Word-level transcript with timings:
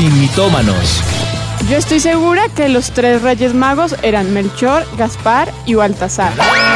sin 0.00 0.18
mitómanos. 0.18 1.02
Yo 1.68 1.76
estoy 1.76 2.00
segura 2.00 2.48
que 2.48 2.70
los 2.70 2.90
tres 2.90 3.20
reyes 3.20 3.52
magos 3.52 3.94
eran 4.02 4.32
Melchor, 4.32 4.82
Gaspar 4.96 5.52
y 5.66 5.74
Baltasar. 5.74 6.32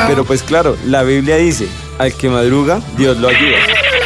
Pero 0.07 0.27
pues 0.27 0.43
claro, 0.43 0.77
la 0.84 1.02
Biblia 1.04 1.37
dice, 1.37 1.67
al 1.99 2.13
que 2.13 2.29
madruga, 2.29 2.83
Dios 2.99 3.17
lo 3.17 3.29
ayuda. 3.29 3.57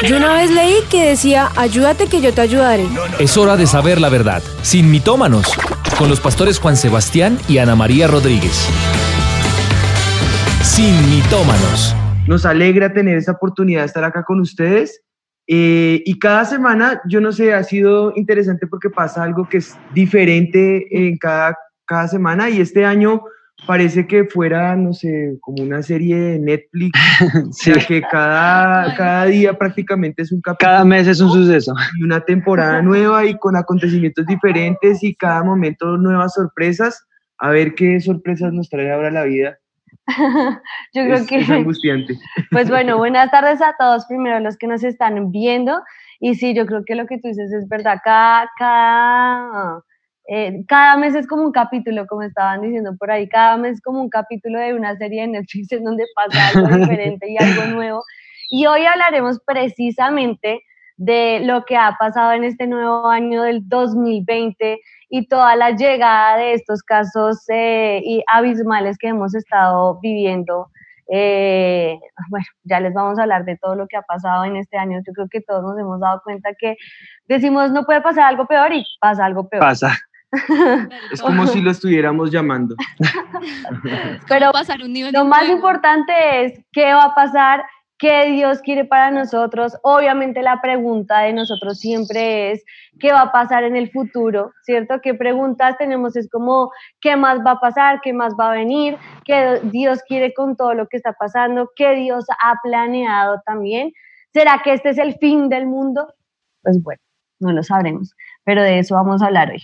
Yo 0.06 0.18
una 0.18 0.34
vez 0.34 0.52
leí 0.52 0.76
que 0.88 1.08
decía, 1.08 1.50
ayúdate 1.56 2.06
que 2.06 2.20
yo 2.20 2.32
te 2.32 2.42
ayudaré. 2.42 2.86
Es 3.18 3.36
hora 3.36 3.56
de 3.56 3.66
saber 3.66 4.00
la 4.00 4.08
verdad, 4.08 4.40
sin 4.62 4.88
mitómanos, 4.88 5.48
con 5.98 6.08
los 6.08 6.20
pastores 6.20 6.60
Juan 6.60 6.76
Sebastián 6.76 7.40
y 7.48 7.58
Ana 7.58 7.74
María 7.74 8.06
Rodríguez. 8.06 8.68
Sin 10.62 10.94
mitómanos. 11.10 11.92
Nos 12.28 12.46
alegra 12.46 12.92
tener 12.92 13.18
esta 13.18 13.32
oportunidad 13.32 13.80
de 13.80 13.86
estar 13.86 14.04
acá 14.04 14.22
con 14.22 14.38
ustedes. 14.38 15.02
Eh, 15.50 16.02
y 16.04 16.18
cada 16.18 16.44
semana, 16.44 17.00
yo 17.08 17.22
no 17.22 17.32
sé, 17.32 17.54
ha 17.54 17.62
sido 17.62 18.12
interesante 18.16 18.66
porque 18.66 18.90
pasa 18.90 19.22
algo 19.22 19.48
que 19.48 19.56
es 19.56 19.78
diferente 19.94 20.86
en 20.90 21.16
cada, 21.16 21.56
cada 21.86 22.06
semana 22.06 22.50
y 22.50 22.60
este 22.60 22.84
año 22.84 23.22
parece 23.66 24.06
que 24.06 24.26
fuera, 24.26 24.76
no 24.76 24.92
sé, 24.92 25.38
como 25.40 25.62
una 25.62 25.82
serie 25.82 26.16
de 26.16 26.38
Netflix, 26.38 27.00
sí. 27.52 27.72
que 27.88 28.02
cada, 28.02 28.94
cada 28.94 29.24
día 29.24 29.56
prácticamente 29.56 30.20
es 30.20 30.32
un 30.32 30.42
capítulo. 30.42 30.70
Cada 30.70 30.84
mes 30.84 31.06
es 31.06 31.18
un 31.20 31.30
suceso. 31.30 31.74
Y 31.98 32.04
una 32.04 32.20
temporada 32.20 32.82
nueva 32.82 33.24
y 33.24 33.36
con 33.38 33.56
acontecimientos 33.56 34.26
diferentes 34.26 35.02
y 35.02 35.14
cada 35.14 35.42
momento 35.42 35.96
nuevas 35.96 36.34
sorpresas. 36.34 37.06
A 37.38 37.50
ver 37.50 37.74
qué 37.74 38.00
sorpresas 38.00 38.52
nos 38.52 38.68
trae 38.68 38.92
ahora 38.92 39.10
la 39.10 39.24
vida. 39.24 39.58
Yo 40.94 41.04
creo 41.04 41.14
es, 41.14 41.26
que 41.26 41.36
es 41.36 41.50
angustiante. 41.50 42.18
Pues 42.50 42.68
bueno, 42.68 42.96
buenas 42.98 43.30
tardes 43.30 43.60
a 43.60 43.74
todos, 43.78 44.06
primero 44.06 44.40
los 44.40 44.56
que 44.56 44.66
nos 44.66 44.82
están 44.82 45.30
viendo. 45.30 45.80
Y 46.20 46.34
sí, 46.34 46.52
yo 46.52 46.66
creo 46.66 46.84
que 46.84 46.96
lo 46.96 47.06
que 47.06 47.18
tú 47.18 47.28
dices 47.28 47.52
es 47.52 47.68
verdad. 47.68 47.98
Cada, 48.02 48.50
cada, 48.58 49.82
eh, 50.26 50.64
cada 50.66 50.96
mes 50.96 51.14
es 51.14 51.28
como 51.28 51.44
un 51.44 51.52
capítulo, 51.52 52.06
como 52.08 52.22
estaban 52.22 52.62
diciendo 52.62 52.96
por 52.98 53.10
ahí. 53.10 53.28
Cada 53.28 53.56
mes 53.56 53.74
es 53.74 53.80
como 53.80 54.02
un 54.02 54.10
capítulo 54.10 54.58
de 54.58 54.74
una 54.74 54.96
serie 54.96 55.22
de 55.22 55.28
Netflix 55.28 55.70
en 55.70 55.84
donde 55.84 56.04
pasa 56.16 56.48
algo 56.48 56.76
diferente 56.76 57.30
y 57.30 57.36
algo 57.40 57.66
nuevo. 57.66 58.02
Y 58.50 58.66
hoy 58.66 58.84
hablaremos 58.84 59.38
precisamente 59.46 60.62
de 60.96 61.40
lo 61.44 61.64
que 61.64 61.76
ha 61.76 61.96
pasado 62.00 62.32
en 62.32 62.42
este 62.42 62.66
nuevo 62.66 63.06
año 63.06 63.42
del 63.42 63.68
2020 63.68 64.80
y 65.08 65.26
toda 65.26 65.56
la 65.56 65.70
llegada 65.70 66.36
de 66.36 66.54
estos 66.54 66.82
casos 66.82 67.38
eh, 67.48 68.00
y 68.04 68.22
abismales 68.32 68.98
que 68.98 69.08
hemos 69.08 69.34
estado 69.34 69.98
viviendo. 70.00 70.70
Eh, 71.10 71.98
bueno, 72.28 72.46
ya 72.64 72.80
les 72.80 72.92
vamos 72.92 73.18
a 73.18 73.22
hablar 73.22 73.46
de 73.46 73.56
todo 73.56 73.74
lo 73.74 73.86
que 73.86 73.96
ha 73.96 74.02
pasado 74.02 74.44
en 74.44 74.56
este 74.56 74.76
año. 74.76 74.98
Yo 75.06 75.12
creo 75.14 75.28
que 75.30 75.40
todos 75.40 75.62
nos 75.62 75.78
hemos 75.78 76.00
dado 76.00 76.20
cuenta 76.22 76.50
que 76.58 76.76
decimos 77.26 77.70
no 77.70 77.84
puede 77.84 78.02
pasar 78.02 78.24
algo 78.24 78.46
peor 78.46 78.72
y 78.74 78.84
pasa 79.00 79.24
algo 79.24 79.48
peor. 79.48 79.62
Pasa. 79.62 79.96
Es 81.10 81.22
como 81.22 81.46
si 81.46 81.62
lo 81.62 81.70
estuviéramos 81.70 82.30
llamando. 82.30 82.76
Pero 84.28 84.52
lo 85.12 85.24
más 85.24 85.48
importante 85.48 86.12
es 86.44 86.60
qué 86.72 86.92
va 86.92 87.04
a 87.04 87.14
pasar 87.14 87.64
qué 87.98 88.26
Dios 88.30 88.60
quiere 88.60 88.84
para 88.84 89.10
nosotros. 89.10 89.76
Obviamente 89.82 90.42
la 90.42 90.60
pregunta 90.60 91.20
de 91.20 91.32
nosotros 91.32 91.78
siempre 91.78 92.52
es 92.52 92.64
qué 92.98 93.12
va 93.12 93.22
a 93.22 93.32
pasar 93.32 93.64
en 93.64 93.76
el 93.76 93.90
futuro, 93.90 94.52
¿cierto? 94.62 95.00
¿Qué 95.02 95.14
preguntas 95.14 95.76
tenemos? 95.78 96.16
Es 96.16 96.30
como 96.30 96.70
qué 97.00 97.16
más 97.16 97.40
va 97.44 97.52
a 97.52 97.60
pasar, 97.60 98.00
qué 98.02 98.12
más 98.12 98.34
va 98.38 98.50
a 98.50 98.54
venir, 98.54 98.96
qué 99.24 99.60
Dios 99.64 100.02
quiere 100.06 100.32
con 100.32 100.56
todo 100.56 100.74
lo 100.74 100.86
que 100.86 100.96
está 100.96 101.12
pasando, 101.12 101.70
qué 101.76 101.94
Dios 101.94 102.24
ha 102.30 102.54
planeado 102.62 103.42
también. 103.44 103.92
¿Será 104.32 104.60
que 104.62 104.72
este 104.72 104.90
es 104.90 104.98
el 104.98 105.14
fin 105.18 105.48
del 105.48 105.66
mundo? 105.66 106.14
Pues 106.62 106.82
bueno, 106.82 107.00
no 107.40 107.52
lo 107.52 107.62
sabremos, 107.62 108.14
pero 108.44 108.62
de 108.62 108.78
eso 108.78 108.94
vamos 108.94 109.22
a 109.22 109.26
hablar 109.26 109.50
hoy. 109.50 109.62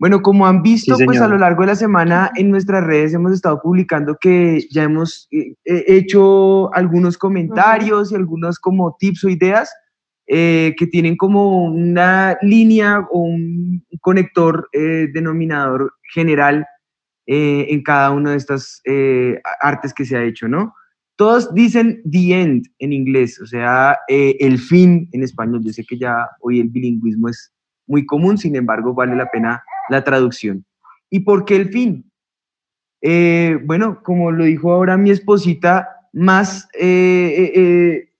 Bueno, 0.00 0.22
como 0.22 0.46
han 0.46 0.62
visto, 0.62 0.96
sí, 0.96 1.04
pues 1.04 1.20
a 1.20 1.28
lo 1.28 1.38
largo 1.38 1.60
de 1.60 1.68
la 1.68 1.74
semana 1.76 2.30
en 2.34 2.50
nuestras 2.50 2.82
redes 2.82 3.12
hemos 3.12 3.32
estado 3.32 3.60
publicando 3.62 4.16
que 4.18 4.66
ya 4.70 4.84
hemos 4.84 5.28
eh, 5.30 5.54
hecho 5.64 6.74
algunos 6.74 7.18
comentarios 7.18 8.10
y 8.10 8.14
algunos 8.14 8.58
como 8.58 8.96
tips 8.98 9.24
o 9.24 9.28
ideas 9.28 9.70
eh, 10.32 10.76
que 10.78 10.86
tienen 10.86 11.16
como 11.16 11.64
una 11.66 12.38
línea 12.40 13.04
o 13.10 13.18
un 13.18 13.84
conector 14.00 14.68
eh, 14.72 15.08
denominador 15.12 15.92
general 16.14 16.64
eh, 17.26 17.66
en 17.68 17.82
cada 17.82 18.12
una 18.12 18.30
de 18.30 18.36
estas 18.36 18.80
artes 19.60 19.92
que 19.92 20.04
se 20.04 20.16
ha 20.16 20.22
hecho, 20.22 20.46
¿no? 20.46 20.72
Todos 21.16 21.52
dicen 21.52 22.00
the 22.08 22.40
end 22.40 22.64
en 22.78 22.92
inglés, 22.92 23.40
o 23.40 23.46
sea, 23.46 23.98
el 24.08 24.58
fin 24.60 25.08
en 25.10 25.24
español. 25.24 25.62
Yo 25.64 25.72
sé 25.72 25.84
que 25.84 25.98
ya 25.98 26.28
hoy 26.40 26.60
el 26.60 26.68
bilingüismo 26.68 27.28
es 27.28 27.52
muy 27.90 28.06
común, 28.06 28.38
sin 28.38 28.54
embargo, 28.54 28.94
vale 28.94 29.16
la 29.16 29.30
pena 29.30 29.64
la 29.88 30.04
traducción. 30.04 30.64
¿Y 31.10 31.20
por 31.20 31.44
qué 31.44 31.56
el 31.56 31.68
fin? 31.70 32.10
Eh, 33.02 33.58
bueno, 33.64 34.00
como 34.04 34.30
lo 34.30 34.44
dijo 34.44 34.72
ahora 34.72 34.96
mi 34.96 35.10
esposita, 35.10 35.88
más, 36.12 36.68
eh, 36.78 37.52
eh, 37.54 38.12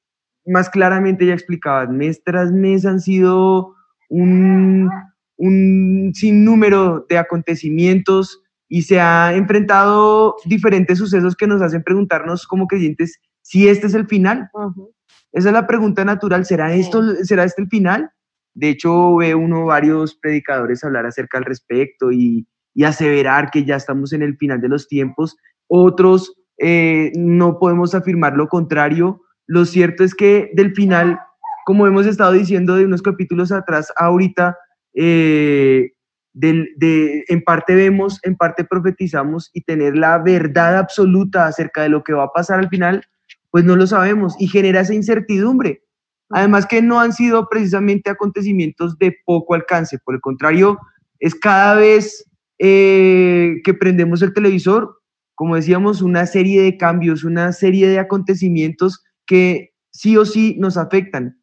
más 0.44 0.68
claramente 0.68 1.24
ya 1.24 1.34
explicaba, 1.34 1.86
mes 1.86 2.22
tras 2.24 2.50
mes 2.50 2.84
han 2.84 3.00
sido 3.00 3.74
un, 4.08 4.90
un 5.36 6.12
sinnúmero 6.14 7.06
de 7.08 7.18
acontecimientos 7.18 8.42
y 8.68 8.82
se 8.82 9.00
ha 9.00 9.34
enfrentado 9.34 10.34
diferentes 10.46 10.98
sucesos 10.98 11.36
que 11.36 11.46
nos 11.46 11.62
hacen 11.62 11.82
preguntarnos 11.84 12.46
como 12.46 12.66
creyentes 12.66 13.20
si 13.42 13.68
este 13.68 13.86
es 13.86 13.94
el 13.94 14.06
final. 14.06 14.50
Uh 14.52 14.60
-huh. 14.60 14.90
Esa 15.32 15.48
es 15.50 15.52
la 15.52 15.66
pregunta 15.66 16.04
natural, 16.04 16.44
¿será, 16.44 16.74
esto, 16.74 17.02
¿será 17.22 17.44
este 17.44 17.62
el 17.62 17.68
final? 17.68 18.10
De 18.54 18.70
hecho, 18.70 19.16
ve 19.16 19.34
uno 19.34 19.66
varios 19.66 20.14
predicadores 20.14 20.84
hablar 20.84 21.06
acerca 21.06 21.38
al 21.38 21.44
respecto 21.44 22.12
y, 22.12 22.46
aseverar 22.84 23.50
que 23.50 23.66
ya 23.66 23.76
estamos 23.76 24.14
en 24.14 24.22
el 24.22 24.38
final 24.38 24.60
de 24.62 24.68
los 24.68 24.88
tiempos. 24.88 25.36
Otros 25.66 26.34
eh, 26.56 27.12
no 27.14 27.58
podemos 27.58 27.94
afirmar 27.94 28.34
lo 28.34 28.48
contrario. 28.48 29.20
Lo 29.46 29.66
cierto 29.66 30.02
es 30.02 30.14
que 30.14 30.50
del 30.54 30.72
final, 30.74 31.20
como 31.66 31.86
hemos 31.86 32.06
estado 32.06 32.32
diciendo 32.32 32.76
de 32.76 32.86
unos 32.86 33.02
capítulos 33.02 33.52
atrás, 33.52 33.92
ahorita, 33.96 34.56
eh, 34.94 35.90
en 36.32 37.42
parte 37.44 37.74
vemos, 37.74 38.18
en 38.22 38.36
parte 38.36 38.64
profetizamos 38.64 39.50
y 39.52 39.62
tener 39.62 39.94
la 39.94 40.16
verdad 40.16 40.78
absoluta 40.78 41.46
acerca 41.46 41.82
de 41.82 41.90
lo 41.90 42.02
que 42.02 42.14
va 42.14 42.24
a 42.24 42.32
pasar 42.32 42.60
al 42.60 42.70
final, 42.70 43.02
pues 43.50 43.64
no 43.64 43.76
lo 43.76 43.86
sabemos 43.86 44.36
y 44.38 44.46
genera 44.46 44.80
esa 44.80 44.94
incertidumbre. 44.94 45.82
Además 46.30 46.66
que 46.66 46.80
no 46.80 47.00
han 47.00 47.12
sido 47.12 47.48
precisamente 47.48 48.08
acontecimientos 48.08 48.96
de 48.98 49.16
poco 49.24 49.54
alcance, 49.54 49.98
por 49.98 50.14
el 50.14 50.20
contrario, 50.20 50.78
es 51.18 51.34
cada 51.34 51.74
vez 51.74 52.24
eh, 52.58 53.56
que 53.64 53.74
prendemos 53.74 54.22
el 54.22 54.32
televisor, 54.32 54.96
como 55.34 55.56
decíamos, 55.56 56.02
una 56.02 56.26
serie 56.26 56.62
de 56.62 56.76
cambios, 56.76 57.24
una 57.24 57.52
serie 57.52 57.88
de 57.88 57.98
acontecimientos 57.98 59.02
que 59.26 59.70
sí 59.90 60.16
o 60.16 60.24
sí 60.24 60.56
nos 60.58 60.76
afectan. 60.76 61.42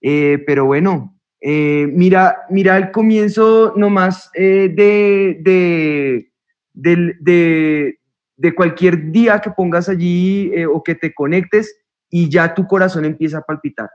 Eh, 0.00 0.42
pero 0.46 0.64
bueno, 0.64 1.20
eh, 1.42 1.86
mira, 1.92 2.38
mira 2.48 2.78
el 2.78 2.90
comienzo 2.92 3.74
nomás 3.76 4.30
de, 4.32 4.68
de, 5.44 6.30
de, 6.72 7.14
de, 7.20 7.98
de 8.36 8.54
cualquier 8.54 9.12
día 9.12 9.40
que 9.40 9.50
pongas 9.50 9.88
allí 9.90 10.50
o 10.64 10.82
que 10.82 10.94
te 10.94 11.12
conectes 11.12 11.74
y 12.10 12.28
ya 12.28 12.54
tu 12.54 12.66
corazón 12.66 13.04
empieza 13.04 13.38
a 13.38 13.42
palpitar. 13.42 13.90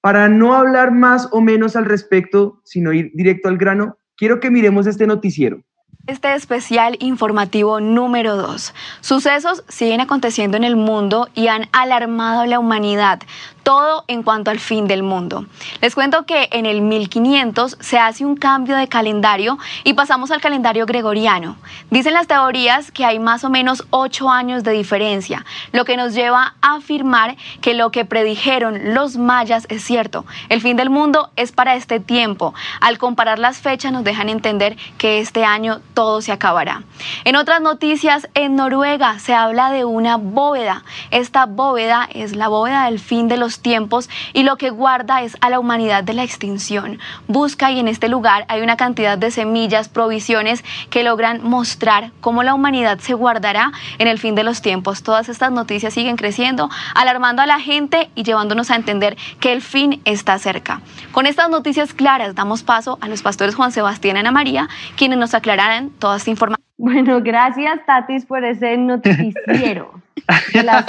Para 0.00 0.28
no 0.28 0.54
hablar 0.54 0.92
más 0.92 1.28
o 1.30 1.40
menos 1.40 1.76
al 1.76 1.84
respecto, 1.84 2.60
sino 2.64 2.92
ir 2.92 3.10
directo 3.14 3.48
al 3.48 3.58
grano, 3.58 3.98
quiero 4.16 4.40
que 4.40 4.50
miremos 4.50 4.86
este 4.86 5.06
noticiero. 5.06 5.62
Este 6.06 6.34
especial 6.34 6.96
informativo 6.98 7.78
número 7.80 8.34
2. 8.34 8.74
Sucesos 9.00 9.62
siguen 9.68 10.00
aconteciendo 10.00 10.56
en 10.56 10.64
el 10.64 10.74
mundo 10.74 11.28
y 11.34 11.48
han 11.48 11.68
alarmado 11.72 12.40
a 12.40 12.46
la 12.46 12.58
humanidad 12.58 13.20
todo 13.62 14.04
en 14.08 14.22
cuanto 14.22 14.50
al 14.50 14.58
fin 14.58 14.86
del 14.86 15.02
mundo. 15.02 15.46
Les 15.80 15.94
cuento 15.94 16.24
que 16.26 16.48
en 16.52 16.66
el 16.66 16.82
1500 16.82 17.76
se 17.80 17.98
hace 17.98 18.24
un 18.24 18.36
cambio 18.36 18.76
de 18.76 18.88
calendario 18.88 19.58
y 19.84 19.94
pasamos 19.94 20.30
al 20.30 20.40
calendario 20.40 20.86
gregoriano. 20.86 21.56
Dicen 21.90 22.14
las 22.14 22.26
teorías 22.26 22.90
que 22.90 23.04
hay 23.04 23.18
más 23.18 23.44
o 23.44 23.50
menos 23.50 23.84
ocho 23.90 24.30
años 24.30 24.64
de 24.64 24.72
diferencia, 24.72 25.44
lo 25.72 25.84
que 25.84 25.96
nos 25.96 26.14
lleva 26.14 26.54
a 26.62 26.76
afirmar 26.76 27.36
que 27.60 27.74
lo 27.74 27.90
que 27.90 28.04
predijeron 28.04 28.94
los 28.94 29.16
mayas 29.16 29.66
es 29.68 29.82
cierto. 29.82 30.24
El 30.48 30.60
fin 30.60 30.76
del 30.76 30.90
mundo 30.90 31.30
es 31.36 31.52
para 31.52 31.74
este 31.74 32.00
tiempo. 32.00 32.54
Al 32.80 32.98
comparar 32.98 33.38
las 33.38 33.58
fechas 33.58 33.92
nos 33.92 34.04
dejan 34.04 34.28
entender 34.28 34.76
que 34.98 35.18
este 35.18 35.44
año 35.44 35.80
todo 35.94 36.22
se 36.22 36.32
acabará. 36.32 36.82
En 37.24 37.36
otras 37.36 37.60
noticias, 37.60 38.28
en 38.34 38.56
Noruega 38.56 39.18
se 39.18 39.34
habla 39.34 39.70
de 39.70 39.84
una 39.84 40.16
bóveda. 40.16 40.84
Esta 41.10 41.46
bóveda 41.46 42.08
es 42.12 42.36
la 42.36 42.48
bóveda 42.48 42.86
del 42.86 42.98
fin 42.98 43.28
de 43.28 43.36
los 43.36 43.49
los 43.50 43.58
tiempos 43.58 44.08
y 44.32 44.44
lo 44.44 44.56
que 44.56 44.70
guarda 44.70 45.22
es 45.22 45.36
a 45.40 45.50
la 45.50 45.58
humanidad 45.58 46.04
de 46.04 46.14
la 46.14 46.22
extinción. 46.22 47.00
Busca 47.26 47.72
y 47.72 47.80
en 47.80 47.88
este 47.88 48.08
lugar 48.08 48.44
hay 48.46 48.62
una 48.62 48.76
cantidad 48.76 49.18
de 49.18 49.32
semillas, 49.32 49.88
provisiones 49.88 50.62
que 50.88 51.02
logran 51.02 51.42
mostrar 51.42 52.12
cómo 52.20 52.44
la 52.44 52.54
humanidad 52.54 53.00
se 53.00 53.14
guardará 53.14 53.72
en 53.98 54.06
el 54.06 54.20
fin 54.20 54.36
de 54.36 54.44
los 54.44 54.62
tiempos. 54.62 55.02
Todas 55.02 55.28
estas 55.28 55.50
noticias 55.50 55.92
siguen 55.92 56.14
creciendo, 56.14 56.70
alarmando 56.94 57.42
a 57.42 57.46
la 57.46 57.58
gente 57.58 58.08
y 58.14 58.22
llevándonos 58.22 58.70
a 58.70 58.76
entender 58.76 59.16
que 59.40 59.52
el 59.52 59.62
fin 59.62 60.00
está 60.04 60.38
cerca. 60.38 60.80
Con 61.10 61.26
estas 61.26 61.50
noticias 61.50 61.92
claras 61.92 62.36
damos 62.36 62.62
paso 62.62 62.98
a 63.00 63.08
los 63.08 63.22
pastores 63.22 63.56
Juan 63.56 63.72
Sebastián 63.72 64.16
y 64.16 64.20
Ana 64.20 64.30
María, 64.30 64.68
quienes 64.96 65.18
nos 65.18 65.34
aclararán 65.34 65.90
toda 65.90 66.18
esta 66.18 66.30
información. 66.30 66.64
Bueno, 66.78 67.20
gracias 67.20 67.84
Tatis 67.84 68.24
por 68.26 68.44
ese 68.44 68.76
noticiero. 68.76 70.00
las 70.54 70.86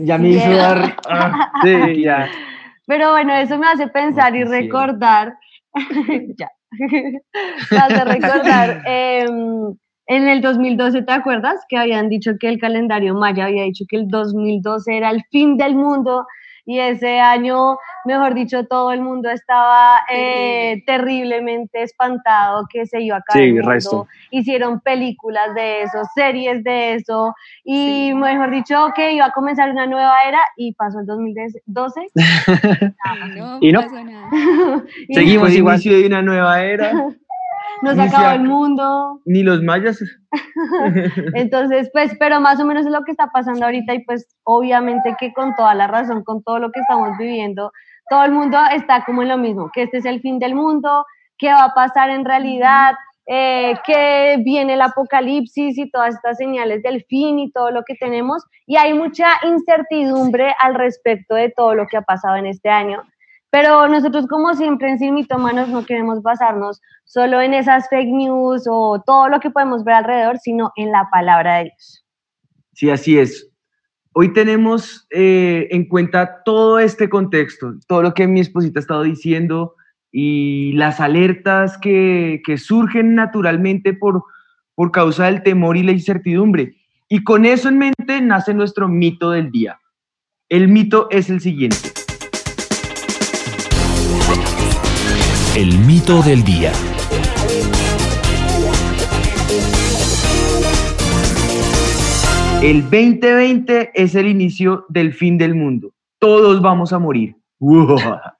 Ya 0.00 0.18
me 0.18 0.28
hizo 0.30 0.50
dar. 0.50 0.96
Ah, 1.08 1.52
sí, 1.62 2.02
ya. 2.02 2.28
Pero 2.86 3.10
bueno, 3.12 3.34
eso 3.34 3.56
me 3.58 3.66
hace 3.68 3.86
pensar 3.88 4.34
y 4.34 4.44
recordar. 4.44 5.34
ya. 6.36 6.48
me 7.70 7.78
hace 7.78 8.04
recordar. 8.04 8.82
Em, 8.86 9.74
en 10.06 10.28
el 10.28 10.40
2012, 10.40 11.02
¿te 11.02 11.12
acuerdas? 11.12 11.60
Que 11.68 11.78
habían 11.78 12.08
dicho 12.08 12.32
que 12.38 12.48
el 12.48 12.58
calendario 12.58 13.14
maya 13.14 13.46
había 13.46 13.62
dicho 13.62 13.84
que 13.88 13.96
el 13.96 14.08
2012 14.08 14.96
era 14.96 15.10
el 15.10 15.22
fin 15.30 15.56
del 15.56 15.76
mundo 15.76 16.26
y 16.64 16.78
ese 16.78 17.18
año, 17.20 17.76
mejor 18.04 18.34
dicho, 18.34 18.64
todo 18.66 18.92
el 18.92 19.00
mundo 19.00 19.30
estaba 19.30 20.00
eh, 20.12 20.82
terriblemente 20.86 21.82
espantado 21.82 22.66
que 22.70 22.86
se 22.86 23.00
iba 23.00 23.16
a 23.16 23.22
caer. 23.22 23.54
Sí, 23.54 23.60
resto. 23.60 24.06
Hicieron 24.30 24.80
películas 24.80 25.54
de 25.54 25.82
eso, 25.82 25.98
series 26.14 26.62
de 26.64 26.94
eso, 26.94 27.34
y 27.64 28.12
mejor 28.14 28.50
dicho, 28.50 28.92
que 28.94 29.12
iba 29.12 29.26
a 29.26 29.32
comenzar 29.32 29.70
una 29.70 29.86
nueva 29.86 30.14
era 30.26 30.40
y 30.56 30.72
pasó 30.74 31.00
el 31.00 31.06
2012. 31.06 32.00
y 33.60 33.72
no. 33.72 33.80
Seguimos 35.10 35.52
igual. 35.52 35.72
Inicio 35.72 35.98
de 35.98 36.06
una 36.06 36.22
nueva 36.22 36.62
era. 36.62 36.92
Nos 37.82 37.98
acabó 37.98 38.30
el 38.30 38.44
mundo. 38.44 39.20
Ni 39.24 39.42
los 39.42 39.60
mayas. 39.62 39.98
Entonces, 41.34 41.90
pues, 41.92 42.14
pero 42.18 42.40
más 42.40 42.60
o 42.60 42.64
menos 42.64 42.86
es 42.86 42.92
lo 42.92 43.02
que 43.02 43.10
está 43.10 43.28
pasando 43.32 43.64
ahorita 43.66 43.94
y 43.94 44.04
pues 44.04 44.26
obviamente 44.44 45.16
que 45.18 45.32
con 45.32 45.54
toda 45.56 45.74
la 45.74 45.88
razón, 45.88 46.22
con 46.22 46.42
todo 46.42 46.60
lo 46.60 46.70
que 46.70 46.80
estamos 46.80 47.18
viviendo, 47.18 47.72
todo 48.12 48.24
el 48.24 48.32
mundo 48.32 48.58
está 48.74 49.06
como 49.06 49.22
en 49.22 49.30
lo 49.30 49.38
mismo, 49.38 49.70
que 49.72 49.84
este 49.84 49.96
es 49.96 50.04
el 50.04 50.20
fin 50.20 50.38
del 50.38 50.54
mundo, 50.54 51.06
qué 51.38 51.48
va 51.48 51.64
a 51.64 51.74
pasar 51.74 52.10
en 52.10 52.26
realidad, 52.26 52.92
eh, 53.24 53.72
que 53.86 54.36
viene 54.44 54.74
el 54.74 54.82
apocalipsis 54.82 55.78
y 55.78 55.90
todas 55.90 56.16
estas 56.16 56.36
señales 56.36 56.82
del 56.82 57.02
fin 57.06 57.38
y 57.38 57.50
todo 57.50 57.70
lo 57.70 57.84
que 57.84 57.94
tenemos. 57.94 58.44
Y 58.66 58.76
hay 58.76 58.92
mucha 58.92 59.28
incertidumbre 59.44 60.54
al 60.60 60.74
respecto 60.74 61.36
de 61.36 61.54
todo 61.56 61.74
lo 61.74 61.86
que 61.86 61.96
ha 61.96 62.02
pasado 62.02 62.36
en 62.36 62.44
este 62.44 62.68
año. 62.68 63.02
Pero 63.48 63.88
nosotros, 63.88 64.26
como 64.26 64.52
siempre 64.52 64.90
en 64.90 64.98
Sin 64.98 65.14
Mitómanos, 65.14 65.70
no 65.70 65.86
queremos 65.86 66.20
basarnos 66.20 66.82
solo 67.04 67.40
en 67.40 67.54
esas 67.54 67.88
fake 67.88 68.12
news 68.12 68.66
o 68.68 69.02
todo 69.06 69.30
lo 69.30 69.40
que 69.40 69.48
podemos 69.48 69.84
ver 69.84 69.94
alrededor, 69.94 70.38
sino 70.38 70.70
en 70.76 70.92
la 70.92 71.08
palabra 71.10 71.56
de 71.56 71.64
Dios. 71.64 72.04
Sí, 72.74 72.90
así 72.90 73.18
es. 73.18 73.51
Hoy 74.14 74.34
tenemos 74.34 75.06
eh, 75.10 75.68
en 75.70 75.86
cuenta 75.86 76.42
todo 76.44 76.78
este 76.78 77.08
contexto, 77.08 77.74
todo 77.88 78.02
lo 78.02 78.12
que 78.12 78.26
mi 78.26 78.40
esposita 78.40 78.78
ha 78.78 78.82
estado 78.82 79.02
diciendo 79.04 79.74
y 80.10 80.72
las 80.72 81.00
alertas 81.00 81.78
que, 81.78 82.42
que 82.44 82.58
surgen 82.58 83.14
naturalmente 83.14 83.94
por, 83.94 84.22
por 84.74 84.90
causa 84.90 85.24
del 85.24 85.42
temor 85.42 85.78
y 85.78 85.82
la 85.82 85.92
incertidumbre. 85.92 86.76
Y 87.08 87.24
con 87.24 87.46
eso 87.46 87.70
en 87.70 87.78
mente 87.78 88.20
nace 88.20 88.52
nuestro 88.52 88.86
mito 88.86 89.30
del 89.30 89.50
día. 89.50 89.80
El 90.50 90.68
mito 90.68 91.08
es 91.10 91.30
el 91.30 91.40
siguiente. 91.40 91.78
El 95.56 95.78
mito 95.78 96.22
del 96.22 96.44
día. 96.44 96.72
El 102.62 102.82
2020 102.82 103.90
es 103.92 104.14
el 104.14 104.28
inicio 104.28 104.86
del 104.88 105.12
fin 105.12 105.36
del 105.36 105.56
mundo. 105.56 105.92
Todos 106.20 106.62
vamos 106.62 106.92
a 106.92 107.00
morir. 107.00 107.34
Vamos 107.58 108.00
a 108.04 108.36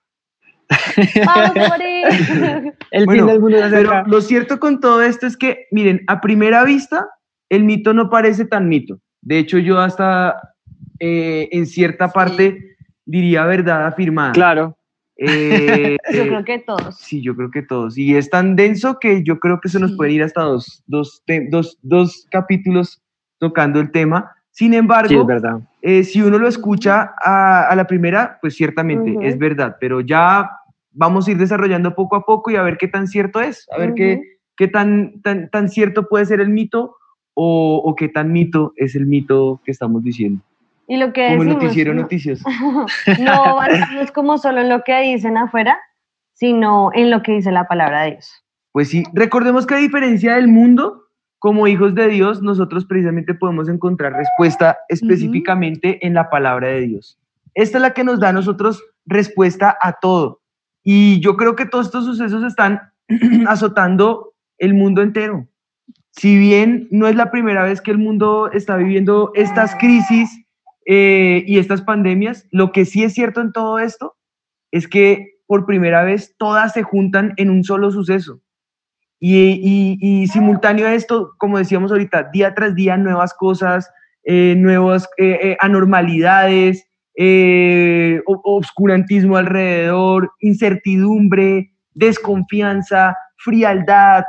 morir. 1.68 2.72
el 2.92 3.10
fin 3.10 3.26
del 3.26 3.40
mundo. 3.40 3.58
Pero 3.68 4.06
lo 4.06 4.20
cierto 4.20 4.60
con 4.60 4.78
todo 4.78 5.02
esto 5.02 5.26
es 5.26 5.36
que, 5.36 5.66
miren, 5.72 6.04
a 6.06 6.20
primera 6.20 6.62
vista, 6.62 7.08
el 7.48 7.64
mito 7.64 7.92
no 7.94 8.10
parece 8.10 8.44
tan 8.44 8.68
mito. 8.68 9.00
De 9.22 9.40
hecho, 9.40 9.58
yo 9.58 9.80
hasta 9.80 10.54
eh, 11.00 11.48
en 11.50 11.66
cierta 11.66 12.08
parte 12.10 12.76
diría 13.04 13.44
verdad 13.44 13.88
afirmada. 13.88 14.30
Claro. 14.30 14.78
Eh, 15.16 15.96
yo 16.14 16.22
creo 16.28 16.44
que 16.44 16.60
todos. 16.60 16.96
Sí, 16.96 17.22
yo 17.22 17.34
creo 17.34 17.50
que 17.50 17.62
todos. 17.62 17.98
Y 17.98 18.14
es 18.14 18.30
tan 18.30 18.54
denso 18.54 19.00
que 19.00 19.24
yo 19.24 19.40
creo 19.40 19.60
que 19.60 19.68
se 19.68 19.80
nos 19.80 19.96
puede 19.96 20.12
ir 20.12 20.22
hasta 20.22 20.42
dos, 20.42 20.84
dos, 20.86 21.24
dos, 21.50 21.76
dos, 21.82 22.28
capítulos 22.30 23.01
tocando 23.42 23.80
el 23.80 23.90
tema. 23.90 24.30
Sin 24.52 24.72
embargo, 24.72 25.26
verdad. 25.26 25.58
Eh, 25.80 26.04
si 26.04 26.22
uno 26.22 26.38
lo 26.38 26.46
escucha 26.46 27.12
a, 27.20 27.74
la 27.74 27.88
primera, 27.88 28.38
pues 28.40 28.54
ciertamente 28.54 29.16
es 29.20 29.36
verdad, 29.36 29.78
pero 29.80 30.00
ya 30.00 30.48
vamos 30.92 31.26
a 31.26 31.32
ir 31.32 31.38
desarrollando 31.38 31.96
poco 31.96 32.14
a 32.14 32.24
poco 32.24 32.52
y 32.52 32.56
a 32.56 32.62
ver 32.62 32.78
qué 32.78 32.86
tan 32.86 33.08
cierto 33.08 33.40
es, 33.40 33.66
a 33.74 33.78
ver 33.78 33.94
qué, 33.94 34.20
qué 34.56 34.68
tan, 34.68 35.20
tan, 35.22 35.50
tan 35.50 35.68
cierto 35.68 36.08
puede 36.08 36.24
ser 36.26 36.40
el 36.40 36.50
mito 36.50 36.94
o, 37.34 37.82
o 37.84 37.96
qué 37.96 38.08
tan 38.08 38.30
mito 38.30 38.74
es 38.76 38.94
el 38.94 39.06
mito 39.06 39.60
que 39.64 39.72
estamos 39.72 40.04
diciendo. 40.04 40.40
Y 40.86 40.98
lo 40.98 41.12
que 41.12 41.26
como 41.26 41.42
decimos, 41.42 41.62
noticiero 41.64 41.94
noticias. 41.94 42.42
no 43.18 43.62
es 44.00 44.12
como 44.12 44.38
solo 44.38 44.60
en 44.60 44.68
lo 44.68 44.84
que 44.84 45.00
dicen 45.00 45.36
afuera, 45.36 45.78
sino 46.34 46.90
en 46.94 47.10
lo 47.10 47.22
que 47.22 47.32
dice 47.32 47.50
la 47.50 47.66
palabra 47.66 48.02
de 48.02 48.12
Dios. 48.12 48.44
Pues 48.70 48.88
sí, 48.88 49.02
recordemos 49.14 49.66
que 49.66 49.74
a 49.74 49.78
diferencia 49.78 50.36
del 50.36 50.46
mundo, 50.46 51.01
como 51.42 51.66
hijos 51.66 51.96
de 51.96 52.06
Dios, 52.06 52.40
nosotros 52.40 52.86
precisamente 52.86 53.34
podemos 53.34 53.68
encontrar 53.68 54.12
respuesta 54.12 54.78
específicamente 54.88 55.98
en 56.06 56.14
la 56.14 56.30
palabra 56.30 56.68
de 56.68 56.82
Dios. 56.82 57.18
Esta 57.54 57.78
es 57.78 57.82
la 57.82 57.94
que 57.94 58.04
nos 58.04 58.20
da 58.20 58.28
a 58.28 58.32
nosotros 58.32 58.80
respuesta 59.06 59.76
a 59.82 59.94
todo. 59.94 60.40
Y 60.84 61.18
yo 61.18 61.36
creo 61.36 61.56
que 61.56 61.66
todos 61.66 61.86
estos 61.86 62.04
sucesos 62.04 62.44
están 62.44 62.92
azotando 63.48 64.34
el 64.58 64.74
mundo 64.74 65.02
entero. 65.02 65.48
Si 66.12 66.38
bien 66.38 66.86
no 66.92 67.08
es 67.08 67.16
la 67.16 67.32
primera 67.32 67.64
vez 67.64 67.80
que 67.80 67.90
el 67.90 67.98
mundo 67.98 68.48
está 68.52 68.76
viviendo 68.76 69.32
estas 69.34 69.74
crisis 69.74 70.30
eh, 70.86 71.42
y 71.44 71.58
estas 71.58 71.82
pandemias, 71.82 72.46
lo 72.52 72.70
que 72.70 72.84
sí 72.84 73.02
es 73.02 73.14
cierto 73.14 73.40
en 73.40 73.50
todo 73.50 73.80
esto 73.80 74.14
es 74.70 74.86
que 74.86 75.40
por 75.48 75.66
primera 75.66 76.04
vez 76.04 76.36
todas 76.38 76.72
se 76.72 76.84
juntan 76.84 77.34
en 77.36 77.50
un 77.50 77.64
solo 77.64 77.90
suceso. 77.90 78.41
Y, 79.24 80.26
simultáneo 80.32 80.84
a 80.86 80.94
esto, 80.94 81.34
como 81.38 81.58
decíamos 81.58 81.92
ahorita, 81.92 82.30
día 82.32 82.54
tras 82.54 82.74
día 82.74 82.96
nuevas 82.96 83.32
cosas, 83.34 83.88
eh, 84.24 84.56
nuevas 84.58 85.08
eh, 85.16 85.56
anormalidades, 85.60 86.84
obscurantismo 88.24 89.36
alrededor, 89.36 90.32
incertidumbre, 90.40 91.72
desconfianza, 91.94 93.16
frialdad, 93.36 94.24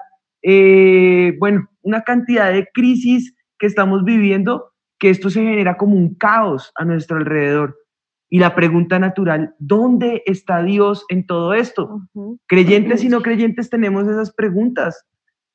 bueno, 1.40 1.68
una 1.82 2.02
cantidad 2.04 2.52
de 2.52 2.68
crisis 2.72 3.34
que 3.58 3.66
estamos 3.66 4.04
viviendo 4.04 4.74
que 5.00 5.10
esto 5.10 5.32
se 5.32 5.42
genera 5.42 5.76
como 5.76 5.96
un 5.96 6.14
caos 6.16 6.72
a 6.76 6.86
nuestro 6.86 7.18
alrededor. 7.18 7.76
Y 8.34 8.40
la 8.40 8.56
pregunta 8.56 8.98
natural, 8.98 9.54
¿dónde 9.60 10.24
está 10.26 10.64
Dios 10.64 11.06
en 11.10 11.28
todo 11.28 11.54
esto? 11.54 12.02
Creyentes 12.48 13.04
y 13.04 13.08
no 13.08 13.22
creyentes 13.22 13.70
tenemos 13.70 14.08
esas 14.08 14.34
preguntas. 14.34 15.06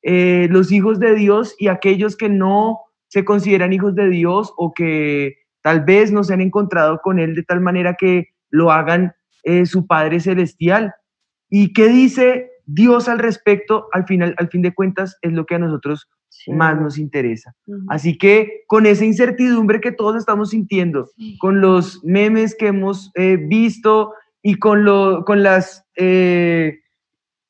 Eh, 0.01 0.47
los 0.49 0.71
hijos 0.71 0.97
de 0.97 1.13
Dios 1.13 1.57
y 1.59 1.67
aquellos 1.67 2.15
que 2.15 2.29
no 2.29 2.79
se 3.09 3.25
consideran 3.25 3.73
hijos 3.73 3.95
de 3.95 4.07
Dios 4.07 4.53
o 4.55 4.71
que 4.73 5.39
tal 5.61 5.83
vez 5.83 6.13
no 6.13 6.23
se 6.23 6.33
han 6.33 6.39
encontrado 6.39 7.01
con 7.03 7.19
Él 7.19 7.35
de 7.35 7.43
tal 7.43 7.59
manera 7.59 7.95
que 7.99 8.29
lo 8.49 8.71
hagan 8.71 9.11
eh, 9.43 9.65
su 9.65 9.85
Padre 9.85 10.21
Celestial. 10.21 10.93
¿Y 11.49 11.73
qué 11.73 11.89
dice 11.89 12.49
Dios 12.65 13.09
al 13.09 13.19
respecto? 13.19 13.89
Al 13.91 14.05
final, 14.05 14.35
al 14.37 14.47
fin 14.47 14.61
de 14.61 14.73
cuentas, 14.73 15.17
es 15.21 15.33
lo 15.33 15.45
que 15.45 15.55
a 15.55 15.59
nosotros 15.59 16.07
más 16.47 16.79
nos 16.79 16.97
interesa. 16.97 17.53
Así 17.87 18.17
que 18.17 18.63
con 18.67 18.85
esa 18.85 19.05
incertidumbre 19.05 19.81
que 19.81 19.91
todos 19.91 20.15
estamos 20.15 20.51
sintiendo, 20.51 21.09
con 21.39 21.61
los 21.61 22.03
memes 22.03 22.55
que 22.55 22.67
hemos 22.67 23.11
eh, 23.15 23.37
visto 23.37 24.13
y 24.41 24.55
con, 24.55 24.85
lo, 24.85 25.25
con 25.25 25.43
las, 25.43 25.85
eh, 25.95 26.79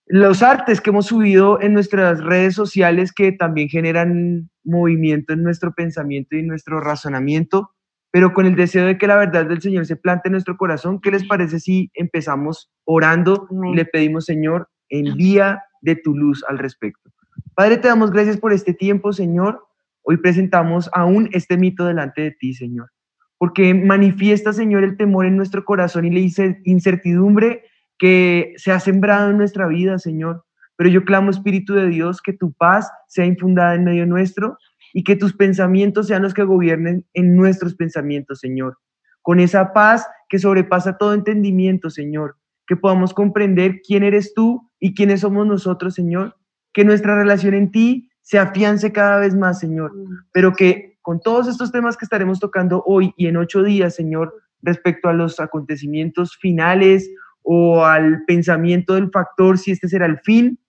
los 0.06 0.42
artes 0.42 0.82
que 0.82 0.90
hemos 0.90 1.08
subido 1.08 1.62
en 1.62 1.74
nuestras 1.74 2.24
redes 2.24 2.56
sociales 2.56 3.14
que 3.14 3.32
también 3.32 3.70
generan 3.70 4.50
movimiento 4.64 5.34
en 5.34 5.44
nuestro 5.44 5.74
pensamiento 5.74 6.36
y 6.36 6.44
nuestro 6.44 6.80
razonamiento, 6.80 7.72
pero 8.12 8.34
con 8.34 8.46
el 8.46 8.56
deseo 8.56 8.86
de 8.86 8.98
que 8.98 9.08
la 9.08 9.18
verdad 9.18 9.46
del 9.46 9.62
Señor 9.62 9.86
se 9.86 9.96
plante 9.96 10.30
en 10.30 10.34
nuestro 10.34 10.58
corazón, 10.58 11.00
¿qué 11.00 11.12
les 11.12 11.26
parece 11.26 11.60
si 11.60 11.92
empezamos 11.94 12.72
orando 12.86 13.48
y 13.72 13.76
le 13.76 13.86
pedimos, 13.86 14.26
Señor, 14.26 14.68
envía 14.90 15.62
de 15.82 15.96
tu 15.96 16.16
luz 16.16 16.44
al 16.48 16.58
respecto? 16.58 17.12
Padre, 17.60 17.76
te 17.76 17.90
damos 17.90 18.12
gracias 18.12 18.38
por 18.38 18.54
este 18.54 18.74
tiempo, 18.74 19.12
Señor. 19.12 19.68
Hoy 20.04 20.16
presentamos 20.16 20.90
aún 20.94 21.28
este 21.34 21.58
mito 21.58 21.86
delante 21.86 22.22
de 22.22 22.32
ti, 22.32 22.54
Señor. 22.54 22.90
porque 23.38 23.74
manifiesta, 23.74 24.54
Señor, 24.54 24.86
el 24.86 24.96
temor 24.96 25.26
en 25.26 25.36
nuestro 25.36 25.66
corazón 25.66 26.06
y 26.06 26.10
la 26.10 26.54
incertidumbre 26.64 27.66
que 27.98 28.54
se 28.56 28.72
ha 28.72 28.80
sembrado 28.80 29.32
en 29.32 29.38
nuestra 29.38 29.68
vida, 29.68 30.00
Señor. 30.00 30.46
Pero 30.78 30.90
yo 30.90 31.04
clamo, 31.04 31.32
Espíritu 31.32 31.74
de 31.74 31.90
Dios, 31.90 32.22
que 32.22 32.32
tu 32.32 32.54
paz 32.54 32.90
sea 33.10 33.26
infundada 33.26 33.76
en 33.76 33.84
medio 33.84 34.06
nuestro 34.06 34.58
y 34.94 35.04
que 35.04 35.18
tus 35.18 35.34
pensamientos 35.34 36.08
sean 36.08 36.22
los 36.22 36.34
que 36.34 36.44
gobiernen 36.44 37.06
en 37.14 37.36
nuestros 37.36 37.76
pensamientos, 37.76 38.40
Señor. 38.40 38.78
Con 39.22 39.42
esa 39.42 39.74
paz 39.74 40.08
que 40.30 40.40
sobrepasa 40.40 40.98
todo 40.98 41.14
entendimiento, 41.14 41.90
Señor. 41.90 42.38
Que 42.68 42.78
podamos 42.78 43.14
comprender 43.14 43.82
quién 43.86 44.04
eres 44.04 44.34
tú 44.34 44.72
y 44.80 44.94
quiénes 44.94 45.20
somos 45.20 45.46
nosotros, 45.46 45.94
Señor. 45.94 46.40
Que 46.74 46.86
nuestra 46.86 47.16
relación 47.16 47.54
en 47.54 47.72
ti 47.72 48.10
se 48.22 48.38
afiance 48.38 48.92
cada 48.92 49.20
vez 49.20 49.36
más, 49.36 49.60
Señor. 49.60 49.94
Pero 50.32 50.54
que 50.54 50.98
con 51.02 51.20
todos 51.20 51.48
estos 51.48 51.72
temas 51.72 51.98
que 51.98 52.06
estaremos 52.06 52.40
tocando 52.40 52.84
hoy 52.86 53.14
y 53.18 53.28
en 53.28 53.38
ocho 53.38 53.64
días, 53.64 53.96
Señor, 53.96 54.34
respecto 54.62 55.10
a 55.10 55.14
los 55.14 55.40
acontecimientos 55.40 56.38
finales 56.38 57.10
o 57.42 57.84
al 57.86 58.24
pensamiento 58.26 58.96
del 58.96 59.10
factor, 59.10 59.58
si 59.58 59.72
este 59.72 59.88
será 59.88 60.06
el 60.06 60.20
fin, 60.20 60.60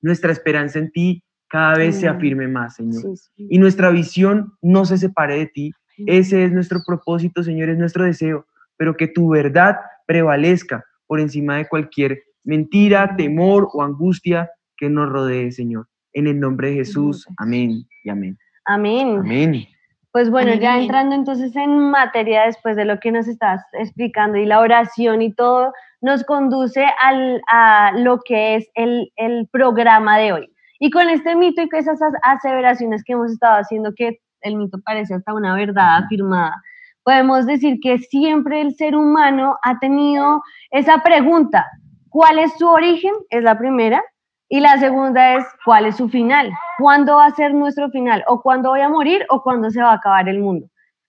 nuestra 0.00 0.32
esperanza 0.32 0.78
en 0.78 0.90
ti 0.90 1.22
cada 1.48 1.76
vez 1.76 1.96
se 1.96 2.08
afirme 2.08 2.48
más, 2.48 2.76
Señor. 2.76 3.02
Y 3.36 3.58
nuestra 3.58 3.90
visión 3.90 4.54
no 4.62 4.84
se 4.84 4.98
separe 4.98 5.38
de 5.38 5.46
ti. 5.46 5.72
Ese 5.98 6.44
es 6.44 6.52
nuestro 6.52 6.80
propósito, 6.86 7.42
Señor, 7.42 7.68
es 7.68 7.78
nuestro 7.78 8.04
deseo, 8.04 8.46
pero 8.76 8.96
que 8.96 9.08
tu 9.08 9.28
verdad 9.30 9.76
prevalezca 10.06 10.84
por 11.06 11.20
encima 11.20 11.56
de 11.56 11.68
cualquier 11.68 12.22
mentira, 12.44 13.16
temor 13.16 13.68
o 13.72 13.82
angustia 13.82 14.50
que 14.76 14.88
nos 14.88 15.08
rodee, 15.08 15.52
Señor. 15.52 15.88
En 16.12 16.26
el 16.26 16.40
nombre 16.40 16.70
de 16.70 16.76
Jesús, 16.76 17.26
amén 17.38 17.86
y 18.04 18.10
amén. 18.10 18.38
Amén. 18.64 19.18
Amén. 19.20 19.66
Pues 20.12 20.30
bueno, 20.30 20.54
ya 20.54 20.80
entrando 20.80 21.14
entonces 21.14 21.54
en 21.56 21.90
materia 21.90 22.44
después 22.44 22.74
de 22.76 22.86
lo 22.86 22.98
que 23.00 23.12
nos 23.12 23.28
estás 23.28 23.62
explicando 23.74 24.38
y 24.38 24.46
la 24.46 24.60
oración 24.60 25.20
y 25.20 25.34
todo, 25.34 25.72
nos 26.00 26.24
conduce 26.24 26.86
al, 27.02 27.42
a 27.52 27.92
lo 27.96 28.20
que 28.24 28.56
es 28.56 28.70
el, 28.74 29.12
el 29.16 29.46
programa 29.52 30.18
de 30.18 30.32
hoy. 30.32 30.52
Y 30.78 30.90
con 30.90 31.10
este 31.10 31.36
mito 31.36 31.60
y 31.60 31.68
con 31.68 31.80
esas 31.80 32.00
aseveraciones 32.22 33.04
que 33.04 33.12
hemos 33.12 33.32
estado 33.32 33.58
haciendo, 33.58 33.92
que 33.94 34.20
el 34.40 34.56
mito 34.56 34.78
parece 34.84 35.14
hasta 35.14 35.34
una 35.34 35.54
verdad 35.54 35.98
afirmada, 35.98 36.62
podemos 37.02 37.46
decir 37.46 37.78
que 37.82 37.98
siempre 37.98 38.60
el 38.60 38.74
ser 38.74 38.96
humano 38.96 39.58
ha 39.62 39.78
tenido 39.78 40.42
esa 40.70 41.02
pregunta, 41.02 41.66
¿cuál 42.08 42.38
es 42.38 42.52
su 42.58 42.66
origen? 42.66 43.12
Es 43.30 43.42
la 43.42 43.56
primera. 43.58 44.02
Y 44.48 44.60
la 44.60 44.78
segunda 44.78 45.34
es, 45.34 45.44
¿cuál 45.64 45.86
es 45.86 45.96
su 45.96 46.08
final? 46.08 46.52
¿Cuándo 46.78 47.16
va 47.16 47.26
a 47.26 47.30
ser 47.32 47.52
nuestro 47.52 47.90
final? 47.90 48.22
¿O 48.28 48.42
cuándo 48.42 48.70
voy 48.70 48.80
a 48.80 48.88
morir? 48.88 49.26
¿O 49.28 49.42
cuándo 49.42 49.70
se 49.70 49.82
va 49.82 49.90
a 49.90 49.94
acabar 49.94 50.28
el 50.28 50.38
mundo? 50.38 50.68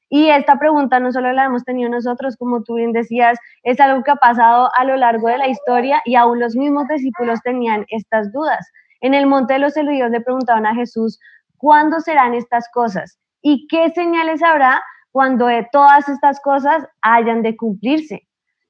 Y 0.10 0.30
esta 0.30 0.58
pregunta 0.58 1.00
no 1.00 1.12
solo 1.12 1.32
la 1.34 1.46
hemos 1.46 1.64
tenido 1.64 1.90
nosotros, 1.90 2.36
como 2.38 2.64
tú 2.64 2.76
bien 2.76 2.94
decías, 2.94 3.38
es 3.64 3.80
algo 3.80 4.04
que 4.04 4.12
ha 4.12 4.16
pasado 4.16 4.70
a 4.76 4.86
lo 4.86 4.96
largo 4.96 5.28
de 5.28 5.38
la 5.38 5.48
historia 5.50 6.02
y 6.06 6.16
aún 6.16 6.40
los 6.40 6.56
mismos 6.56 6.88
discípulos 6.88 7.42
tenían 7.44 7.86
estas 7.90 8.32
dudas. 8.32 8.66
En 9.02 9.14
el 9.14 9.28
Monte 9.28 9.54
de 9.54 9.60
los 9.60 9.78
Olivos 9.78 10.10
le 10.10 10.22
preguntaban 10.22 10.66
a 10.66 10.74
Jesús, 10.74 11.20
¿cuándo 11.58 12.00
serán 12.00 12.34
estas 12.34 12.68
cosas? 12.74 13.20
¿Y 13.42 13.68
qué 13.68 13.90
señales 13.92 14.42
habrá 14.42 14.82
cuando 15.12 15.48
todas 15.72 16.10
estas 16.10 16.40
cosas 16.42 16.88
hayan 17.02 17.44
de 17.44 17.56
cumplirse? 17.56 18.28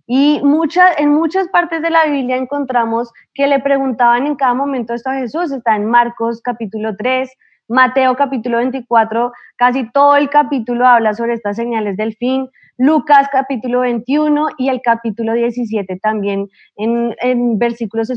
Y 0.09 0.39
muchas, 0.41 0.97
en 0.99 1.13
muchas 1.13 1.49
partes 1.49 1.81
de 1.81 1.89
la 1.89 2.05
Biblia 2.05 2.37
encontramos 2.37 3.11
que 3.33 3.45
le 3.45 3.59
preguntaban 3.59 4.25
en 4.25 4.35
cada 4.35 4.53
momento 4.53 4.93
esto 4.93 5.09
a 5.09 5.15
Jesús. 5.15 5.51
Está 5.51 5.75
en 5.75 5.85
Marcos 5.85 6.41
capítulo 6.41 6.95
3, 6.95 7.29
Mateo 7.67 8.15
capítulo 8.15 8.59
24, 8.59 9.33
casi 9.57 9.91
todo 9.91 10.15
el 10.15 10.29
capítulo 10.29 10.87
habla 10.87 11.13
sobre 11.13 11.33
estas 11.33 11.57
señales 11.57 11.97
del 11.97 12.15
fin. 12.15 12.49
Lucas 12.77 13.27
capítulo 13.33 13.81
21 13.81 14.47
y 14.57 14.69
el 14.69 14.81
capítulo 14.81 15.33
17 15.33 15.99
también 16.01 16.47
en, 16.77 17.13
en 17.19 17.59
versículos 17.59 18.09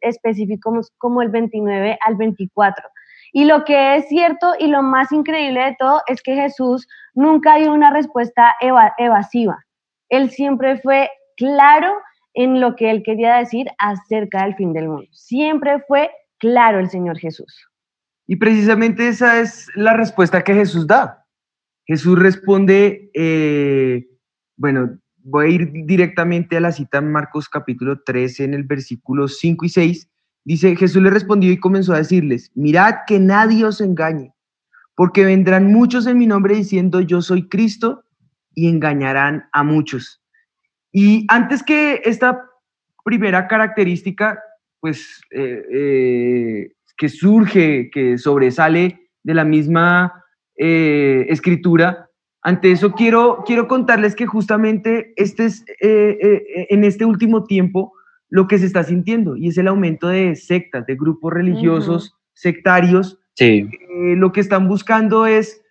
específicos 0.00 0.92
como 0.98 1.22
el 1.22 1.30
29 1.30 1.98
al 2.06 2.14
24. 2.14 2.88
Y 3.32 3.46
lo 3.46 3.64
que 3.64 3.96
es 3.96 4.06
cierto 4.08 4.52
y 4.60 4.68
lo 4.68 4.82
más 4.82 5.10
increíble 5.10 5.64
de 5.64 5.76
todo 5.76 6.02
es 6.06 6.22
que 6.22 6.36
Jesús 6.36 6.86
nunca 7.14 7.56
dio 7.56 7.72
una 7.72 7.90
respuesta 7.90 8.54
evasiva. 8.98 9.64
Él 10.08 10.30
siempre 10.30 10.78
fue 10.78 11.10
claro 11.42 11.92
en 12.34 12.60
lo 12.60 12.76
que 12.76 12.90
él 12.90 13.02
quería 13.04 13.36
decir 13.36 13.66
acerca 13.78 14.44
del 14.44 14.54
fin 14.54 14.72
del 14.72 14.88
mundo. 14.88 15.08
Siempre 15.10 15.82
fue 15.88 16.10
claro 16.38 16.78
el 16.78 16.88
Señor 16.88 17.18
Jesús. 17.18 17.68
Y 18.28 18.36
precisamente 18.36 19.08
esa 19.08 19.40
es 19.40 19.68
la 19.74 19.94
respuesta 19.94 20.44
que 20.44 20.54
Jesús 20.54 20.86
da. 20.86 21.26
Jesús 21.84 22.16
responde, 22.16 23.10
eh, 23.12 24.06
bueno, 24.56 24.98
voy 25.16 25.46
a 25.46 25.48
ir 25.48 25.72
directamente 25.84 26.56
a 26.56 26.60
la 26.60 26.70
cita 26.70 26.98
en 26.98 27.10
Marcos 27.10 27.48
capítulo 27.48 28.00
13 28.00 28.44
en 28.44 28.54
el 28.54 28.62
versículo 28.62 29.26
5 29.26 29.64
y 29.64 29.68
6. 29.68 30.08
Dice, 30.44 30.76
Jesús 30.76 31.02
le 31.02 31.10
respondió 31.10 31.50
y 31.50 31.58
comenzó 31.58 31.92
a 31.92 31.98
decirles, 31.98 32.52
mirad 32.54 32.94
que 33.06 33.18
nadie 33.18 33.64
os 33.64 33.80
engañe, 33.80 34.32
porque 34.94 35.24
vendrán 35.24 35.72
muchos 35.72 36.06
en 36.06 36.18
mi 36.18 36.26
nombre 36.26 36.54
diciendo 36.54 37.00
yo 37.00 37.20
soy 37.20 37.48
Cristo 37.48 38.04
y 38.54 38.68
engañarán 38.68 39.48
a 39.52 39.64
muchos. 39.64 40.21
Y 40.92 41.24
antes 41.28 41.62
que 41.62 42.02
esta 42.04 42.44
primera 43.04 43.48
característica, 43.48 44.40
pues, 44.80 45.20
eh, 45.30 45.64
eh, 45.72 46.72
que 46.96 47.08
surge, 47.08 47.90
que 47.90 48.18
sobresale 48.18 49.08
de 49.22 49.34
la 49.34 49.44
misma 49.44 50.24
eh, 50.56 51.26
escritura, 51.28 52.08
ante 52.42 52.72
eso 52.72 52.92
quiero, 52.92 53.42
quiero 53.46 53.68
contarles 53.68 54.14
que 54.14 54.26
justamente 54.26 55.12
este 55.16 55.46
es, 55.46 55.64
en 55.80 56.84
este 56.84 57.04
último 57.04 57.44
tiempo 57.44 57.92
lo 58.28 58.48
que 58.48 58.58
se 58.58 58.66
está 58.66 58.82
sintiendo 58.82 59.36
y 59.36 59.48
es 59.48 59.58
el 59.58 59.68
aumento 59.68 60.08
de 60.08 60.34
sectas, 60.34 60.84
de 60.86 60.96
grupos 60.96 61.32
religiosos, 61.32 62.16
sectarios. 62.34 63.18
Sí. 63.34 63.70
lo 64.16 64.30
que 64.30 64.40
están 64.40 64.68
buscando 64.68 65.24
es 65.24 65.62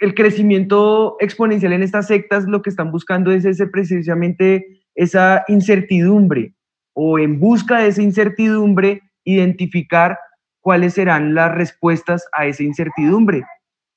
el 0.00 0.14
crecimiento 0.14 1.16
exponencial 1.20 1.72
en 1.72 1.82
estas 1.82 2.06
sectas 2.06 2.44
lo 2.44 2.62
que 2.62 2.70
están 2.70 2.90
buscando 2.90 3.32
es 3.32 3.44
ese, 3.44 3.66
precisamente 3.66 4.66
esa 4.94 5.44
incertidumbre 5.48 6.54
o 6.92 7.18
en 7.18 7.38
busca 7.38 7.78
de 7.78 7.88
esa 7.88 8.02
incertidumbre 8.02 9.02
identificar 9.24 10.18
cuáles 10.60 10.94
serán 10.94 11.34
las 11.34 11.54
respuestas 11.54 12.26
a 12.32 12.46
esa 12.46 12.62
incertidumbre. 12.62 13.44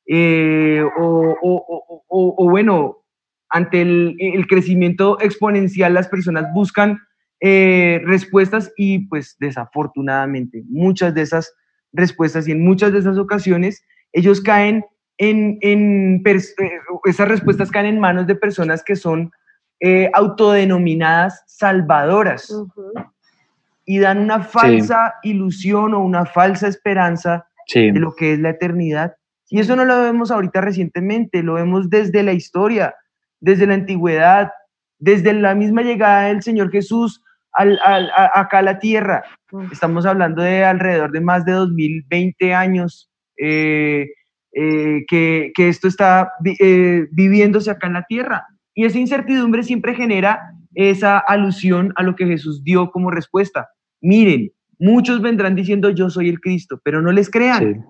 Eh, 0.07 0.83
o, 0.97 2.49
bueno, 2.49 2.97
ante 3.49 3.81
el, 3.81 4.45
crecimiento 4.47 5.19
exponencial 5.19 5.93
las 5.93 6.07
personas 6.07 6.45
buscan 6.53 6.99
eh, 7.39 8.01
respuestas 8.05 8.71
y 8.77 9.07
pues 9.07 9.35
desafortunadamente 9.39 10.63
muchas 10.67 11.13
de 11.15 11.23
esas 11.23 11.53
respuestas 11.91 12.47
y 12.47 12.51
en 12.51 12.63
muchas 12.63 12.93
de 12.93 12.99
esas 12.99 13.17
ocasiones 13.17 13.83
ellos 14.13 14.41
caen 14.41 14.85
en, 15.21 15.59
en 15.61 16.23
eh, 16.25 16.39
esas 17.05 17.27
respuestas 17.27 17.69
caen 17.69 17.85
en 17.85 17.99
manos 17.99 18.25
de 18.25 18.33
personas 18.33 18.83
que 18.83 18.95
son 18.95 19.31
eh, 19.79 20.09
autodenominadas 20.15 21.43
salvadoras 21.45 22.51
y 23.85 23.99
dan 23.99 24.17
una 24.17 24.41
falsa 24.41 25.13
ilusión 25.21 25.93
o 25.93 25.99
una 25.99 26.25
falsa 26.25 26.67
esperanza 26.67 27.45
de 27.71 27.99
lo 27.99 28.15
que 28.15 28.33
es 28.33 28.39
la 28.39 28.49
eternidad. 28.49 29.15
Y 29.47 29.59
eso 29.59 29.75
no 29.75 29.85
lo 29.85 30.01
vemos 30.01 30.31
ahorita 30.31 30.59
recientemente, 30.59 31.43
lo 31.43 31.53
vemos 31.53 31.91
desde 31.91 32.23
la 32.23 32.33
historia, 32.33 32.95
desde 33.39 33.67
la 33.67 33.75
antigüedad, 33.75 34.51
desde 34.97 35.33
la 35.33 35.53
misma 35.53 35.83
llegada 35.83 36.29
del 36.29 36.41
Señor 36.41 36.71
Jesús 36.71 37.21
al, 37.51 37.79
acá 38.33 38.59
a 38.59 38.63
la 38.63 38.79
tierra. 38.79 39.23
Estamos 39.71 40.07
hablando 40.07 40.41
de 40.41 40.65
alrededor 40.65 41.11
de 41.11 41.21
más 41.21 41.45
de 41.45 41.51
2020 41.51 42.55
años. 42.55 43.11
Eh, 43.37 44.07
eh, 44.53 45.05
que, 45.07 45.51
esto 45.55 45.87
está 45.87 46.33
eh, 46.59 47.07
viviéndose 47.11 47.71
acá 47.71 47.87
en 47.87 47.93
la 47.93 48.03
tierra. 48.03 48.45
Y 48.73 48.85
esa 48.85 48.99
incertidumbre 48.99 49.63
siempre 49.63 49.95
genera 49.95 50.41
esa 50.73 51.19
alusión 51.19 51.93
a 51.95 52.03
lo 52.03 52.15
que 52.15 52.25
Jesús 52.25 52.63
dio 52.63 52.91
como 52.91 53.11
respuesta. 53.11 53.69
Miren, 54.01 54.51
muchos 54.79 55.21
vendrán 55.21 55.55
diciendo 55.55 55.89
yo 55.89 56.09
soy 56.09 56.29
el 56.29 56.39
Cristo, 56.39 56.79
pero 56.83 57.01
no 57.01 57.11
les 57.11 57.29
crean. 57.29 57.85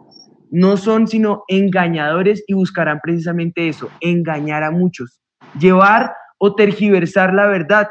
No 0.52 0.78
son 0.78 1.08
sino 1.08 1.44
engañadores 1.48 2.44
y 2.46 2.54
buscarán 2.54 3.00
precisamente 3.02 3.68
eso, 3.68 3.90
engañar 4.02 4.64
a 4.64 4.72
muchos, 4.72 5.22
llevar 5.58 6.14
o 6.38 6.56
tergiversar 6.56 7.34
la 7.34 7.48
verdad. 7.48 7.88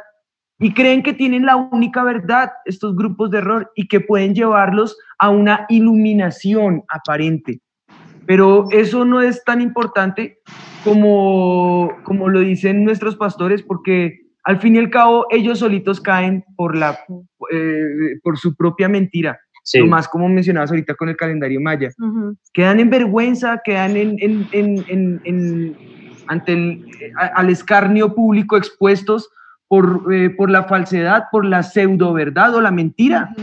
Y 0.58 0.74
creen 0.74 1.02
que 1.02 1.14
tienen 1.14 1.46
la 1.46 1.56
única 1.56 2.04
verdad 2.04 2.50
estos 2.66 2.94
grupos 2.94 3.30
de 3.30 3.38
error 3.38 3.72
y 3.74 3.88
que 3.88 4.00
pueden 4.00 4.34
llevarlos 4.34 4.96
a 5.18 5.30
una 5.30 5.64
iluminación 5.70 6.82
aparente 6.88 7.60
pero 8.30 8.66
eso 8.70 9.04
no 9.04 9.20
es 9.20 9.42
tan 9.42 9.60
importante 9.60 10.38
como, 10.84 11.90
como 12.04 12.28
lo 12.28 12.38
dicen 12.38 12.84
nuestros 12.84 13.16
pastores, 13.16 13.60
porque 13.60 14.20
al 14.44 14.60
fin 14.60 14.76
y 14.76 14.78
al 14.78 14.88
cabo 14.88 15.26
ellos 15.30 15.58
solitos 15.58 16.00
caen 16.00 16.44
por, 16.54 16.76
la, 16.76 16.96
eh, 17.50 18.20
por 18.22 18.38
su 18.38 18.54
propia 18.54 18.88
mentira. 18.88 19.40
lo 19.74 19.88
más 19.88 20.06
como 20.06 20.28
mencionabas 20.28 20.70
ahorita 20.70 20.94
con 20.94 21.08
el 21.08 21.16
calendario 21.16 21.60
maya. 21.60 21.88
Quedan 22.54 22.78
en 22.78 22.90
vergüenza, 22.90 23.62
quedan 23.64 23.96
en, 23.96 24.16
en, 24.52 25.76
ante 26.28 26.52
el, 26.52 26.86
al 27.34 27.50
escarnio 27.50 28.14
público 28.14 28.56
expuestos 28.56 29.28
por, 29.66 30.04
eh, 30.14 30.30
por 30.30 30.50
la 30.50 30.62
falsedad, 30.62 31.24
por 31.32 31.44
la 31.44 31.64
pseudo 31.64 32.12
verdad 32.12 32.54
o 32.54 32.60
la 32.60 32.70
mentira. 32.70 33.34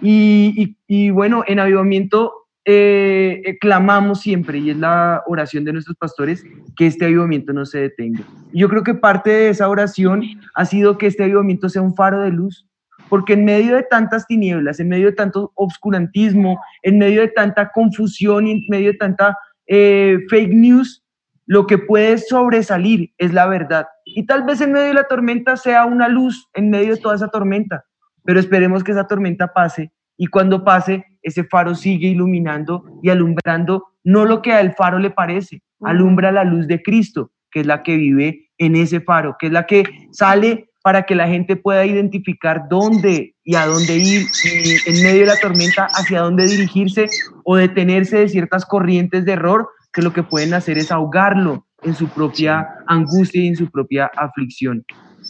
y, 0.00 0.78
y, 0.86 1.10
bueno, 1.10 1.44
en 1.46 1.60
avivamiento 1.60 2.39
eh, 2.66 3.40
eh, 3.44 3.58
clamamos 3.58 4.20
siempre, 4.20 4.58
y 4.58 4.70
es 4.70 4.76
la 4.76 5.22
oración 5.26 5.64
de 5.64 5.72
nuestros 5.72 5.96
pastores, 5.96 6.44
que 6.76 6.86
este 6.86 7.06
avivamiento 7.06 7.52
no 7.52 7.64
se 7.64 7.80
detenga. 7.80 8.22
Yo 8.52 8.68
creo 8.68 8.82
que 8.82 8.94
parte 8.94 9.30
de 9.30 9.48
esa 9.48 9.68
oración 9.68 10.22
ha 10.54 10.64
sido 10.66 10.98
que 10.98 11.06
este 11.06 11.24
avivamiento 11.24 11.68
sea 11.68 11.82
un 11.82 11.94
faro 11.94 12.20
de 12.20 12.30
luz, 12.30 12.66
porque 13.08 13.32
en 13.32 13.44
medio 13.44 13.76
de 13.76 13.82
tantas 13.82 14.26
tinieblas, 14.26 14.78
en 14.78 14.88
medio 14.88 15.06
de 15.06 15.12
tanto 15.12 15.52
obscurantismo, 15.54 16.60
en 16.82 16.98
medio 16.98 17.22
de 17.22 17.28
tanta 17.28 17.70
confusión 17.72 18.46
y 18.46 18.52
en 18.52 18.60
medio 18.68 18.92
de 18.92 18.98
tanta 18.98 19.36
eh, 19.66 20.18
fake 20.28 20.52
news, 20.52 21.02
lo 21.46 21.66
que 21.66 21.78
puede 21.78 22.18
sobresalir 22.18 23.12
es 23.18 23.32
la 23.32 23.46
verdad. 23.46 23.86
Y 24.04 24.26
tal 24.26 24.44
vez 24.44 24.60
en 24.60 24.72
medio 24.72 24.88
de 24.88 24.94
la 24.94 25.08
tormenta 25.08 25.56
sea 25.56 25.86
una 25.86 26.08
luz 26.08 26.48
en 26.54 26.70
medio 26.70 26.94
de 26.94 27.00
toda 27.00 27.16
esa 27.16 27.28
tormenta, 27.28 27.84
pero 28.24 28.38
esperemos 28.38 28.84
que 28.84 28.92
esa 28.92 29.06
tormenta 29.06 29.52
pase 29.52 29.90
y 30.20 30.26
cuando 30.26 30.64
pase, 30.64 31.06
ese 31.22 31.44
faro 31.44 31.74
sigue 31.74 32.08
iluminando 32.08 32.84
y 33.02 33.08
alumbrando 33.08 33.86
no 34.04 34.26
lo 34.26 34.42
que 34.42 34.52
al 34.52 34.74
faro 34.74 34.98
le 34.98 35.08
parece, 35.08 35.62
alumbra 35.80 36.30
la 36.30 36.44
luz 36.44 36.66
de 36.66 36.82
Cristo, 36.82 37.32
que 37.50 37.60
es 37.60 37.66
la 37.66 37.82
que 37.82 37.96
vive 37.96 38.50
en 38.58 38.76
ese 38.76 39.00
faro, 39.00 39.36
que 39.40 39.46
es 39.46 39.52
la 39.52 39.64
que 39.64 39.84
sale 40.12 40.68
para 40.82 41.04
que 41.04 41.14
la 41.14 41.26
gente 41.26 41.56
pueda 41.56 41.86
identificar 41.86 42.64
dónde 42.68 43.34
y 43.42 43.54
a 43.54 43.64
dónde 43.64 43.96
ir 43.96 44.26
y 44.44 44.90
en 44.90 45.02
medio 45.02 45.20
de 45.20 45.26
la 45.26 45.40
tormenta 45.40 45.86
hacia 45.86 46.20
dónde 46.20 46.46
dirigirse 46.46 47.08
o 47.44 47.56
detenerse 47.56 48.18
de 48.18 48.28
ciertas 48.28 48.66
corrientes 48.66 49.24
de 49.24 49.32
error 49.32 49.70
que 49.90 50.02
lo 50.02 50.12
que 50.12 50.22
pueden 50.22 50.52
hacer 50.52 50.76
es 50.76 50.92
ahogarlo 50.92 51.66
en 51.82 51.94
su 51.94 52.08
propia 52.08 52.68
angustia 52.86 53.42
y 53.42 53.48
en 53.48 53.56
su 53.56 53.70
propia 53.70 54.10
aflicción. 54.18 54.84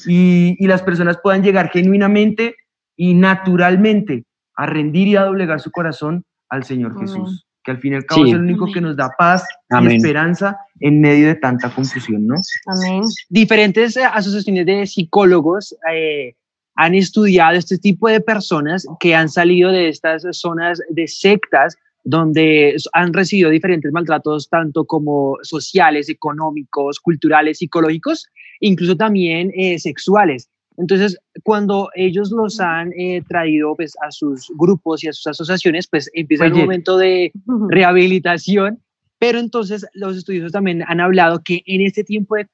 Y, 0.05 0.57
y 0.59 0.67
las 0.67 0.83
personas 0.83 1.21
puedan 1.23 1.45
llegar 1.45 1.71
genuinamente 1.71 2.57
y 2.97 3.15
naturalmente 3.15 4.25
a 4.61 4.67
rendir 4.67 5.09
y 5.09 5.17
a 5.17 5.25
doblegar 5.25 5.59
su 5.59 5.71
corazón 5.71 6.23
al 6.51 6.65
Señor 6.65 6.99
Jesús, 7.01 7.47
que 7.65 7.71
al 7.71 7.79
fin 7.79 7.95
y 7.95 7.97
al 7.97 8.05
cabo 8.05 8.27
es 8.27 8.33
el 8.33 8.41
único 8.41 8.71
que 8.71 8.83
nos 8.83 8.95
da 8.95 9.11
paz 9.17 9.43
y 9.71 9.95
esperanza 9.95 10.59
en 10.81 11.01
medio 11.01 11.29
de 11.29 11.35
tanta 11.37 11.75
confusión, 11.75 12.27
¿no? 12.27 12.35
Amén. 12.67 13.03
Diferentes 13.31 13.97
eh, 13.97 14.05
asociaciones 14.05 14.67
de 14.67 14.87
psicólogos 14.87 15.75
eh, 15.91 16.35
han 16.75 16.95
estudiado 16.95 17.57
este 17.57 17.79
tipo 17.79 18.07
de 18.07 18.21
personas 18.21 18.87
que 19.01 19.15
han 19.15 19.31
salido 19.31 19.73
de 19.73 19.89
estas 19.89 20.27
zonas 20.33 20.79
de 20.91 21.09
sectas 21.09 21.79
donde 22.05 22.77
han 22.93 23.15
recibido 23.15 23.49
diferentes 23.49 23.91
maltratos, 23.93 24.51
tanto 24.51 24.85
como 24.85 25.39
sociales, 25.41 26.11
económicos, 26.11 27.01
culturales, 27.01 27.59
psicológicos, 27.59 28.27
incluso 28.61 28.95
también 28.95 29.53
eh, 29.55 29.79
sexuales. 29.79 30.50
Entonces, 30.81 31.19
cuando 31.45 31.91
ellos 31.95 32.31
los 32.31 32.59
han 32.59 32.93
eh, 32.95 33.23
traído 33.29 33.77
pues, 33.77 33.93
a 34.03 34.11
sus 34.11 34.51
grupos 34.57 35.05
y 35.05 35.09
a 35.09 35.13
sus 35.13 35.27
asociaciones, 35.27 35.87
pues 35.87 36.11
empieza 36.15 36.47
el 36.47 36.55
momento 36.55 36.97
de 36.97 37.33
rehabilitación. 37.69 38.81
Pero 39.19 39.39
entonces 39.39 39.87
los 39.93 40.17
estudiosos 40.17 40.53
también 40.53 40.83
han 40.87 40.99
hablado 40.99 41.43
que 41.45 41.63
en 41.67 41.83
este 41.83 42.05
tiempo 42.05 42.37
de, 42.37 42.47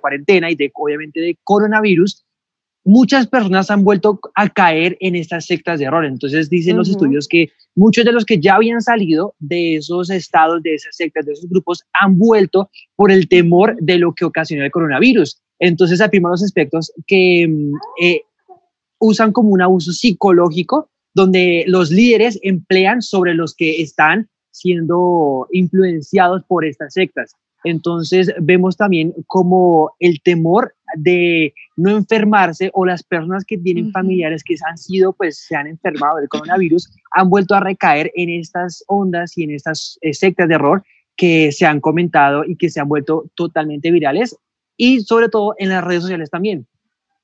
cuarentena 0.00 0.50
y 0.50 0.56
de, 0.56 0.72
obviamente 0.74 1.20
de 1.20 1.38
coronavirus, 1.44 2.24
muchas 2.84 3.28
personas 3.28 3.70
han 3.70 3.84
vuelto 3.84 4.18
a 4.34 4.48
caer 4.48 4.96
en 4.98 5.14
estas 5.14 5.46
sectas 5.46 5.78
de 5.78 5.84
error. 5.84 6.04
Entonces 6.04 6.50
dicen 6.50 6.76
los 6.76 6.88
estudios 6.88 7.28
que 7.28 7.50
muchos 7.76 8.04
de 8.04 8.10
los 8.10 8.24
que 8.24 8.40
ya 8.40 8.56
habían 8.56 8.80
salido 8.80 9.36
de 9.38 9.76
esos 9.76 10.10
estados, 10.10 10.60
de 10.64 10.74
esas 10.74 10.96
sectas, 10.96 11.24
de 11.26 11.32
esos 11.34 11.48
grupos, 11.48 11.84
han 11.92 12.18
vuelto 12.18 12.68
por 12.96 13.12
el 13.12 13.28
temor 13.28 13.76
de 13.80 13.98
lo 13.98 14.12
que 14.12 14.24
ocasionó 14.24 14.64
el 14.64 14.72
coronavirus. 14.72 15.40
Entonces, 15.60 16.00
afirma 16.00 16.30
los 16.30 16.42
aspectos 16.42 16.92
que 17.06 17.46
mm, 17.46 17.74
eh, 18.02 18.22
usan 18.98 19.32
como 19.32 19.50
un 19.50 19.62
abuso 19.62 19.92
psicológico, 19.92 20.88
donde 21.14 21.64
los 21.66 21.90
líderes 21.90 22.38
emplean 22.42 23.02
sobre 23.02 23.34
los 23.34 23.54
que 23.54 23.82
están 23.82 24.28
siendo 24.50 25.46
influenciados 25.52 26.42
por 26.48 26.64
estas 26.64 26.94
sectas. 26.94 27.34
Entonces, 27.62 28.32
vemos 28.40 28.76
también 28.76 29.12
como 29.26 29.92
el 29.98 30.22
temor 30.22 30.74
de 30.96 31.52
no 31.76 31.90
enfermarse 31.90 32.70
o 32.72 32.86
las 32.86 33.02
personas 33.02 33.44
que 33.44 33.58
tienen 33.58 33.92
familiares 33.92 34.42
que 34.42 34.56
han 34.66 34.78
sido, 34.78 35.12
pues, 35.12 35.44
se 35.46 35.56
han 35.56 35.66
enfermado 35.66 36.18
del 36.18 36.28
coronavirus, 36.28 36.90
han 37.12 37.28
vuelto 37.28 37.54
a 37.54 37.60
recaer 37.60 38.10
en 38.14 38.30
estas 38.30 38.82
ondas 38.86 39.36
y 39.36 39.44
en 39.44 39.50
estas 39.50 39.98
eh, 40.00 40.14
sectas 40.14 40.48
de 40.48 40.54
error 40.54 40.82
que 41.16 41.52
se 41.52 41.66
han 41.66 41.80
comentado 41.80 42.44
y 42.46 42.56
que 42.56 42.70
se 42.70 42.80
han 42.80 42.88
vuelto 42.88 43.26
totalmente 43.34 43.90
virales 43.90 44.36
y 44.80 45.00
sobre 45.02 45.28
todo 45.28 45.54
en 45.58 45.68
las 45.68 45.84
redes 45.84 46.00
sociales 46.00 46.30
también. 46.30 46.66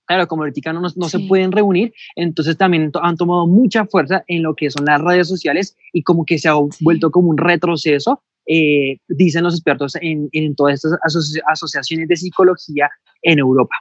Claro, 0.04 0.28
como 0.28 0.42
ahorita 0.42 0.74
no, 0.74 0.82
no 0.94 1.08
se 1.08 1.18
pueden 1.20 1.52
reunir, 1.52 1.94
entonces 2.14 2.58
también 2.58 2.92
han 3.00 3.16
tomado 3.16 3.46
mucha 3.46 3.86
fuerza 3.86 4.22
en 4.28 4.42
lo 4.42 4.54
que 4.54 4.70
son 4.70 4.84
las 4.84 5.00
redes 5.00 5.26
sociales 5.26 5.74
y 5.94 6.02
como 6.02 6.26
que 6.26 6.38
se 6.38 6.48
ha 6.48 6.54
vuelto 6.82 7.10
como 7.10 7.30
un 7.30 7.38
retroceso, 7.38 8.22
eh, 8.46 8.98
dicen 9.08 9.42
los 9.42 9.54
expertos 9.54 9.96
en, 10.02 10.28
en 10.32 10.54
todas 10.54 10.74
estas 10.74 10.98
asociaciones 11.46 12.08
de 12.08 12.16
psicología 12.16 12.90
en 13.22 13.38
Europa. 13.38 13.74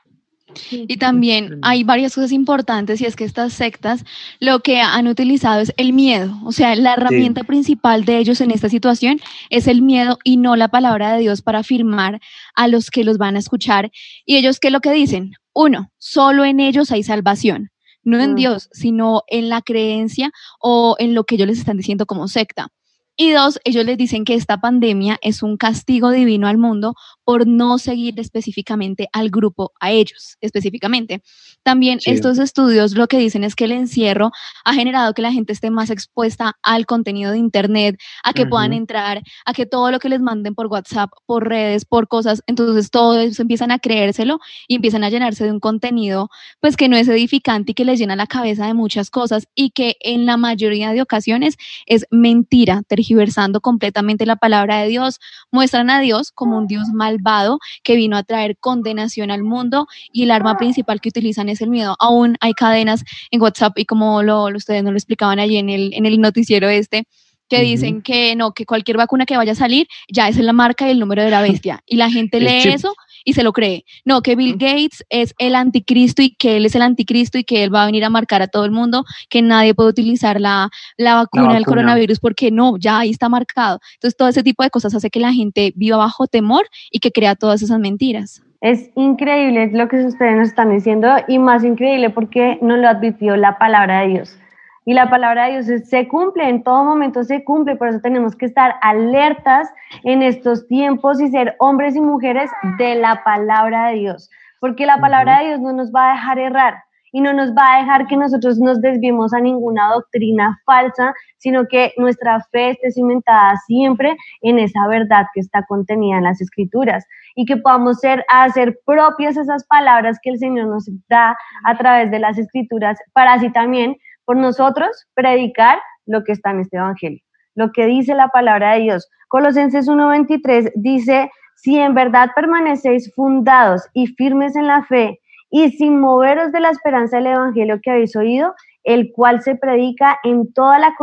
Y 0.71 0.97
también 0.97 1.59
hay 1.61 1.83
varias 1.83 2.15
cosas 2.15 2.31
importantes 2.31 3.01
y 3.01 3.05
es 3.05 3.15
que 3.15 3.23
estas 3.23 3.53
sectas 3.53 4.03
lo 4.39 4.59
que 4.61 4.79
han 4.81 5.07
utilizado 5.07 5.61
es 5.61 5.73
el 5.77 5.93
miedo, 5.93 6.37
o 6.43 6.51
sea, 6.51 6.75
la 6.75 6.93
herramienta 6.93 7.43
principal 7.43 8.05
de 8.05 8.17
ellos 8.17 8.41
en 8.41 8.51
esta 8.51 8.69
situación 8.69 9.19
es 9.49 9.67
el 9.67 9.81
miedo 9.81 10.17
y 10.23 10.37
no 10.37 10.55
la 10.55 10.67
palabra 10.67 11.13
de 11.13 11.19
Dios 11.19 11.41
para 11.41 11.59
afirmar 11.59 12.19
a 12.55 12.67
los 12.67 12.89
que 12.89 13.03
los 13.03 13.17
van 13.17 13.35
a 13.35 13.39
escuchar. 13.39 13.91
Y 14.25 14.37
ellos, 14.37 14.59
¿qué 14.59 14.67
es 14.67 14.73
lo 14.73 14.81
que 14.81 14.91
dicen? 14.91 15.33
Uno, 15.53 15.91
solo 15.97 16.45
en 16.45 16.59
ellos 16.59 16.91
hay 16.91 17.03
salvación, 17.03 17.71
no 18.03 18.19
en 18.19 18.33
mm. 18.33 18.35
Dios, 18.35 18.69
sino 18.71 19.23
en 19.27 19.49
la 19.49 19.61
creencia 19.61 20.31
o 20.59 20.95
en 20.99 21.13
lo 21.13 21.23
que 21.23 21.35
ellos 21.35 21.47
les 21.47 21.59
están 21.59 21.77
diciendo 21.77 22.05
como 22.05 22.27
secta. 22.27 22.69
Y 23.17 23.31
dos, 23.31 23.59
ellos 23.63 23.85
les 23.85 23.97
dicen 23.97 24.25
que 24.25 24.33
esta 24.33 24.59
pandemia 24.59 25.17
es 25.21 25.41
un 25.41 25.55
castigo 25.55 26.11
divino 26.11 26.47
al 26.47 26.57
mundo 26.57 26.95
por 27.25 27.47
no 27.47 27.79
seguir 27.79 28.19
específicamente 28.19 29.09
al 29.11 29.29
grupo, 29.29 29.73
a 29.79 29.91
ellos 29.91 30.37
específicamente. 30.41 31.21
También 31.63 31.99
estos 32.05 32.37
estudios 32.37 32.95
lo 32.95 33.07
que 33.07 33.17
dicen 33.17 33.43
es 33.43 33.55
que 33.55 33.65
el 33.65 33.71
encierro 33.71 34.31
ha 34.63 34.73
generado 34.73 35.13
que 35.13 35.23
la 35.23 35.31
gente 35.31 35.51
esté 35.51 35.71
más 35.71 35.89
expuesta 35.89 36.57
al 36.61 36.85
contenido 36.85 37.31
de 37.31 37.39
Internet, 37.39 37.99
a 38.23 38.33
que 38.33 38.45
puedan 38.45 38.73
entrar, 38.73 39.23
a 39.45 39.53
que 39.53 39.65
todo 39.65 39.91
lo 39.91 39.99
que 39.99 40.09
les 40.09 40.21
manden 40.21 40.53
por 40.53 40.67
WhatsApp, 40.67 41.11
por 41.25 41.49
redes, 41.49 41.83
por 41.83 42.07
cosas, 42.07 42.43
entonces 42.47 42.91
todos 42.91 43.39
empiezan 43.39 43.71
a 43.71 43.79
creérselo 43.79 44.39
y 44.67 44.75
empiezan 44.75 45.03
a 45.03 45.09
llenarse 45.09 45.43
de 45.43 45.51
un 45.51 45.59
contenido 45.59 46.29
pues 46.59 46.77
que 46.77 46.87
no 46.87 46.95
es 46.95 47.07
edificante 47.07 47.71
y 47.71 47.73
que 47.73 47.85
les 47.85 47.99
llena 47.99 48.15
la 48.15 48.27
cabeza 48.27 48.67
de 48.67 48.73
muchas 48.73 49.09
cosas 49.09 49.47
y 49.55 49.71
que 49.71 49.97
en 50.01 50.27
la 50.27 50.37
mayoría 50.37 50.91
de 50.91 51.01
ocasiones 51.01 51.57
es 51.87 52.05
mentira, 52.11 52.83
tergiversando 52.87 53.61
completamente 53.61 54.25
la 54.25 54.35
palabra 54.35 54.81
de 54.81 54.89
Dios, 54.89 55.19
muestran 55.51 55.89
a 55.89 55.99
Dios 55.99 56.31
como 56.31 56.57
un 56.57 56.67
Dios 56.67 56.89
malvado 57.15 57.59
que 57.83 57.95
vino 57.95 58.17
a 58.17 58.23
traer 58.23 58.57
condenación 58.57 59.31
al 59.31 59.43
mundo 59.43 59.87
y 60.11 60.23
el 60.23 60.31
arma 60.31 60.57
principal 60.57 61.01
que 61.01 61.09
utilizan 61.09 61.49
es 61.49 61.61
el 61.61 61.69
miedo. 61.69 61.95
Aún 61.99 62.37
hay 62.41 62.53
cadenas 62.53 63.03
en 63.31 63.41
WhatsApp 63.41 63.77
y 63.77 63.85
como 63.85 64.23
lo, 64.23 64.45
ustedes 64.45 64.83
nos 64.83 64.93
lo 64.93 64.97
explicaban 64.97 65.39
allí 65.39 65.57
en 65.57 65.69
el, 65.69 65.93
en 65.93 66.05
el 66.05 66.19
noticiero 66.19 66.69
este, 66.69 67.07
que 67.49 67.61
dicen 67.61 68.01
que 68.01 68.35
no, 68.35 68.53
que 68.53 68.65
cualquier 68.65 68.97
vacuna 68.97 69.25
que 69.25 69.37
vaya 69.37 69.51
a 69.51 69.55
salir 69.55 69.87
ya 70.11 70.27
es 70.27 70.37
la 70.37 70.53
marca 70.53 70.87
y 70.87 70.91
el 70.91 70.99
número 70.99 71.23
de 71.23 71.29
la 71.29 71.41
bestia. 71.41 71.83
Y 71.85 71.97
la 71.97 72.09
gente 72.09 72.39
lee 72.39 72.69
eso 72.69 72.95
y 73.25 73.33
se 73.33 73.43
lo 73.43 73.51
cree. 73.51 73.83
No, 74.05 74.21
que 74.21 74.37
Bill 74.37 74.53
Gates 74.53 75.03
es 75.09 75.35
el 75.37 75.55
anticristo 75.55 76.21
y 76.21 76.33
que 76.35 76.55
él 76.55 76.65
es 76.65 76.75
el 76.75 76.83
anticristo 76.83 77.37
y 77.37 77.43
que 77.43 77.63
él 77.63 77.73
va 77.73 77.83
a 77.83 77.87
venir 77.87 78.05
a 78.05 78.09
marcar 78.09 78.41
a 78.41 78.47
todo 78.47 78.63
el 78.63 78.71
mundo, 78.71 79.03
que 79.29 79.41
nadie 79.41 79.73
puede 79.73 79.89
utilizar 79.89 80.39
la, 80.39 80.69
vacuna 80.97 81.55
del 81.55 81.65
coronavirus 81.65 82.19
porque 82.19 82.51
no, 82.51 82.77
ya 82.77 82.99
ahí 82.99 83.09
está 83.09 83.27
marcado. 83.27 83.79
Entonces, 83.95 84.15
todo 84.15 84.29
ese 84.29 84.43
tipo 84.43 84.63
de 84.63 84.69
cosas 84.69 84.95
hace 84.95 85.09
que 85.09 85.19
la 85.19 85.33
gente 85.33 85.73
viva 85.75 85.97
bajo 85.97 86.27
temor 86.27 86.65
y 86.91 86.99
que 86.99 87.11
crea 87.11 87.35
todas 87.35 87.61
esas 87.61 87.79
mentiras. 87.79 88.41
Es 88.61 88.89
increíble 88.95 89.69
lo 89.73 89.87
que 89.87 90.05
ustedes 90.05 90.37
nos 90.37 90.47
están 90.49 90.71
diciendo 90.71 91.09
y 91.27 91.39
más 91.39 91.63
increíble 91.63 92.09
porque 92.09 92.57
no 92.61 92.77
lo 92.77 92.87
advirtió 92.87 93.35
la 93.35 93.57
palabra 93.57 94.01
de 94.01 94.07
Dios. 94.07 94.39
Y 94.85 94.93
la 94.93 95.09
palabra 95.09 95.45
de 95.45 95.63
Dios 95.63 95.89
se 95.89 96.07
cumple, 96.07 96.47
en 96.47 96.63
todo 96.63 96.83
momento 96.83 97.23
se 97.23 97.43
cumple, 97.43 97.75
por 97.75 97.87
eso 97.87 97.99
tenemos 98.01 98.35
que 98.35 98.45
estar 98.45 98.75
alertas 98.81 99.67
en 100.03 100.21
estos 100.21 100.67
tiempos 100.67 101.19
y 101.19 101.29
ser 101.29 101.55
hombres 101.59 101.95
y 101.95 102.01
mujeres 102.01 102.51
de 102.77 102.93
la 102.95 103.23
palabra 103.23 103.87
de 103.87 103.95
Dios, 103.95 104.29
porque 104.59 104.85
la 104.85 104.99
palabra 104.99 105.39
de 105.39 105.47
Dios 105.47 105.59
no 105.59 105.73
nos 105.73 105.91
va 105.91 106.11
a 106.11 106.13
dejar 106.13 106.37
errar 106.37 106.75
y 107.15 107.21
no 107.21 107.31
nos 107.31 107.51
va 107.51 107.75
a 107.75 107.79
dejar 107.79 108.07
que 108.07 108.17
nosotros 108.17 108.59
nos 108.59 108.81
desviemos 108.81 109.33
a 109.33 109.39
ninguna 109.39 109.87
doctrina 109.93 110.59
falsa, 110.65 111.13
sino 111.37 111.65
que 111.65 111.93
nuestra 111.95 112.41
fe 112.51 112.71
esté 112.71 112.91
cimentada 112.91 113.55
siempre 113.65 114.17
en 114.41 114.59
esa 114.59 114.85
verdad 114.87 115.25
que 115.33 115.39
está 115.39 115.63
contenida 115.65 116.17
en 116.17 116.25
las 116.25 116.41
escrituras 116.41 117.05
y 117.35 117.45
que 117.45 117.55
podamos 117.55 117.99
ser, 118.01 118.25
hacer 118.27 118.77
propias 118.85 119.37
esas 119.37 119.65
palabras 119.65 120.19
que 120.21 120.31
el 120.31 120.39
Señor 120.39 120.67
nos 120.67 120.89
da 121.07 121.37
a 121.63 121.77
través 121.77 122.11
de 122.11 122.19
las 122.19 122.37
escrituras 122.37 122.99
para 123.13 123.31
así 123.33 123.49
también 123.49 123.95
por 124.25 124.37
nosotros 124.37 125.07
predicar 125.13 125.79
lo 126.05 126.23
que 126.23 126.33
está 126.33 126.51
en 126.51 126.61
este 126.61 126.77
Evangelio, 126.77 127.21
lo 127.55 127.71
que 127.71 127.85
dice 127.85 128.13
la 128.13 128.27
palabra 128.29 128.73
de 128.73 128.81
Dios. 128.81 129.09
Colosenses 129.27 129.87
1.23 129.87 130.71
dice, 130.75 131.31
si 131.55 131.79
en 131.79 131.93
verdad 131.93 132.29
permanecéis 132.35 133.13
fundados 133.13 133.87
y 133.93 134.07
firmes 134.07 134.55
en 134.55 134.67
la 134.67 134.83
fe 134.83 135.19
y 135.49 135.71
sin 135.71 135.99
moveros 135.99 136.51
de 136.51 136.59
la 136.59 136.69
esperanza 136.69 137.17
del 137.17 137.27
Evangelio 137.27 137.79
que 137.81 137.91
habéis 137.91 138.15
oído, 138.15 138.53
el 138.83 139.11
cual 139.13 139.41
se 139.41 139.55
predica 139.55 140.19
en 140.23 140.53
toda 140.53 140.79
la, 140.79 140.93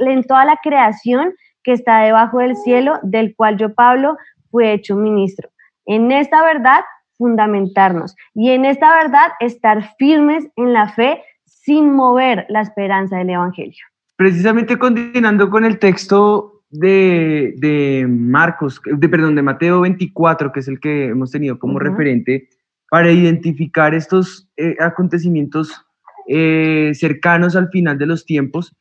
en 0.00 0.24
toda 0.24 0.44
la 0.44 0.56
creación 0.62 1.34
que 1.62 1.72
está 1.72 2.00
debajo 2.00 2.38
del 2.38 2.56
cielo, 2.56 2.98
del 3.02 3.34
cual 3.36 3.56
yo, 3.58 3.74
Pablo, 3.74 4.16
fui 4.50 4.66
hecho 4.66 4.96
ministro. 4.96 5.48
En 5.86 6.10
esta 6.12 6.42
verdad, 6.42 6.80
fundamentarnos 7.18 8.16
y 8.34 8.50
en 8.50 8.64
esta 8.64 8.94
verdad, 8.94 9.32
estar 9.40 9.94
firmes 9.96 10.48
en 10.56 10.72
la 10.72 10.88
fe 10.88 11.22
sin 11.64 11.92
mover 11.92 12.44
la 12.48 12.60
esperanza 12.60 13.18
del 13.18 13.30
Evangelio. 13.30 13.84
Precisamente 14.16 14.78
continuando 14.78 15.48
con 15.48 15.64
el 15.64 15.78
texto 15.78 16.64
de, 16.70 18.06
Marcos, 18.08 18.80
de, 18.84 19.08
perdón, 19.08 19.34
de 19.36 19.42
Mateo 19.42 19.80
24, 19.82 20.52
que 20.52 20.60
es 20.60 20.68
el 20.68 20.80
que 20.80 21.06
hemos 21.06 21.30
tenido 21.30 21.58
como 21.58 21.78
referente, 21.78 22.48
para 22.90 23.10
identificar 23.10 23.94
estos 23.94 24.50
eh, 24.56 24.76
acontecimientos 24.80 25.72
eh, 26.28 26.92
cercanos 26.94 27.56
al 27.56 27.68
final 27.68 27.96
de 27.98 28.06
los 28.06 28.24
tiempos, 28.24 28.74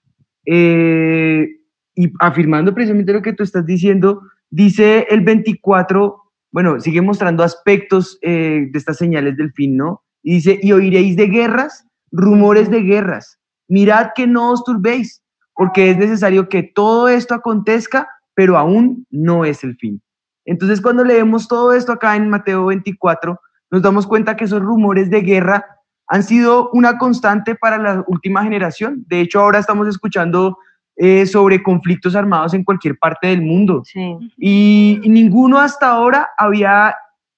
eh, 0.45 1.47
y 1.95 2.11
afirmando 2.19 2.73
precisamente 2.73 3.13
lo 3.13 3.21
que 3.21 3.33
tú 3.33 3.43
estás 3.43 3.65
diciendo, 3.65 4.21
dice 4.49 5.05
el 5.09 5.21
24, 5.21 6.17
bueno, 6.51 6.79
sigue 6.79 7.01
mostrando 7.01 7.43
aspectos 7.43 8.17
de 8.21 8.71
estas 8.73 8.97
señales 8.97 9.37
del 9.37 9.51
fin, 9.53 9.77
¿no? 9.77 10.03
Y 10.23 10.35
dice, 10.35 10.59
y 10.61 10.71
oiréis 10.71 11.15
de 11.15 11.27
guerras, 11.27 11.85
rumores 12.12 12.69
de 12.69 12.82
guerras, 12.82 13.39
mirad 13.67 14.12
que 14.15 14.28
no 14.28 14.52
os 14.52 14.63
turbéis, 14.63 15.21
porque 15.56 15.91
es 15.91 15.97
necesario 15.97 16.50
que 16.50 16.63
todo 16.63 17.08
esto 17.08 17.34
acontezca, 17.34 18.08
pero 18.34 18.58
aún 18.58 19.06
no 19.10 19.45
es 19.45 19.63
el 19.63 19.76
fin. 19.78 20.02
Entonces, 20.45 20.82
cuando 20.82 21.04
leemos 21.04 21.47
todo 21.47 21.74
esto 21.74 21.91
acá 21.91 22.15
en 22.15 22.30
Mateo 22.30 22.65
24, 22.65 23.39
nos 23.69 23.82
damos 23.82 24.08
cuenta 24.08 24.36
que 24.36 24.45
esos 24.45 24.62
rumores 24.62 25.10
de 25.10 25.21
guerra 25.21 25.65
han 26.08 26.24
sido 26.24 26.69
una 26.71 26.97
constante 26.97 27.56
para 27.56 27.78
la 27.78 28.04
última 28.08 28.43
generación. 28.43 29.06
De 29.08 29.21
hecho, 29.21 29.39
ahora 29.39 29.60
estamos 29.60 29.88
escuchando 29.88 30.58
eh, 30.97 31.26
sobre 31.26 31.63
conflictos 31.63 32.15
armados 32.15 32.54
en 32.54 32.65
cualquier 32.65 32.97
parte 32.97 33.28
del 33.28 33.41
mundo. 33.41 33.82
Y, 34.38 35.00
ninguno 35.06 35.58
hasta 35.58 35.88
ahora 35.88 36.30
había, 36.38 36.95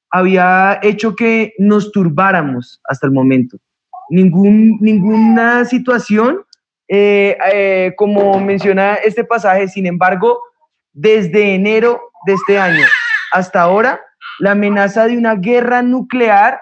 había 0.09 0.79
hecho 0.81 1.15
que 1.15 1.53
nos 1.59 1.91
turbáramos 1.91 2.81
hasta 2.85 3.05
el 3.05 3.13
momento. 3.13 3.57
Ningún, 4.09 4.77
ninguna 4.81 5.65
situación 5.65 6.43
eh, 6.87 7.37
eh, 7.53 7.93
como 7.97 8.39
menciona 8.39 8.95
este 8.95 9.23
pasaje, 9.23 9.67
sin 9.67 9.85
embargo, 9.87 10.39
desde 10.91 11.55
enero 11.55 12.01
de 12.25 12.33
este 12.33 12.59
año 12.59 12.85
hasta 13.31 13.61
ahora, 13.61 13.99
la 14.39 14.51
amenaza 14.51 15.07
de 15.07 15.17
una 15.17 15.35
guerra 15.35 15.81
nuclear 15.81 16.59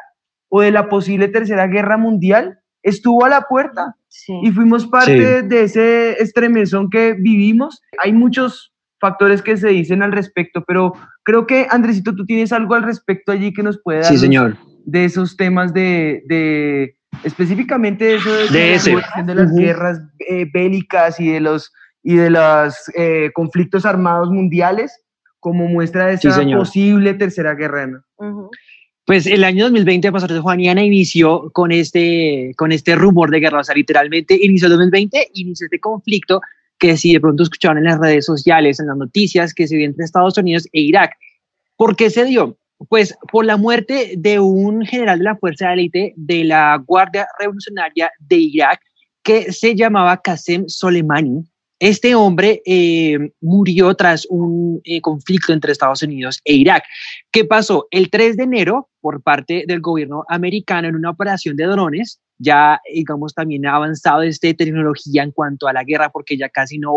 o 0.50 0.62
de 0.62 0.72
la 0.72 0.90
posible 0.90 1.28
tercera 1.28 1.68
guerra 1.68 1.98
mundial 1.98 2.60
estuvo 2.84 3.26
a 3.26 3.30
la 3.30 3.42
puerta 3.42 3.96
y 4.42 4.52
fuimos 4.52 4.88
parte 4.88 5.44
de 5.44 5.64
ese 5.64 6.22
estremezón 6.22 6.90
que 6.90 7.14
vivimos. 7.14 7.82
Hay 8.04 8.14
muchos 8.14 8.74
factores 9.00 9.42
que 9.42 9.58
se 9.58 9.70
dicen 9.70 10.04
al 10.04 10.12
respecto, 10.12 10.64
pero 10.66 10.94
creo 11.24 11.48
que, 11.48 11.68
Andresito, 11.70 12.14
tú 12.16 12.26
tienes 12.26 12.52
algo 12.52 12.76
al 12.76 12.84
respecto 12.84 13.32
allí 13.32 13.54
que 13.54 13.64
nos 13.64 13.82
puede 13.82 14.00
dar 14.00 14.12
sí, 14.12 14.18
señor. 14.18 14.58
de 14.86 15.06
esos 15.06 15.38
temas 15.38 15.74
de, 15.74 16.24
de 16.28 16.96
específicamente 17.24 18.16
eso 18.16 18.32
de, 18.34 18.80
de, 19.26 19.36
las 19.36 19.54
guerras 19.54 20.02
eh, 20.20 20.46
bélicas 20.52 21.20
y 21.20 21.30
de 21.30 21.40
los 21.40 21.72
y 22.04 22.16
de 22.16 22.30
los 22.30 22.76
eh, 22.96 23.32
conflictos 23.34 23.86
armados 23.86 24.30
mundiales 24.30 25.02
como 25.40 25.68
muestra 25.68 26.08
de 26.08 26.14
esa 26.14 26.44
posible 26.56 27.14
tercera 27.16 27.54
guerra. 27.56 28.04
Pues 29.06 29.26
el 29.26 29.44
año 29.44 29.66
2020, 29.66 30.12
Pastor 30.12 30.40
Juaniana 30.40 30.84
inició 30.84 31.50
con 31.52 31.72
este, 31.72 32.54
con 32.56 32.72
este 32.72 32.96
rumor 32.96 33.32
de 33.32 33.40
guerra, 33.40 33.60
o 33.60 33.64
sea, 33.64 33.76
literalmente 33.76 34.38
inició 34.40 34.68
el 34.68 34.74
2020, 34.74 35.32
inició 35.34 35.66
este 35.66 35.80
conflicto 35.80 36.42
que 36.78 36.96
si 36.96 37.14
de 37.14 37.20
pronto 37.20 37.44
escucharon 37.44 37.80
en 37.80 37.86
las 37.86 38.00
redes 38.00 38.26
sociales, 38.26 38.80
en 38.80 38.88
las 38.88 38.98
noticias, 38.98 39.54
que 39.54 39.68
se 39.68 39.78
dio 39.78 39.86
entre 39.86 40.06
Estados 40.06 40.38
Unidos 40.38 40.68
e 40.72 40.82
Irak. 40.82 41.18
¿Por 41.76 41.96
qué 41.96 42.10
se 42.10 42.26
dio? 42.26 42.58
Pues 42.90 43.16
por 43.32 43.46
la 43.46 43.58
muerte 43.58 44.14
de 44.18 44.40
un 44.40 44.86
general 44.86 45.20
de 45.20 45.26
la 45.26 45.36
Fuerza 45.36 45.74
Élite 45.74 46.14
de 46.16 46.44
la 46.44 46.78
Guardia 46.86 47.28
Revolucionaria 47.40 48.12
de 48.20 48.38
Irak 48.38 48.82
que 49.24 49.52
se 49.52 49.76
llamaba 49.76 50.22
Qasem 50.22 50.68
Soleimani. 50.68 51.44
Este 51.80 52.14
hombre 52.14 52.62
eh, 52.66 53.18
murió 53.42 53.96
tras 53.96 54.28
un 54.30 54.82
eh, 54.84 55.02
conflicto 55.02 55.52
entre 55.52 55.72
Estados 55.72 56.04
Unidos 56.04 56.40
e 56.46 56.54
Irak. 56.54 56.84
¿Qué 57.32 57.44
pasó? 57.44 57.88
El 57.90 58.12
3 58.12 58.38
de 58.38 58.44
enero, 58.44 58.90
por 59.00 59.24
parte 59.24 59.64
del 59.68 59.82
gobierno 59.82 60.24
americano, 60.30 60.88
en 60.88 60.96
una 60.96 61.10
operación 61.10 61.56
de 61.56 61.66
drones, 61.66 62.20
ya, 62.38 62.80
digamos, 62.94 63.34
también 63.34 63.66
ha 63.66 63.76
avanzado 63.76 64.22
esta 64.22 64.54
tecnología 64.54 65.24
en 65.24 65.32
cuanto 65.32 65.68
a 65.68 65.74
la 65.74 65.84
guerra, 65.84 66.12
porque 66.12 66.38
ya 66.38 66.50
casi 66.50 66.78
no 66.78 66.96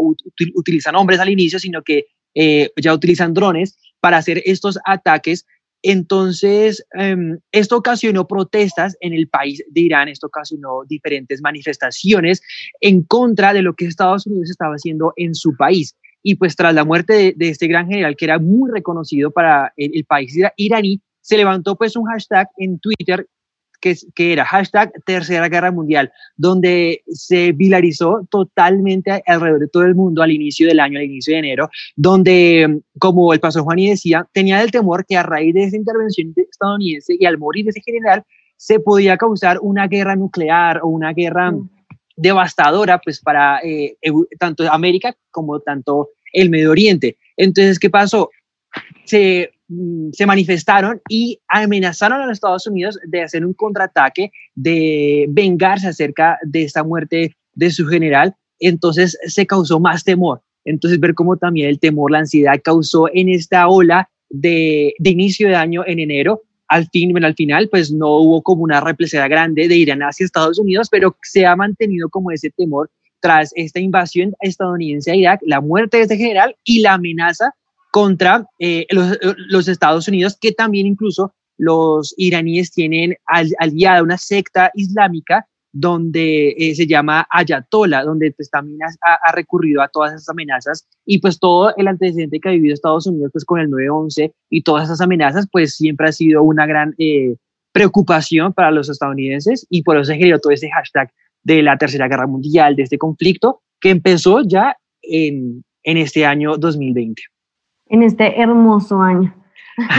utilizan 0.55 0.97
hombres 0.97 1.19
al 1.19 1.31
inicio, 1.31 1.59
sino 1.59 1.83
que 1.83 2.05
eh, 2.35 2.71
ya 2.77 2.93
utilizan 2.93 3.33
drones 3.33 3.79
para 4.01 4.19
hacer 4.19 4.43
estos 4.45 4.79
ataques 4.85 5.47
entonces, 5.87 6.83
em, 6.95 7.39
esto 7.53 7.77
ocasionó 7.77 8.27
protestas 8.27 8.97
en 9.01 9.13
el 9.13 9.29
país 9.29 9.63
de 9.69 9.83
Irán, 9.83 10.09
esto 10.09 10.29
ocasionó 10.29 10.83
diferentes 10.89 11.43
manifestaciones 11.43 12.41
en 12.81 13.03
contra 13.03 13.53
de 13.53 13.61
lo 13.61 13.75
que 13.75 13.85
Estados 13.85 14.27
Unidos 14.27 14.49
estaba 14.49 14.77
haciendo 14.77 15.13
en 15.17 15.35
su 15.35 15.55
país. 15.59 15.95
Y 16.23 16.37
pues 16.37 16.57
tras 16.57 16.75
la 16.75 16.87
muerte 16.87 17.35
de, 17.37 17.49
este 17.51 17.67
gran 17.67 17.87
general, 17.87 18.17
que 18.17 18.25
era 18.25 18.39
muy 18.39 18.71
reconocido 18.73 19.31
para 19.31 19.75
el, 19.77 19.91
el 19.95 20.05
país 20.07 20.35
iraní, 20.57 21.03
se 21.21 21.37
levantó 21.37 21.77
pues 21.77 21.97
un 21.97 22.07
hashtag 22.07 22.49
en 22.57 22.79
Twitter 22.79 23.29
que, 24.15 24.33
era 24.33 24.45
hashtag 24.45 24.93
Tercera 25.05 25.49
Guerra 25.49 25.71
Mundial, 25.71 26.11
donde 26.37 27.03
se 27.09 27.53
vilarizó 27.53 28.27
totalmente 28.31 29.23
alrededor 29.27 29.61
de 29.61 29.69
todo 29.69 29.85
el 29.85 29.95
mundo 29.95 30.23
al 30.23 30.31
inicio 30.31 30.67
del 30.67 30.81
año, 30.81 30.99
al 30.99 31.05
inicio 31.05 31.35
de 31.35 31.41
enero, 31.41 31.69
donde, 31.97 32.81
como 32.99 33.33
el 33.33 33.41
pastor 33.41 33.63
Juan 33.63 33.79
y 33.79 33.91
decía, 33.91 34.27
tenía 34.33 34.63
el 34.63 34.71
temor 34.71 35.05
que 35.07 35.17
a 35.17 35.23
raíz 35.23 35.55
de 35.55 35.65
esa 35.65 35.77
intervención 35.77 36.33
estadounidense 36.37 37.17
y 37.19 37.27
al 37.27 37.39
morir 37.39 37.65
de 37.65 37.71
ese 37.71 37.83
general, 37.83 38.25
se 38.57 38.81
podía 38.81 39.17
causar 39.19 39.59
una 39.61 39.87
guerra 39.87 40.17
nuclear 40.17 40.81
o 40.83 40.89
una 40.89 41.13
guerra 41.13 41.51
mm. 41.51 41.69
devastadora 42.17 42.99
pues 42.99 43.21
para 43.21 43.61
eh, 43.63 43.97
tanto 44.39 44.71
América 44.73 45.15
como 45.31 45.61
tanto 45.61 46.09
el 46.33 46.49
Medio 46.49 46.71
Oriente. 46.71 47.19
Entonces, 47.37 47.79
¿qué 47.79 47.91
pasó? 47.91 48.31
Se 49.05 49.54
Mm, 49.54 49.54
se 50.13 50.27
manifestaron 50.27 51.01
y 51.09 51.41
amenazaron 51.49 52.21
a 52.21 52.27
los 52.27 52.35
Estados 52.35 52.67
Unidos 52.67 52.99
de 53.07 53.23
hacer 53.23 53.45
un 53.45 53.55
contraataque, 53.55 54.33
de 54.55 55.27
vengarse 55.29 55.89
acerca 55.89 56.39
de 56.43 56.63
esta 56.63 56.85
muerte 56.85 57.35
de 57.55 57.71
su 57.71 57.87
general. 57.87 58.35
Entonces 58.61 59.19
se 59.27 59.47
causó 59.47 59.81
más 59.81 60.05
temor. 60.05 60.43
Entonces 60.65 60.99
ver 61.01 61.15
cómo 61.15 61.37
también 61.37 61.69
el 61.69 61.79
temor, 61.79 62.11
la 62.11 62.19
ansiedad 62.19 62.61
causó 62.63 63.09
en 63.13 63.29
esta 63.29 63.69
ola 63.69 64.09
de, 64.31 64.95
inicio 65.03 65.49
de 65.49 65.57
año 65.57 65.85
en 65.87 65.99
enero. 65.99 66.43
Al 66.69 66.89
fin, 66.89 67.13
bueno, 67.13 67.27
al 67.27 67.35
final, 67.35 67.69
pues 67.69 67.93
no 67.93 68.17
hubo 68.17 68.43
como 68.43 68.63
una 68.63 68.81
represada 68.81 69.29
grande 69.29 69.69
de 69.69 69.77
Irán 69.77 70.01
hacia 70.01 70.25
Estados 70.25 70.59
Unidos, 70.59 70.89
pero 70.91 71.17
se 71.23 71.45
ha 71.47 71.55
mantenido 71.55 72.09
como 72.09 72.31
ese 72.31 72.51
temor 72.51 72.91
tras 73.21 73.53
esta 73.55 73.81
invasión 73.81 74.35
estadounidense 74.41 75.11
a 75.11 75.15
Irak, 75.15 75.41
la 75.45 75.61
muerte 75.61 75.99
de 75.99 76.03
este 76.05 76.17
general 76.17 76.57
y 76.65 76.81
la 76.81 76.95
amenaza 76.95 77.55
contra 77.95 78.45
eh, 78.59 78.87
los, 78.91 79.69
Estados 79.69 80.09
Unidos, 80.09 80.37
que 80.41 80.51
también 80.51 80.85
incluso 80.85 81.33
los 81.57 82.13
iraníes 82.17 82.73
tienen 82.73 83.15
aliada 83.25 84.03
una 84.03 84.19
secta 84.19 84.73
islámica 84.75 85.47
donde 85.71 86.57
eh, 86.59 86.75
se 86.75 86.89
llama 86.89 87.25
Ayatollah, 87.31 88.03
donde 88.03 88.33
pues, 88.33 88.51
también 88.51 88.81
ha, 88.83 89.33
recurrido 89.33 89.81
a 89.81 89.87
todas 89.87 90.13
esas 90.13 90.29
amenazas. 90.29 90.89
Y 91.07 91.21
pues 91.21 91.39
todo 91.39 91.73
el 91.77 91.87
antecedente 91.87 92.41
que 92.41 92.49
ha 92.49 92.53
vivido 92.53 92.75
Estados 92.75 93.07
Unidos 93.07 93.31
pues 93.33 93.45
con 93.45 93.61
el 93.61 93.71
9-11 93.71 94.33
y 94.51 94.63
todas 94.63 94.87
esas 94.87 95.01
amenazas 95.01 95.47
pues 95.53 95.77
siempre 95.77 96.09
ha 96.09 96.13
sido 96.13 96.43
una 96.43 96.67
gran 96.67 96.97
eh, 96.99 97.37
preocupación 97.71 98.53
para 98.55 98.73
los 98.73 98.89
estadounidenses. 98.89 99.69
Y 99.71 99.85
por 99.85 99.97
eso 99.97 100.07
se 100.07 100.17
generó 100.17 100.41
todo 100.41 100.53
ese 100.53 100.69
hashtag 100.69 101.13
de 101.45 101.63
la 101.63 101.79
Tercera 101.79 102.09
Guerra 102.09 102.27
Mundial, 102.27 102.75
de 102.75 102.83
este 102.83 102.99
conflicto 102.99 103.61
que 103.81 103.91
empezó 103.91 104.43
ya 104.43 104.77
en, 105.01 105.63
en 105.85 105.97
este 105.97 106.27
año 106.27 106.57
2020 106.57 107.23
en 107.89 108.03
este 108.03 108.41
hermoso 108.41 109.01
año. 109.01 109.35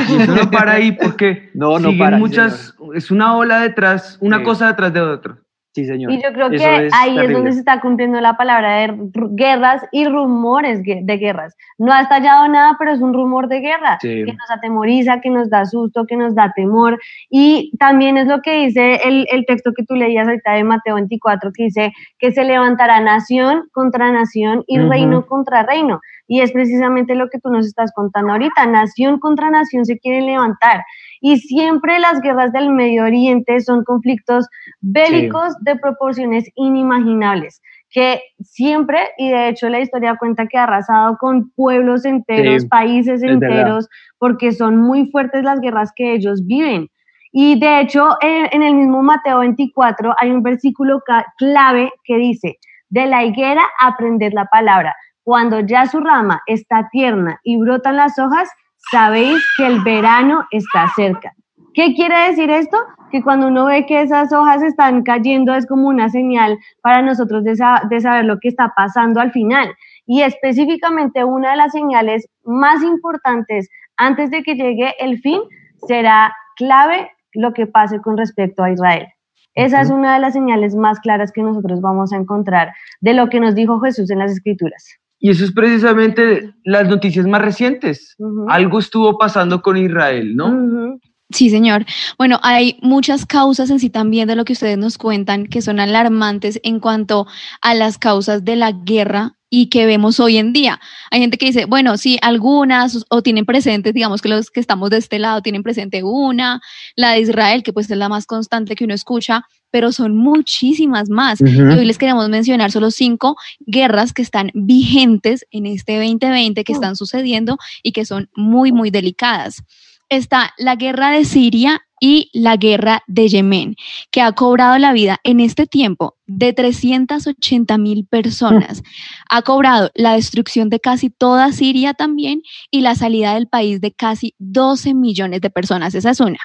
Y 0.09 0.21
eso 0.21 0.35
no 0.35 0.49
para 0.49 0.73
ahí 0.73 0.91
porque 0.93 1.49
no, 1.53 1.79
no 1.79 1.97
para, 1.97 2.17
muchas, 2.17 2.75
es 2.93 3.11
una 3.11 3.35
ola 3.35 3.59
detrás, 3.59 4.17
una 4.21 4.43
cosa 4.43 4.67
detrás 4.67 4.93
de 4.93 5.01
otra. 5.01 5.37
Sí, 5.75 5.83
señor. 5.83 6.09
Y 6.13 6.23
yo 6.23 6.31
creo 6.31 6.49
que 6.49 6.89
ahí 6.93 7.19
es 7.19 7.33
donde 7.33 7.51
se 7.51 7.59
está 7.59 7.81
cumpliendo 7.81 8.21
la 8.21 8.37
palabra 8.37 8.77
de 8.77 8.97
guerras 9.31 9.85
y 9.91 10.07
rumores 10.07 10.81
de 10.83 11.17
guerras. 11.17 11.53
No 11.77 11.91
ha 11.91 11.99
estallado 11.99 12.47
nada, 12.47 12.77
pero 12.79 12.93
es 12.93 13.01
un 13.01 13.13
rumor 13.13 13.49
de 13.49 13.59
guerra 13.59 13.97
que 13.99 14.23
nos 14.23 14.49
atemoriza, 14.49 15.19
que 15.19 15.29
nos 15.29 15.49
da 15.49 15.65
susto, 15.65 16.05
que 16.07 16.15
nos 16.15 16.33
da 16.33 16.53
temor. 16.55 16.97
Y 17.29 17.73
también 17.77 18.15
es 18.15 18.25
lo 18.25 18.41
que 18.41 18.65
dice 18.65 19.01
el, 19.03 19.27
el 19.29 19.45
texto 19.45 19.73
que 19.75 19.83
tú 19.83 19.95
leías 19.95 20.25
ahorita 20.25 20.53
de 20.53 20.63
Mateo 20.63 20.95
24, 20.95 21.51
que 21.53 21.63
dice 21.65 21.91
que 22.19 22.31
se 22.31 22.45
levantará 22.45 23.01
nación 23.01 23.67
contra 23.73 24.13
nación 24.13 24.63
y 24.67 24.79
reino 24.79 25.25
contra 25.25 25.63
reino. 25.63 25.99
Y 26.27 26.41
es 26.41 26.51
precisamente 26.51 27.15
lo 27.15 27.29
que 27.29 27.39
tú 27.39 27.49
nos 27.49 27.67
estás 27.67 27.91
contando 27.93 28.33
ahorita. 28.33 28.65
Nación 28.65 29.19
contra 29.19 29.49
nación 29.49 29.85
se 29.85 29.97
quieren 29.99 30.25
levantar. 30.25 30.83
Y 31.21 31.38
siempre 31.38 31.99
las 31.99 32.21
guerras 32.21 32.51
del 32.51 32.69
Medio 32.69 33.03
Oriente 33.03 33.59
son 33.59 33.83
conflictos 33.83 34.47
bélicos 34.81 35.53
de 35.61 35.75
proporciones 35.75 36.45
inimaginables, 36.55 37.61
que 37.89 38.21
siempre, 38.41 38.99
y 39.17 39.29
de 39.29 39.49
hecho 39.49 39.69
la 39.69 39.79
historia 39.79 40.17
cuenta 40.17 40.47
que 40.47 40.57
ha 40.57 40.63
arrasado 40.63 41.17
con 41.17 41.51
pueblos 41.51 42.05
enteros, 42.05 42.65
países 42.65 43.23
enteros, 43.23 43.88
porque 44.17 44.51
son 44.51 44.77
muy 44.77 45.09
fuertes 45.11 45.43
las 45.43 45.59
guerras 45.61 45.91
que 45.95 46.13
ellos 46.13 46.45
viven. 46.45 46.89
Y 47.38 47.59
de 47.59 47.81
hecho, 47.81 48.11
en, 48.21 48.63
el 48.63 48.75
mismo 48.75 49.03
Mateo 49.03 49.39
24 49.39 50.15
hay 50.17 50.31
un 50.31 50.41
versículo 50.41 51.01
clave 51.38 51.91
que 52.05 52.15
dice, 52.15 52.59
de 52.89 53.07
la 53.07 53.25
higuera 53.25 53.61
aprended 53.79 54.31
la 54.33 54.45
palabra. 54.45 54.95
Cuando 55.25 55.59
ya 55.61 55.88
su 55.88 56.01
rama 56.01 56.43
está 56.45 56.88
tierna 56.91 57.39
y 57.43 57.57
brotan 57.57 57.95
las 57.95 58.19
hojas, 58.19 58.47
sabéis 58.91 59.43
que 59.57 59.65
el 59.65 59.81
verano 59.81 60.45
está 60.51 60.88
cerca. 60.95 61.33
¿Qué 61.73 61.95
quiere 61.95 62.29
decir 62.29 62.51
esto? 62.51 62.77
Que 63.11 63.23
cuando 63.23 63.47
uno 63.47 63.65
ve 63.65 63.88
que 63.88 64.03
esas 64.03 64.31
hojas 64.31 64.61
están 64.61 65.01
cayendo 65.01 65.55
es 65.55 65.65
como 65.65 65.88
una 65.88 66.09
señal 66.09 66.59
para 66.83 67.01
nosotros 67.01 67.43
de, 67.43 67.55
saber 67.55 68.25
lo 68.25 68.38
que 68.39 68.49
está 68.49 68.71
pasando 68.75 69.19
al 69.19 69.31
final. 69.31 69.73
Y 70.05 70.21
específicamente 70.21 71.23
una 71.23 71.51
de 71.51 71.57
las 71.57 71.71
señales 71.71 72.29
más 72.43 72.83
importantes 72.83 73.67
antes 73.97 74.29
de 74.29 74.43
que 74.43 74.53
llegue 74.53 74.93
el 74.99 75.19
fin 75.21 75.41
será 75.88 76.35
clave 76.55 77.09
lo 77.33 77.51
que 77.53 77.65
pase 77.65 77.99
con 77.99 78.15
respecto 78.15 78.61
a 78.61 78.69
Israel. 78.69 79.07
Esa 79.55 79.81
es 79.81 79.89
una 79.89 80.13
de 80.13 80.19
las 80.19 80.33
señales 80.33 80.75
más 80.75 80.99
claras 80.99 81.31
que 81.31 81.41
nosotros 81.41 81.81
vamos 81.81 82.13
a 82.13 82.17
encontrar 82.17 82.73
de 83.01 83.15
lo 83.15 83.27
que 83.27 83.39
nos 83.39 83.55
dijo 83.55 83.79
Jesús 83.79 84.11
en 84.11 84.19
las 84.19 84.31
Escrituras. 84.31 84.99
Y 85.25 85.31
eso 85.31 85.43
es 85.43 85.51
precisamente 85.53 86.53
las 86.63 86.88
noticias 86.88 87.25
más 87.25 87.41
recientes. 87.41 88.15
Algo 88.47 88.77
estuvo 88.77 89.17
pasando 89.17 89.63
con 89.63 89.75
Israel, 89.75 90.35
¿no? 90.35 90.99
Sí, 91.31 91.49
señor. 91.49 91.85
Bueno, 92.17 92.39
hay 92.43 92.77
muchas 92.81 93.25
causas 93.25 93.71
en 93.71 93.79
sí 93.79 93.89
también 93.89 94.27
de 94.27 94.35
lo 94.35 94.45
que 94.45 94.53
ustedes 94.53 94.77
nos 94.77 94.97
cuentan 94.99 95.47
que 95.47 95.61
son 95.61 95.79
alarmantes 95.79 96.59
en 96.63 96.79
cuanto 96.79 97.25
a 97.61 97.73
las 97.73 97.97
causas 97.97 98.45
de 98.45 98.55
la 98.55 98.71
guerra 98.71 99.35
y 99.49 99.67
que 99.67 99.88
vemos 99.88 100.19
hoy 100.19 100.38
en 100.38 100.53
día. 100.53 100.79
Hay 101.09 101.21
gente 101.21 101.38
que 101.38 101.47
dice, 101.47 101.65
bueno, 101.65 101.97
sí, 101.97 102.19
algunas 102.21 103.05
o 103.09 103.23
tienen 103.23 103.45
presentes, 103.45 103.93
digamos 103.93 104.21
que 104.21 104.29
los 104.29 104.51
que 104.51 104.59
estamos 104.59 104.91
de 104.91 104.97
este 104.97 105.17
lado 105.17 105.41
tienen 105.41 105.63
presente 105.63 106.03
una, 106.03 106.61
la 106.95 107.11
de 107.11 107.21
Israel, 107.21 107.63
que 107.63 107.73
pues 107.73 107.89
es 107.89 107.97
la 107.97 108.09
más 108.09 108.27
constante 108.27 108.75
que 108.75 108.85
uno 108.85 108.93
escucha, 108.93 109.45
pero 109.71 109.91
son 109.91 110.15
muchísimas 110.15 111.09
más. 111.09 111.41
Y 111.41 111.59
hoy 111.59 111.85
les 111.85 111.97
queremos 111.97 112.29
mencionar 112.29 112.71
solo 112.71 112.91
cinco 112.91 113.35
guerras 113.65 114.13
que 114.13 114.21
están 114.21 114.51
vigentes 114.53 115.45
en 115.49 115.65
este 115.65 115.97
2020, 115.97 116.63
que 116.63 116.73
están 116.73 116.95
sucediendo 116.95 117.57
y 117.81 117.93
que 117.93 118.05
son 118.05 118.29
muy, 118.35 118.71
muy 118.71 118.91
delicadas 118.91 119.63
está 120.09 120.53
la 120.57 120.75
guerra 120.75 121.11
de 121.11 121.25
Siria 121.25 121.81
y 121.99 122.29
la 122.33 122.57
guerra 122.57 123.03
de 123.07 123.27
Yemen, 123.27 123.75
que 124.11 124.21
ha 124.21 124.31
cobrado 124.33 124.77
la 124.77 124.93
vida 124.93 125.19
en 125.23 125.39
este 125.39 125.65
tiempo 125.65 126.15
de 126.27 126.53
380 126.53 127.77
mil 127.77 128.05
personas. 128.05 128.83
Ha 129.29 129.41
cobrado 129.41 129.91
la 129.95 130.13
destrucción 130.13 130.69
de 130.69 130.79
casi 130.79 131.09
toda 131.09 131.51
Siria 131.51 131.93
también 131.93 132.41
y 132.69 132.81
la 132.81 132.95
salida 132.95 133.33
del 133.33 133.47
país 133.47 133.81
de 133.81 133.91
casi 133.91 134.35
12 134.39 134.93
millones 134.93 135.41
de 135.41 135.49
personas. 135.49 135.95
Esa 135.95 136.11
es 136.11 136.19
una. 136.19 136.39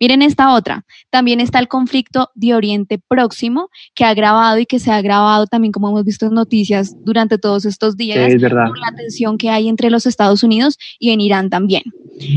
Miren 0.00 0.22
esta 0.22 0.54
otra. 0.54 0.84
También 1.10 1.40
está 1.40 1.58
el 1.58 1.68
conflicto 1.68 2.30
de 2.34 2.54
Oriente 2.54 3.00
Próximo, 3.06 3.70
que 3.94 4.04
ha 4.04 4.10
agravado 4.10 4.58
y 4.58 4.66
que 4.66 4.78
se 4.78 4.90
ha 4.90 4.96
agravado 4.96 5.46
también, 5.46 5.72
como 5.72 5.88
hemos 5.88 6.04
visto 6.04 6.26
en 6.26 6.34
noticias 6.34 6.94
durante 7.04 7.38
todos 7.38 7.64
estos 7.64 7.96
días, 7.96 8.32
por 8.40 8.78
la 8.78 8.94
tensión 8.96 9.38
que 9.38 9.50
hay 9.50 9.68
entre 9.68 9.90
los 9.90 10.06
Estados 10.06 10.42
Unidos 10.42 10.78
y 10.98 11.10
en 11.10 11.20
Irán 11.20 11.50
también. 11.50 11.82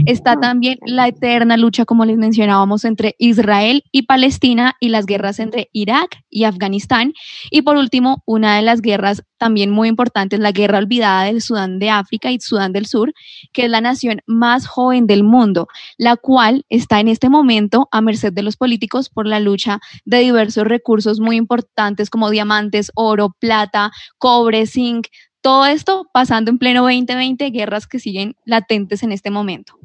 Está 0.06 0.38
también 0.40 0.78
la 0.86 1.08
eterna 1.08 1.58
lucha, 1.58 1.86
como 1.86 2.06
les 2.06 2.18
mencionábamos, 2.18 2.86
entre 2.86 3.16
Israel 3.18 3.84
y 3.92 4.04
Palestina 4.04 4.76
y 4.80 4.90
las 4.90 5.06
guerras 5.06 5.40
entre 5.40 5.70
Irak 5.72 6.24
y 6.30 6.44
Afganistán. 6.44 7.14
Y 7.50 7.62
por 7.62 7.78
último, 7.78 8.24
una 8.26 8.56
de 8.56 8.62
las 8.62 8.82
guerras 8.82 9.24
también 9.40 9.72
muy 9.72 9.88
importantes, 9.88 10.40
la 10.40 10.52
guerra 10.52 10.78
olvidada 10.78 11.24
del 11.24 11.42
Sudán 11.42 11.80
de 11.80 11.90
África 11.90 12.32
y 12.32 12.40
Sudán 12.40 12.74
del 12.74 12.86
Sur, 12.86 13.14
que 13.52 13.66
es 13.66 13.72
la 13.72 13.82
nación 13.82 14.22
más 14.28 14.68
joven 14.68 15.08
del 15.08 15.24
mundo, 15.24 15.68
la 15.98 16.16
cual 16.16 16.66
está 16.70 17.00
en 17.00 17.08
este 17.08 17.30
momento 17.30 17.88
a 17.92 18.02
merced 18.02 18.34
de 18.34 18.44
los 18.44 18.58
políticos 18.58 19.10
por 19.10 19.26
la 19.26 19.40
lucha 19.40 19.80
de 20.06 20.20
diversos 20.20 20.66
recursos 20.66 21.20
muy 21.20 21.38
importantes 21.38 22.12
como 22.12 22.30
diamantes, 22.30 22.92
oro, 22.94 23.36
plata, 23.40 23.92
cobre, 24.20 24.68
zinc, 24.68 25.08
todo 25.42 25.66
esto 25.66 26.10
pasando 26.14 26.52
en 26.52 26.58
pleno 26.58 26.82
2020, 26.82 27.50
guerras 27.52 27.88
que 27.88 28.00
siguen 28.00 28.36
latentes 28.46 29.04
en 29.04 29.12
este 29.12 29.32
momento. 29.32 29.80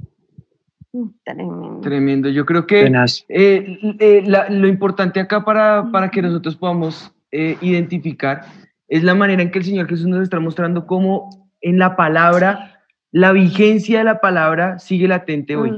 Tremendo. 1.24 1.80
Tremendo. 1.80 2.28
Yo 2.28 2.44
creo 2.44 2.66
que 2.66 2.86
eh, 3.28 3.78
eh, 3.98 4.24
lo 4.50 4.68
importante 4.68 5.20
acá 5.20 5.44
para, 5.44 5.90
para 5.90 6.10
que 6.10 6.22
nosotros 6.22 6.54
podamos 6.56 7.12
eh, 7.32 7.56
identificar 7.60 8.42
es 8.88 9.02
la 9.02 9.14
manera 9.14 9.42
en 9.42 9.50
que 9.50 9.58
el 9.58 9.64
Señor 9.64 9.88
Jesús 9.88 10.06
nos 10.06 10.22
está 10.22 10.40
mostrando 10.40 10.86
cómo 10.86 11.50
en 11.60 11.78
la 11.78 11.96
palabra, 11.96 12.82
la 13.10 13.32
vigencia 13.32 13.98
de 13.98 14.04
la 14.04 14.20
palabra 14.20 14.78
sigue 14.78 15.08
latente 15.08 15.56
hoy. 15.56 15.72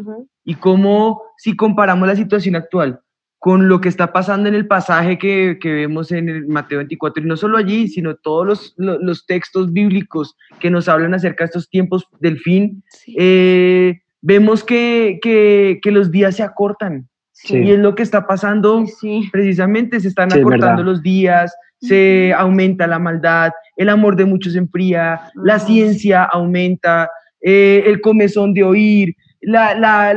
Y 0.44 0.54
cómo 0.54 1.22
si 1.36 1.56
comparamos 1.56 2.06
la 2.08 2.16
situación 2.16 2.56
actual 2.56 3.00
con 3.38 3.68
lo 3.68 3.80
que 3.80 3.88
está 3.88 4.12
pasando 4.12 4.48
en 4.48 4.54
el 4.54 4.66
pasaje 4.66 5.18
que, 5.18 5.58
que 5.60 5.72
vemos 5.72 6.10
en 6.10 6.28
el 6.28 6.46
Mateo 6.48 6.78
24, 6.78 7.22
y 7.22 7.26
no 7.26 7.36
solo 7.36 7.58
allí, 7.58 7.86
sino 7.86 8.16
todos 8.16 8.46
los, 8.46 8.74
los, 8.76 9.24
textos 9.26 9.72
bíblicos 9.72 10.36
que 10.58 10.70
nos 10.70 10.88
hablan 10.88 11.14
acerca 11.14 11.44
de 11.44 11.46
estos 11.46 11.68
tiempos 11.68 12.08
del 12.18 12.40
fin, 12.40 12.82
eh, 13.16 14.00
vemos 14.20 14.64
que, 14.64 15.20
que, 15.22 15.78
que, 15.80 15.90
los 15.92 16.10
días 16.10 16.34
se 16.36 16.42
acortan. 16.42 17.08
Y 17.44 17.70
es 17.70 17.78
lo 17.78 17.94
que 17.94 18.02
está 18.02 18.26
pasando 18.26 18.84
precisamente, 19.30 20.00
se 20.00 20.08
están 20.08 20.32
acortando 20.32 20.82
los 20.82 21.02
días, 21.02 21.54
se 21.80 22.32
aumenta 22.34 22.86
la 22.86 22.98
maldad, 22.98 23.52
el 23.76 23.88
amor 23.88 24.16
de 24.16 24.24
muchos 24.24 24.54
se 24.54 24.58
enfría, 24.58 25.20
la 25.34 25.58
ciencia 25.58 26.24
aumenta, 26.24 27.10
eh, 27.42 27.84
el 27.86 28.00
comezón 28.00 28.54
de 28.54 28.64
oír, 28.64 29.14
la, 29.42 29.74
la, 29.74 30.14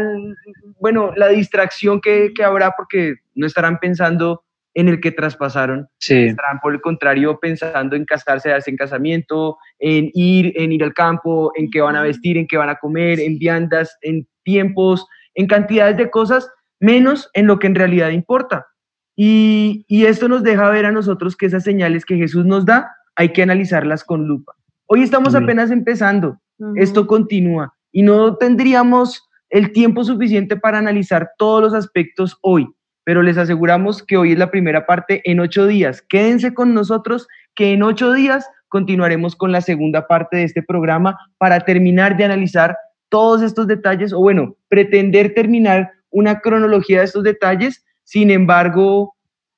bueno, 0.79 1.12
la 1.15 1.27
distracción 1.27 1.99
que, 1.99 2.32
que, 2.34 2.43
habrá 2.43 2.73
porque 2.75 3.15
no 3.36 3.45
estarán 3.45 3.79
pensando 3.79 4.43
en 4.73 4.88
el 4.88 5.01
que 5.01 5.12
traspasaron, 5.12 5.88
estarán 5.99 6.60
por 6.62 6.73
el 6.73 6.82
contrario 6.82 7.38
pensando 7.39 7.95
en 7.95 8.05
casarse, 8.05 8.55
en 8.65 8.77
casamiento, 8.77 9.58
en 9.79 10.10
ir, 10.13 10.53
en 10.55 10.71
ir 10.71 10.84
al 10.84 10.93
campo, 10.93 11.51
en 11.55 11.69
qué 11.69 11.82
van 11.82 11.95
a 11.95 12.03
vestir, 12.03 12.38
en 12.38 12.47
qué 12.47 12.55
van 12.55 12.69
a 12.69 12.75
comer, 12.75 13.19
en 13.19 13.38
viandas, 13.38 13.97
en 14.01 14.25
tiempos, 14.43 15.05
en 15.36 15.47
cantidades 15.47 15.97
de 15.97 16.10
cosas, 16.10 16.49
menos 16.79 17.29
en 17.33 17.47
lo 17.47 17.59
que 17.59 17.67
en 17.67 17.75
realidad 17.75 18.09
importa. 18.09 18.67
Y, 19.15 19.85
esto 19.89 20.29
nos 20.29 20.43
deja 20.43 20.69
ver 20.69 20.85
a 20.85 20.91
nosotros 20.91 21.35
que 21.35 21.45
esas 21.45 21.63
señales 21.63 22.05
que 22.05 22.15
Jesús 22.15 22.45
nos 22.45 22.65
da 22.65 22.89
hay 23.15 23.29
que 23.33 23.43
analizarlas 23.43 24.05
con 24.05 24.25
lupa. 24.25 24.53
Hoy 24.85 25.03
estamos 25.03 25.35
apenas 25.35 25.71
empezando, 25.71 26.39
esto 26.75 27.05
continúa 27.05 27.73
y 27.91 28.01
no 28.01 28.37
tendríamos 28.37 29.29
el 29.49 29.73
tiempo 29.73 30.03
suficiente 30.05 30.55
para 30.55 30.77
analizar 30.77 31.31
todos 31.37 31.61
los 31.61 31.73
aspectos 31.73 32.37
hoy, 32.41 32.67
pero 33.03 33.21
les 33.21 33.37
aseguramos 33.37 34.03
que 34.03 34.15
hoy 34.15 34.31
es 34.31 34.39
la 34.39 34.51
primera 34.51 34.85
parte 34.85 35.21
en 35.25 35.41
ocho 35.41 35.67
días. 35.67 36.01
Quédense 36.07 36.53
con 36.53 36.73
nosotros 36.73 37.27
que 37.55 37.73
en 37.73 37.83
ocho 37.83 38.13
días 38.13 38.47
continuaremos 38.69 39.35
con 39.35 39.51
la 39.51 39.59
segunda 39.59 40.07
parte 40.07 40.37
de 40.37 40.43
este 40.43 40.63
programa 40.63 41.17
para 41.37 41.59
terminar 41.59 42.15
de 42.15 42.23
analizar 42.23 42.77
todos 43.09 43.41
estos 43.41 43.67
detalles 43.67 44.13
o 44.13 44.19
bueno, 44.19 44.55
pretender 44.69 45.33
terminar 45.33 45.91
una 46.12 46.39
cronología 46.39 47.00
de 47.00 47.06
estos 47.06 47.24
detalles 47.24 47.84
sin 48.10 48.32
embargo, 48.32 49.13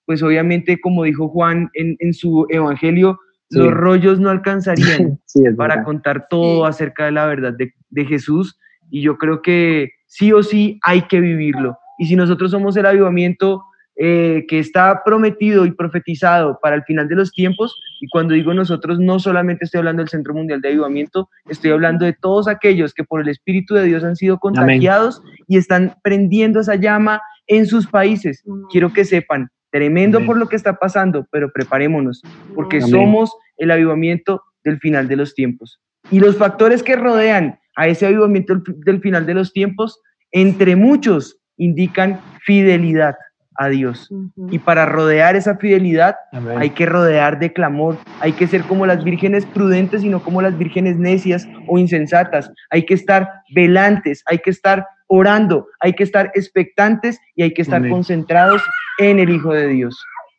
pues 0.05 0.21
obviamente, 0.21 0.81
como 0.81 1.05
dijo 1.05 1.29
Juan 1.29 1.69
en, 1.73 2.13
su 2.13 2.45
evangelio, 2.49 3.17
los 3.49 3.71
rollos 3.71 4.19
no 4.19 4.29
alcanzarían 4.29 5.21
para 5.57 5.85
contar 5.85 6.27
todo 6.29 6.65
acerca 6.65 7.05
de 7.05 7.11
la 7.13 7.27
verdad 7.27 7.53
de, 7.53 8.05
Jesús. 8.05 8.59
Y 8.89 9.03
yo 9.03 9.17
creo 9.17 9.41
que 9.41 9.91
sí 10.05 10.33
o 10.33 10.43
sí 10.43 10.81
hay 10.83 11.03
que 11.03 11.21
vivirlo. 11.21 11.77
Y 11.97 12.07
si 12.07 12.17
nosotros 12.17 12.51
somos 12.51 12.75
el 12.75 12.87
avivamiento 12.87 13.63
eh, 14.03 14.45
que 14.47 14.57
está 14.57 15.03
prometido 15.03 15.63
y 15.67 15.71
profetizado 15.73 16.57
para 16.59 16.75
el 16.75 16.81
final 16.85 17.07
de 17.07 17.13
los 17.13 17.31
tiempos, 17.31 17.79
y 17.99 18.07
cuando 18.09 18.33
digo 18.33 18.51
nosotros, 18.51 18.99
no 18.99 19.19
solamente 19.19 19.65
estoy 19.65 19.77
hablando 19.77 20.01
del 20.01 20.09
Centro 20.09 20.33
Mundial 20.33 20.59
de 20.59 20.69
Avivamiento, 20.69 21.29
estoy 21.47 21.69
hablando 21.69 22.05
de 22.05 22.13
todos 22.13 22.47
aquellos 22.47 22.95
que 22.95 23.03
por 23.03 23.21
el 23.21 23.29
Espíritu 23.29 23.75
de 23.75 23.83
Dios 23.83 24.03
han 24.03 24.15
sido 24.15 24.39
contagiados 24.39 25.21
y 25.47 25.57
están 25.57 25.93
prendiendo 26.03 26.61
esa 26.61 26.77
llama 26.77 27.21
en 27.45 27.67
sus 27.67 27.85
países. 27.85 28.43
Quiero 28.71 28.91
que 28.91 29.05
sepan 29.05 29.51
Tremendo 29.69 30.25
por 30.25 30.35
lo 30.35 30.49
que 30.49 30.55
está 30.55 30.77
pasando, 30.77 31.27
pero 31.31 31.51
preparémonos, 31.53 32.23
porque 32.55 32.81
somos 32.81 33.31
el 33.57 33.69
avivamiento 33.69 34.41
del 34.63 34.79
final 34.79 35.07
de 35.07 35.15
los 35.15 35.35
tiempos. 35.35 35.79
Y 36.09 36.19
los 36.19 36.37
factores 36.37 36.81
que 36.81 36.95
rodean 36.95 37.59
a 37.75 37.87
ese 37.87 38.07
avivamiento 38.07 38.63
del 38.83 38.99
final 38.99 39.27
de 39.27 39.35
los 39.35 39.53
tiempos, 39.53 40.01
entre 40.31 40.75
muchos, 40.75 41.37
indican 41.55 42.19
fidelidad 42.43 43.13
a 43.61 43.69
Dios. 43.69 44.09
Y 44.49 44.57
para 44.57 44.87
rodear 44.87 45.35
esa 45.35 45.55
fidelidad 45.57 46.15
hay 46.57 46.71
que 46.71 46.87
rodear 46.87 47.37
de 47.37 47.53
clamor, 47.53 47.97
hay 48.19 48.33
que 48.33 48.47
ser 48.47 48.63
como 48.63 48.87
las 48.87 49.03
vírgenes 49.03 49.45
prudentes 49.45 50.03
y 50.03 50.09
no 50.09 50.23
como 50.23 50.41
las 50.41 50.57
vírgenes 50.57 50.97
necias 50.97 51.47
o 51.67 51.77
insensatas. 51.77 52.51
Hay 52.71 52.85
que 52.85 52.95
estar 52.95 53.29
velantes, 53.53 54.23
hay 54.25 54.39
que 54.39 54.49
estar 54.49 54.87
orando, 55.05 55.67
hay 55.79 55.93
que 55.93 56.03
estar 56.03 56.31
expectantes 56.33 57.19
y 57.35 57.43
hay 57.43 57.53
que 57.53 57.61
estar 57.61 57.87
concentrados 57.87 58.63
en 58.97 59.19
el 59.19 59.29
Hijo 59.29 59.53
de 59.53 59.67
Dios. 59.67 59.95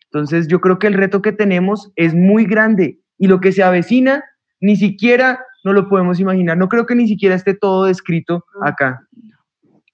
Entonces 0.06 0.48
yo 0.48 0.60
creo 0.60 0.80
que 0.80 0.88
el 0.88 0.94
reto 0.94 1.22
que 1.22 1.32
tenemos 1.32 1.92
es 1.94 2.14
muy 2.14 2.44
grande 2.44 2.98
y 3.18 3.28
lo 3.28 3.40
que 3.40 3.52
se 3.52 3.62
avecina 3.62 4.24
ni 4.60 4.74
siquiera 4.74 5.38
no 5.64 5.72
lo 5.72 5.88
podemos 5.88 6.18
imaginar. 6.18 6.58
No 6.58 6.68
creo 6.68 6.86
que 6.86 6.96
ni 6.96 7.06
siquiera 7.06 7.36
esté 7.36 7.54
todo 7.54 7.84
descrito 7.84 8.44
acá. 8.64 9.00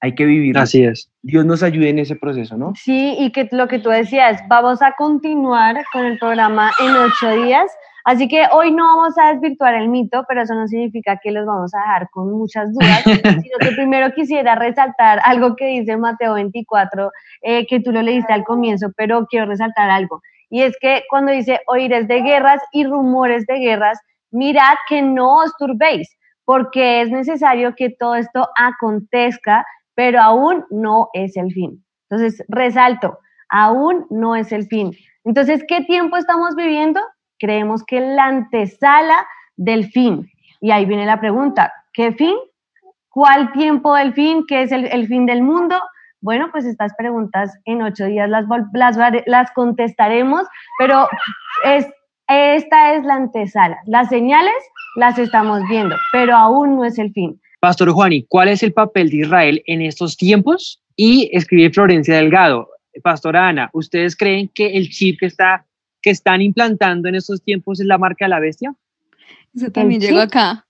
Hay 0.01 0.15
que 0.15 0.25
vivir. 0.25 0.57
Así 0.57 0.85
es. 0.85 1.11
Dios 1.23 1.45
nos 1.45 1.63
ayude 1.63 1.89
en 1.89 1.99
ese 1.99 2.15
proceso, 2.15 2.57
¿no? 2.57 2.73
Sí, 2.77 3.17
y 3.19 3.33
que 3.33 3.49
lo 3.51 3.67
que 3.67 3.81
tú 3.81 3.91
decías, 3.91 4.41
vamos 4.49 4.81
a 4.81 4.93
continuar 4.93 5.77
con 5.93 6.05
el 6.05 6.19
programa 6.19 6.71
en 6.81 6.91
ocho 6.95 7.43
días. 7.43 7.71
Así 8.05 8.27
que 8.29 8.47
hoy 8.53 8.73
no 8.73 8.85
vamos 8.85 9.19
a 9.19 9.35
desvirtuar 9.35 9.75
el 9.75 9.89
mito, 9.89 10.25
pero 10.29 10.43
eso 10.43 10.55
no 10.55 10.67
significa 10.67 11.19
que 11.23 11.31
los 11.31 11.45
vamos 11.45 11.75
a 11.75 11.81
dejar 11.81 12.09
con 12.11 12.33
muchas 12.33 12.73
dudas, 12.73 13.03
sino 13.05 13.59
que 13.61 13.73
primero 13.73 14.13
quisiera 14.15 14.55
resaltar 14.55 15.21
algo 15.25 15.57
que 15.57 15.67
dice 15.67 15.97
Mateo 15.97 16.35
24, 16.35 17.11
eh, 17.43 17.67
que 17.67 17.81
tú 17.81 17.93
lo 17.93 18.01
leíste 18.01 18.33
al 18.33 18.45
comienzo, 18.45 18.93
pero 18.97 19.27
quiero 19.27 19.47
resaltar 19.47 19.91
algo. 19.91 20.23
Y 20.49 20.63
es 20.63 20.77
que 20.81 21.03
cuando 21.11 21.33
dice 21.33 21.61
oíres 21.67 22.09
de 22.09 22.23
guerras 22.23 22.63
y 22.73 22.85
rumores 22.85 23.47
de 23.47 23.59
guerras, 23.59 23.99
mirad 24.31 24.77
que 24.89 25.03
no 25.03 25.41
os 25.41 25.55
turbéis, 25.59 26.09
porque 26.45 27.03
es 27.03 27.11
necesario 27.11 27.75
que 27.75 27.91
todo 27.91 28.15
esto 28.15 28.49
acontezca, 28.57 29.67
pero 29.99 30.21
aún 30.21 30.65
no 30.71 31.09
es 31.13 31.37
el 31.37 31.53
fin. 31.53 31.85
Entonces, 32.09 32.45
resalto, 32.47 33.19
aún 33.49 34.07
no 34.11 34.37
es 34.37 34.53
el 34.53 34.69
fin. 34.69 34.93
Entonces, 35.25 35.65
¿qué 35.67 35.81
tiempo 35.81 36.17
estamos 36.17 36.55
viviendo? 36.55 37.01
Creemos 37.37 37.83
que 37.85 37.99
la 37.99 38.27
antesala 38.27 39.27
del 39.57 39.91
fin. 39.91 40.31
Y 40.61 40.71
ahí 40.71 40.87
viene 40.87 41.05
la 41.05 41.19
pregunta, 41.19 41.73
¿qué 41.93 42.13
fin? 42.13 42.37
¿Cuál 43.09 43.51
tiempo 43.51 43.93
del 43.97 44.15
fin? 44.15 44.45
¿Qué 44.47 44.63
es 44.63 44.71
el, 44.71 45.09
fin 45.09 45.27
del 45.27 45.43
mundo? 45.43 45.75
Bueno, 46.21 46.49
pues 46.53 46.65
estas 46.65 46.95
preguntas 46.95 47.59
en 47.65 47.83
ocho 47.83 48.05
días 48.05 48.31
las, 48.31 48.45
las, 49.27 49.51
contestaremos, 49.51 50.47
pero 50.79 51.09
es, 51.65 51.89
esta 52.29 52.95
es 52.95 53.03
la 53.03 53.15
antesala. 53.15 53.79
Las 53.87 54.11
señales 54.11 54.55
las 54.95 55.19
estamos 55.19 55.61
viendo, 55.69 55.97
pero 56.13 56.37
aún 56.37 56.77
no 56.77 56.85
es 56.85 57.01
el 57.01 57.13
fin. 57.13 57.41
Pastor 57.61 57.91
Juani, 57.91 58.25
¿cuál 58.29 58.49
es 58.49 58.63
el 58.63 58.73
papel 58.73 59.11
de 59.11 59.19
Israel 59.19 59.63
en 59.67 59.83
estos 59.83 60.17
tiempos? 60.17 60.81
Y 60.97 61.31
escribe 61.33 61.71
Florencia 61.71 62.17
Delgado. 62.17 62.69
Pastora 63.03 63.49
Ana, 63.49 63.71
¿ustedes 63.73 64.17
creen 64.17 64.51
que 64.53 64.77
el 64.77 64.89
chip 64.91 65.21
que, 65.21 65.27
está, 65.27 65.65
que 66.03 66.11
están 66.11 66.41
implantando 66.41 67.09
en 67.09 67.15
estos 67.15 67.43
tiempos 67.43 67.81
es 67.81 67.87
la 67.87 67.99
marca 67.99 68.25
de 68.25 68.29
la 68.31 68.41
bestia? 68.41 68.75
Eso 69.55 69.71
también 69.71 70.01
llegó 70.01 70.21
acá. 70.21 70.67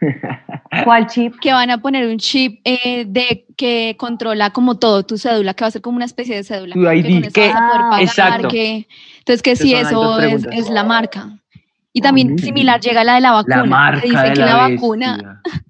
¿Cuál 0.84 1.06
chip? 1.06 1.34
Que 1.40 1.52
van 1.52 1.70
a 1.70 1.78
poner 1.78 2.06
un 2.06 2.18
chip 2.18 2.60
eh, 2.64 3.04
de 3.06 3.46
que 3.56 3.96
controla 3.98 4.50
como 4.50 4.78
todo 4.78 5.04
tu 5.04 5.18
cédula, 5.18 5.54
que 5.54 5.64
va 5.64 5.68
a 5.68 5.72
ser 5.72 5.82
como 5.82 5.96
una 5.96 6.04
especie 6.04 6.36
de 6.36 6.44
cédula. 6.44 6.74
Tu 6.74 6.90
ID. 6.90 7.32
Que, 7.32 7.52
exacto. 8.00 8.48
entonces 8.52 9.42
que 9.42 9.56
sí, 9.56 9.74
eso 9.74 10.20
es, 10.20 10.46
es, 10.52 10.70
la 10.70 10.84
marca. 10.84 11.36
Y 11.92 12.00
también 12.00 12.38
similar 12.38 12.80
llega 12.80 13.02
la 13.02 13.16
de 13.16 13.20
la 13.20 13.32
vacuna. 13.32 13.56
La 13.56 13.64
marca 13.64 14.00
que 14.00 14.08
dice 14.08 14.32
que 14.32 14.40
la, 14.40 14.68
vacuna 14.68 15.42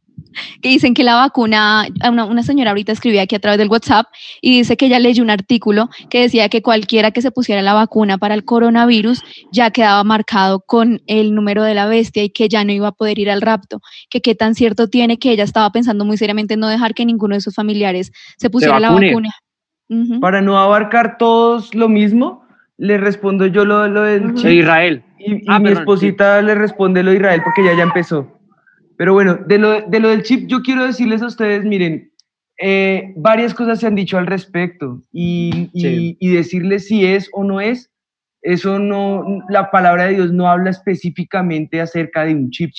que 0.60 0.68
dicen 0.68 0.94
que 0.94 1.04
la 1.04 1.16
vacuna, 1.16 1.86
una, 2.08 2.42
señora 2.42 2.70
ahorita 2.70 2.92
escribía 2.92 3.22
aquí 3.22 3.34
a 3.36 3.38
través 3.40 3.58
del 3.58 3.68
WhatsApp 3.68 4.06
y 4.40 4.58
dice 4.58 4.76
que 4.76 4.86
ella 4.86 4.98
leyó 4.98 5.22
un 5.22 5.30
artículo 5.30 5.88
que 6.08 6.22
decía 6.22 6.48
que 6.48 6.62
cualquiera 6.62 7.10
que 7.10 7.22
se 7.22 7.30
pusiera 7.30 7.62
la 7.62 7.74
vacuna 7.74 8.18
para 8.18 8.34
el 8.34 8.44
coronavirus 8.44 9.22
ya 9.52 9.70
quedaba 9.70 10.02
marcado 10.04 10.60
con 10.60 11.02
el 11.06 11.34
número 11.34 11.62
de 11.62 11.74
la 11.74 11.86
bestia 11.86 12.22
y 12.22 12.30
que 12.30 12.48
ya 12.48 12.64
no 12.64 12.72
iba 12.72 12.88
a 12.88 12.92
poder 12.92 13.18
ir 13.18 13.30
al 13.30 13.40
rapto, 13.40 13.80
que 14.08 14.20
qué 14.20 14.34
tan 14.34 14.54
cierto 14.54 14.88
tiene 14.88 15.18
que 15.18 15.30
ella 15.30 15.44
estaba 15.44 15.70
pensando 15.70 16.04
muy 16.04 16.16
seriamente 16.16 16.54
en 16.54 16.60
no 16.60 16.68
dejar 16.68 16.94
que 16.94 17.04
ninguno 17.04 17.34
de 17.34 17.40
sus 17.40 17.54
familiares 17.54 18.12
se 18.36 18.50
pusiera 18.50 18.80
la 18.80 18.90
vacuna. 18.90 19.34
Para 20.20 20.40
no 20.40 20.56
abarcar 20.56 21.18
todos 21.18 21.74
lo 21.74 21.88
mismo, 21.88 22.46
le 22.78 22.96
respondo 22.96 23.46
yo 23.46 23.64
lo, 23.64 23.88
lo 23.88 24.02
del 24.02 24.34
Israel. 24.36 25.02
Y, 25.18 25.42
ah, 25.48 25.58
mi 25.58 25.70
esposita 25.70 26.40
le 26.40 26.54
responde 26.54 27.02
lo 27.02 27.10
de 27.10 27.16
Israel 27.16 27.42
porque 27.44 27.64
ya 27.64 27.74
ya 27.74 27.82
empezó. 27.82 28.39
Pero 29.00 29.14
bueno, 29.14 29.36
de 29.46 29.56
lo, 29.56 29.80
de 29.80 29.98
lo 29.98 30.10
del 30.10 30.24
chip, 30.24 30.46
yo 30.46 30.60
quiero 30.60 30.84
decirles 30.84 31.22
a 31.22 31.28
ustedes, 31.28 31.64
miren, 31.64 32.12
eh, 32.60 33.14
varias 33.16 33.54
cosas 33.54 33.80
se 33.80 33.86
han 33.86 33.94
dicho 33.94 34.18
al 34.18 34.26
respecto 34.26 35.00
y, 35.10 35.70
y, 35.72 36.28
decirles 36.28 36.86
si 36.86 37.06
es 37.06 37.30
o 37.32 37.42
no 37.42 37.62
es, 37.62 37.90
eso 38.42 38.78
no, 38.78 39.24
la 39.48 39.70
palabra 39.70 40.04
de 40.04 40.16
Dios 40.16 40.32
no 40.34 40.50
habla 40.50 40.68
específicamente 40.68 41.80
acerca 41.80 42.26
de 42.26 42.34
un 42.34 42.50
chip, 42.50 42.72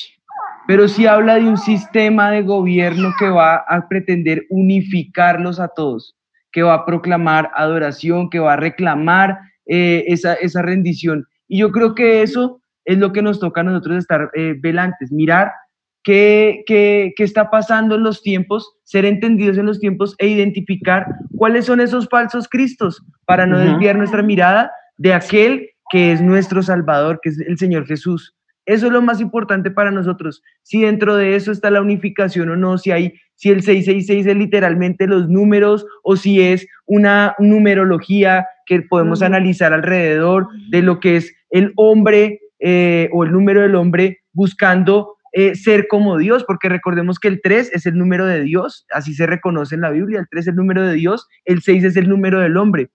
pero 0.68 0.88
sí 0.88 1.08
habla 1.08 1.40
de 1.40 1.50
un 1.50 1.58
sistema 1.58 2.30
de 2.30 2.44
gobierno 2.44 3.16
que 3.18 3.30
va 3.30 3.56
a 3.56 3.90
pretender 3.90 4.46
unificarlos 4.52 5.60
a 5.60 5.70
todos, 5.70 6.16
que 6.52 6.62
va 6.62 6.76
a 6.76 6.86
proclamar 6.86 7.50
adoración, 7.56 8.30
que 8.30 8.38
va 8.38 8.54
a 8.54 8.58
reclamar 8.58 9.40
eh, 9.66 10.04
esa, 10.06 10.36
esa 10.36 10.62
rendición. 10.62 11.26
Y 11.48 11.62
yo 11.62 11.72
creo 11.72 11.96
que 11.96 12.22
eso 12.22 12.62
es 12.86 13.00
lo 13.00 13.12
que 13.12 13.24
nos 13.24 13.40
toca 13.40 13.62
a 13.62 13.64
nosotros 13.64 13.98
estar 13.98 14.30
eh, 14.36 14.54
velantes, 14.60 15.12
mirar 15.12 15.52
qué, 16.04 16.64
qué, 16.66 17.14
qué, 17.16 17.24
está 17.24 17.50
pasando 17.50 17.96
en 17.96 18.04
los 18.04 18.22
tiempos, 18.22 18.78
ser 18.84 19.06
entendidos 19.06 19.58
en 19.58 19.66
los 19.66 19.80
tiempos 19.80 20.16
e 20.18 20.28
identificar 20.28 21.06
cuáles 21.36 21.66
son 21.66 21.80
esos 21.80 22.08
falsos 22.10 22.48
cristos 22.48 23.04
para 23.26 23.46
no 23.46 23.60
desviar 23.60 23.96
nuestra 23.96 24.24
mirada 24.24 24.72
de 24.98 25.14
aquel 25.14 25.70
que 25.92 26.12
es 26.14 26.22
nuestro 26.22 26.64
Salvador, 26.64 27.20
que 27.22 27.30
es 27.30 27.40
el 27.40 27.58
Señor 27.58 27.86
Jesús. 27.86 28.36
Eso 28.66 28.88
es 28.88 28.94
lo 28.94 29.02
más 29.02 29.20
importante 29.20 29.72
para 29.72 29.92
nosotros. 29.92 30.42
Si 30.62 30.82
dentro 30.82 31.16
de 31.16 31.36
eso 31.36 31.52
está 31.52 31.72
la 31.72 31.82
unificación 31.82 32.50
o 32.50 32.56
no, 32.56 32.78
si 32.78 32.92
hay, 32.92 33.14
si 33.36 33.50
el 33.50 33.64
666 33.64 34.28
es 34.28 34.38
literalmente 34.38 35.08
los 35.08 35.28
números 35.28 35.86
o 36.04 36.16
si 36.16 36.42
es 36.42 36.68
una 36.86 37.36
numerología 37.40 38.46
que 38.66 38.82
podemos 38.84 39.22
analizar 39.22 39.74
alrededor 39.74 40.48
de 40.70 40.82
lo 40.82 41.00
que 41.00 41.18
es 41.18 41.36
el 41.50 41.74
hombre 41.76 42.40
eh, 42.60 43.10
o 43.12 43.24
el 43.24 43.32
número 43.32 43.62
del 43.62 43.76
hombre 43.76 44.20
buscando 44.32 45.18
eh, 45.34 45.56
ser 45.56 45.88
como 45.88 46.18
Dios, 46.18 46.44
porque 46.44 46.68
recordemos 46.68 47.18
que 47.18 47.30
el 47.30 47.40
3 47.42 47.72
es 47.74 47.86
el 47.86 47.98
número 47.98 48.26
de 48.26 48.42
Dios, 48.42 48.86
así 48.92 49.14
se 49.14 49.26
reconoce 49.26 49.76
en 49.76 49.82
la 49.82 49.90
Biblia, 49.90 50.20
el 50.20 50.28
3 50.30 50.42
es 50.42 50.48
el 50.50 50.56
número 50.56 50.86
de 50.86 50.94
Dios, 50.94 51.26
el 51.46 51.62
6 51.62 51.86
es 51.86 51.96
el 51.96 52.10
número 52.10 52.42
del 52.42 52.58
hombre. 52.58 52.90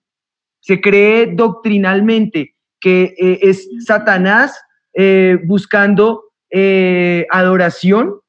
Se 0.59 0.79
cree 0.79 1.33
doctrinalmente 1.33 2.53
que 2.79 3.15
eh, 3.17 3.39
es 3.41 3.67
Satanás 3.85 4.59
eh, 4.93 5.39
buscando 5.45 6.23
adoración 7.29 8.19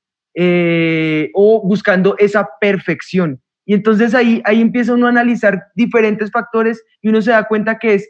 o 1.34 1.62
buscando 1.64 2.16
esa 2.18 2.48
perfección. 2.60 3.40
Y 3.64 3.74
entonces 3.74 4.14
ahí, 4.14 4.42
ahí 4.44 4.60
empieza 4.60 4.94
uno 4.94 5.06
a 5.06 5.10
analizar 5.10 5.62
diferentes 5.76 6.32
factores 6.32 6.82
y 7.00 7.10
uno 7.10 7.22
se 7.22 7.30
da 7.30 7.46
cuenta 7.46 7.78
que 7.78 7.94
es 7.94 8.08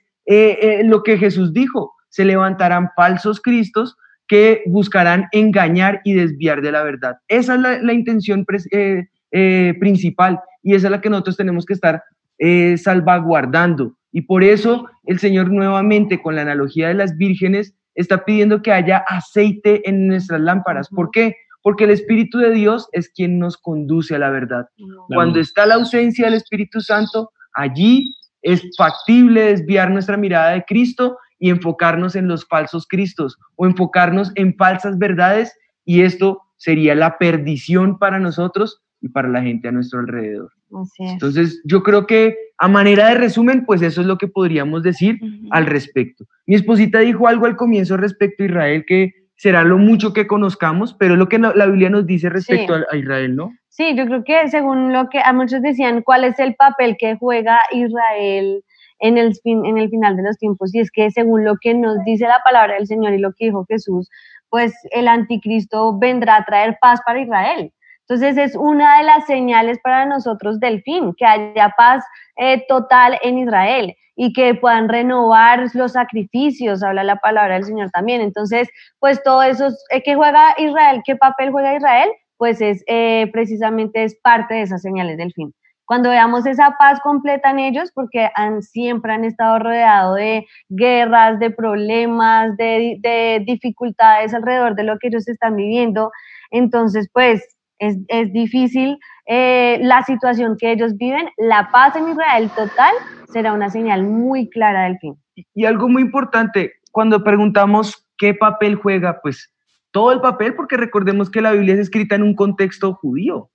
lo 0.85 1.03
que 1.03 1.19
Jesús 1.19 1.53
dijo, 1.53 1.93
se 2.09 2.25
levantarán 2.25 2.89
falsos 2.97 3.41
cristos 3.41 3.97
que 4.29 4.63
buscarán 4.67 5.27
engañar 5.33 6.01
y 6.05 6.13
desviar 6.13 6.61
de 6.61 6.71
la 6.71 6.83
verdad. 6.83 7.17
Esa 7.29 7.55
es 7.55 7.83
la, 7.83 7.93
intención 7.93 8.45
eh, 8.71 9.07
eh, 9.33 9.75
principal 9.81 10.39
y 10.63 10.75
esa 10.75 10.89
es 10.89 10.91
la 10.91 11.01
que 11.01 11.11
nosotros 11.11 11.37
tenemos 11.37 11.65
que 11.65 11.73
estar 11.73 12.03
eh, 12.39 12.77
salvaguardando. 12.77 13.97
Y 14.13 14.23
por 14.23 14.45
eso 14.45 14.87
el 15.05 15.19
Señor 15.19 15.51
nuevamente, 15.51 16.21
con 16.21 16.37
la 16.37 16.43
analogía 16.43 16.89
de 16.89 16.95
las 16.95 17.17
vírgenes, 17.17 17.75
está 17.95 18.25
pidiendo 18.25 18.63
que 18.63 18.73
haya 18.73 18.99
aceite 19.09 19.89
en 19.89 20.07
nuestras 20.07 20.41
lámparas. 20.41 20.89
¿Por 20.89 21.11
qué? 21.11 21.35
Porque 21.63 21.85
el 21.85 21.91
Espíritu 21.91 22.39
de 22.39 22.53
Dios 22.53 22.89
es 22.93 23.09
quien 23.09 23.39
nos 23.39 23.57
conduce 23.57 24.15
a 24.15 24.19
la 24.19 24.31
verdad. 24.31 24.67
Cuando 25.09 25.41
está 25.41 25.67
la 25.67 25.75
ausencia 25.75 26.27
del 26.27 26.35
Espíritu 26.35 26.81
Santo, 26.81 27.33
allí 27.55 28.15
es 28.43 28.63
factible 28.77 29.43
desviar 29.43 29.91
nuestra 29.91 30.17
mirada 30.17 30.53
de 30.53 30.65
Cristo 30.65 31.19
y 31.39 31.51
enfocarnos 31.51 32.17
en 32.17 32.29
los 32.29 32.47
falsos 32.47 32.87
cristos 32.87 33.39
o 33.57 33.67
enfocarnos 33.67 34.33
en 34.35 34.55
falsas 34.57 34.99
verdades 34.99 35.57
y 35.85 36.03
esto 36.03 36.43
sería 36.57 36.95
la 36.95 37.19
perdición 37.19 37.99
para 37.99 38.19
nosotros 38.19 38.83
y 39.01 39.09
para 39.09 39.29
la 39.29 39.43
gente 39.43 39.69
a 39.69 39.73
nuestro 39.73 40.01
alrededor. 40.01 40.51
Entonces, 40.99 41.63
yo 41.65 41.83
creo 41.83 42.07
que 42.07 42.37
a 42.59 42.69
manera 42.69 43.09
de 43.09 43.15
resumen, 43.15 43.65
pues 43.65 43.81
eso 43.83 44.01
es 44.01 44.07
lo 44.07 44.19
que 44.19 44.29
podríamos 44.29 44.83
decir 44.83 45.19
al 45.51 45.67
respecto. 45.67 46.25
Mi 46.47 46.57
esposita 46.57 46.99
dijo 46.99 47.29
algo 47.29 47.47
al 47.47 47.57
comienzo 47.57 47.97
respecto 47.97 48.43
a 48.43 48.47
Israel 48.47 48.85
que 48.87 49.13
será 49.37 49.63
lo 49.63 49.79
mucho 49.79 50.13
que 50.13 50.27
conozcamos, 50.27 50.95
pero 50.95 51.15
es 51.15 51.19
lo 51.19 51.29
que 51.29 51.39
la 51.39 51.67
Biblia 51.67 51.91
nos 51.91 52.07
dice 52.07 52.29
respecto 52.29 52.75
a, 52.75 52.97
Israel, 52.97 53.37
¿no? 53.37 53.53
Sí, 53.69 53.95
yo 53.95 54.05
creo 54.07 54.25
que 54.25 54.49
según 54.49 54.93
lo 54.93 55.09
que 55.09 55.21
a 55.21 55.33
muchos 55.33 55.63
decían, 55.63 56.03
¿cuál 56.03 56.25
es 56.25 56.39
el 56.41 56.57
papel 56.57 56.97
que 56.99 57.17
juega 57.17 57.61
Israel 57.73 58.65
en 59.01 59.19
el, 59.19 59.35
fin, 59.35 59.65
en 59.65 59.79
el 59.79 59.89
final 59.89 60.17
de 60.17 60.23
los 60.23 60.39
tiempos, 60.39 60.75
y 60.75 60.81
es 60.81 60.91
que 60.91 61.11
según 61.11 61.45
lo 61.45 61.57
que 61.61 61.75
nos 61.75 62.03
dice 62.05 62.27
la 62.27 62.41
palabra 62.45 62.75
del 62.75 62.87
Señor 62.87 63.13
y 63.13 63.19
lo 63.19 63.33
que 63.33 63.47
dijo 63.47 63.65
Jesús, 63.69 64.09
pues 64.51 64.75
el 64.91 65.09
anticristo 65.09 65.99
vendrá 65.99 66.37
a 66.37 66.45
traer 66.45 66.79
paz 66.81 67.01
para 67.05 67.21
Israel. 67.21 67.73
Entonces 68.09 68.39
es 68.39 68.57
una 68.57 68.99
de 68.99 69.05
las 69.05 69.27
señales 69.27 69.79
para 69.83 70.07
nosotros 70.07 70.59
del 70.61 70.83
fin, 70.83 71.13
que 71.17 71.27
haya 71.27 71.75
paz 71.77 72.03
eh, 72.37 72.65
total 72.67 73.19
en 73.23 73.39
Israel 73.39 73.95
y 74.17 74.33
que 74.33 74.55
puedan 74.55 74.89
renovar 74.89 75.67
los 75.75 75.93
sacrificios, 75.93 76.83
habla 76.83 77.05
la 77.05 77.17
palabra 77.17 77.55
del 77.55 77.65
Señor 77.65 77.91
también. 77.91 78.23
Entonces, 78.23 78.69
pues 78.99 79.23
todo 79.23 79.43
eso, 79.43 79.69
eh, 79.91 80.03
¿qué 80.03 80.15
juega 80.15 80.55
Israel? 80.57 81.03
¿Qué 81.05 81.17
papel 81.17 81.51
juega 81.51 81.77
Israel? 81.77 82.09
Pues 82.39 82.63
es 82.63 82.83
eh, 82.87 83.29
precisamente 83.33 84.03
es 84.03 84.19
parte 84.23 84.55
de 84.55 84.63
esas 84.63 84.81
señales 84.81 85.19
del 85.19 85.33
fin. 85.35 85.53
Cuando 85.89 86.11
veamos 86.11 86.45
esa 86.45 86.77
paz 86.79 87.01
completa 87.01 87.49
en 87.49 87.61
ellos, 87.61 87.91
porque 87.95 88.29
han, 88.35 88.61
siempre 88.61 89.15
han 89.15 89.25
estado 89.25 89.59
rodeados 89.59 90.17
de 90.17 90.47
guerras, 90.69 91.39
de 91.39 91.51
problemas, 91.51 92.55
de, 92.59 92.99
de 93.01 93.43
dificultades 93.47 94.35
alrededor 94.35 94.75
de 94.75 94.83
lo 94.83 94.99
que 94.99 95.09
ellos 95.09 95.27
están 95.27 95.57
viviendo, 95.57 96.13
entonces 96.51 97.09
pues 97.11 97.43
es, 97.79 97.97
es 98.09 98.31
difícil 98.35 98.99
eh, 99.25 99.79
la 99.81 100.03
situación 100.03 100.59
que 100.59 100.73
ellos 100.73 100.95
viven, 100.99 101.31
la 101.39 101.71
paz 101.73 101.97
en 101.97 102.11
Israel 102.11 102.51
total 102.55 102.93
será 103.33 103.55
una 103.55 103.71
señal 103.71 104.03
muy 104.05 104.51
clara 104.51 104.85
del 104.85 104.99
fin. 104.99 105.17
Y 105.55 105.65
algo 105.65 105.89
muy 105.89 106.03
importante, 106.03 106.75
cuando 106.93 107.25
preguntamos 107.25 108.07
qué 108.19 108.35
papel 108.35 108.75
juega, 108.75 109.21
pues 109.23 109.51
todo 109.91 110.13
el 110.13 110.21
papel, 110.21 110.55
porque 110.55 110.77
recordemos 110.77 111.31
que 111.31 111.41
la 111.41 111.53
Biblia 111.53 111.73
es 111.73 111.81
escrita 111.81 112.15
en 112.15 112.25
un 112.25 112.35
contexto 112.35 112.93
judío. 112.93 113.49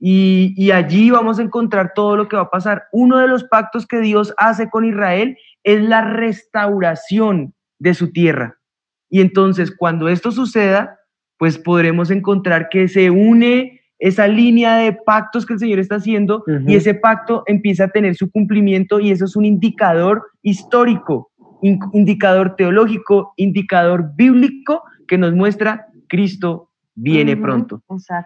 Y, 0.00 0.54
y, 0.56 0.70
allí 0.70 1.10
vamos 1.10 1.38
a 1.38 1.42
encontrar 1.42 1.92
todo 1.94 2.16
lo 2.16 2.28
que 2.28 2.36
va 2.36 2.42
a 2.42 2.50
pasar. 2.50 2.84
Uno 2.92 3.18
de 3.18 3.26
los 3.26 3.42
pactos 3.44 3.84
que 3.84 3.98
Dios 4.00 4.32
hace 4.36 4.70
con 4.70 4.84
Israel 4.84 5.36
es 5.64 5.82
la 5.82 6.02
restauración 6.02 7.52
de 7.80 7.94
su 7.94 8.12
tierra. 8.12 8.58
Y 9.10 9.20
entonces, 9.20 9.74
cuando 9.76 10.08
esto 10.08 10.30
suceda, 10.30 10.98
pues 11.38 11.58
podremos 11.58 12.10
encontrar 12.10 12.68
que 12.68 12.88
se 12.88 13.10
une 13.10 13.80
esa 13.98 14.28
línea 14.28 14.76
de 14.76 14.92
pactos 14.92 15.44
que 15.44 15.54
el 15.54 15.58
Señor 15.58 15.78
está 15.80 15.96
haciendo 15.96 16.44
y 16.66 16.76
ese 16.76 16.94
pacto 16.94 17.42
empieza 17.46 17.84
a 17.84 17.88
tener 17.88 18.14
su 18.14 18.30
cumplimiento 18.30 19.00
y 19.00 19.10
eso 19.10 19.24
es 19.24 19.34
un 19.34 19.44
indicador 19.44 20.22
histórico, 20.42 21.32
indicador 21.92 22.54
teológico, 22.54 23.32
indicador 23.36 24.12
bíblico 24.14 24.84
que 25.08 25.18
nos 25.18 25.32
muestra 25.34 25.86
Cristo 26.08 26.67
viene 27.00 27.36
pronto. 27.36 27.82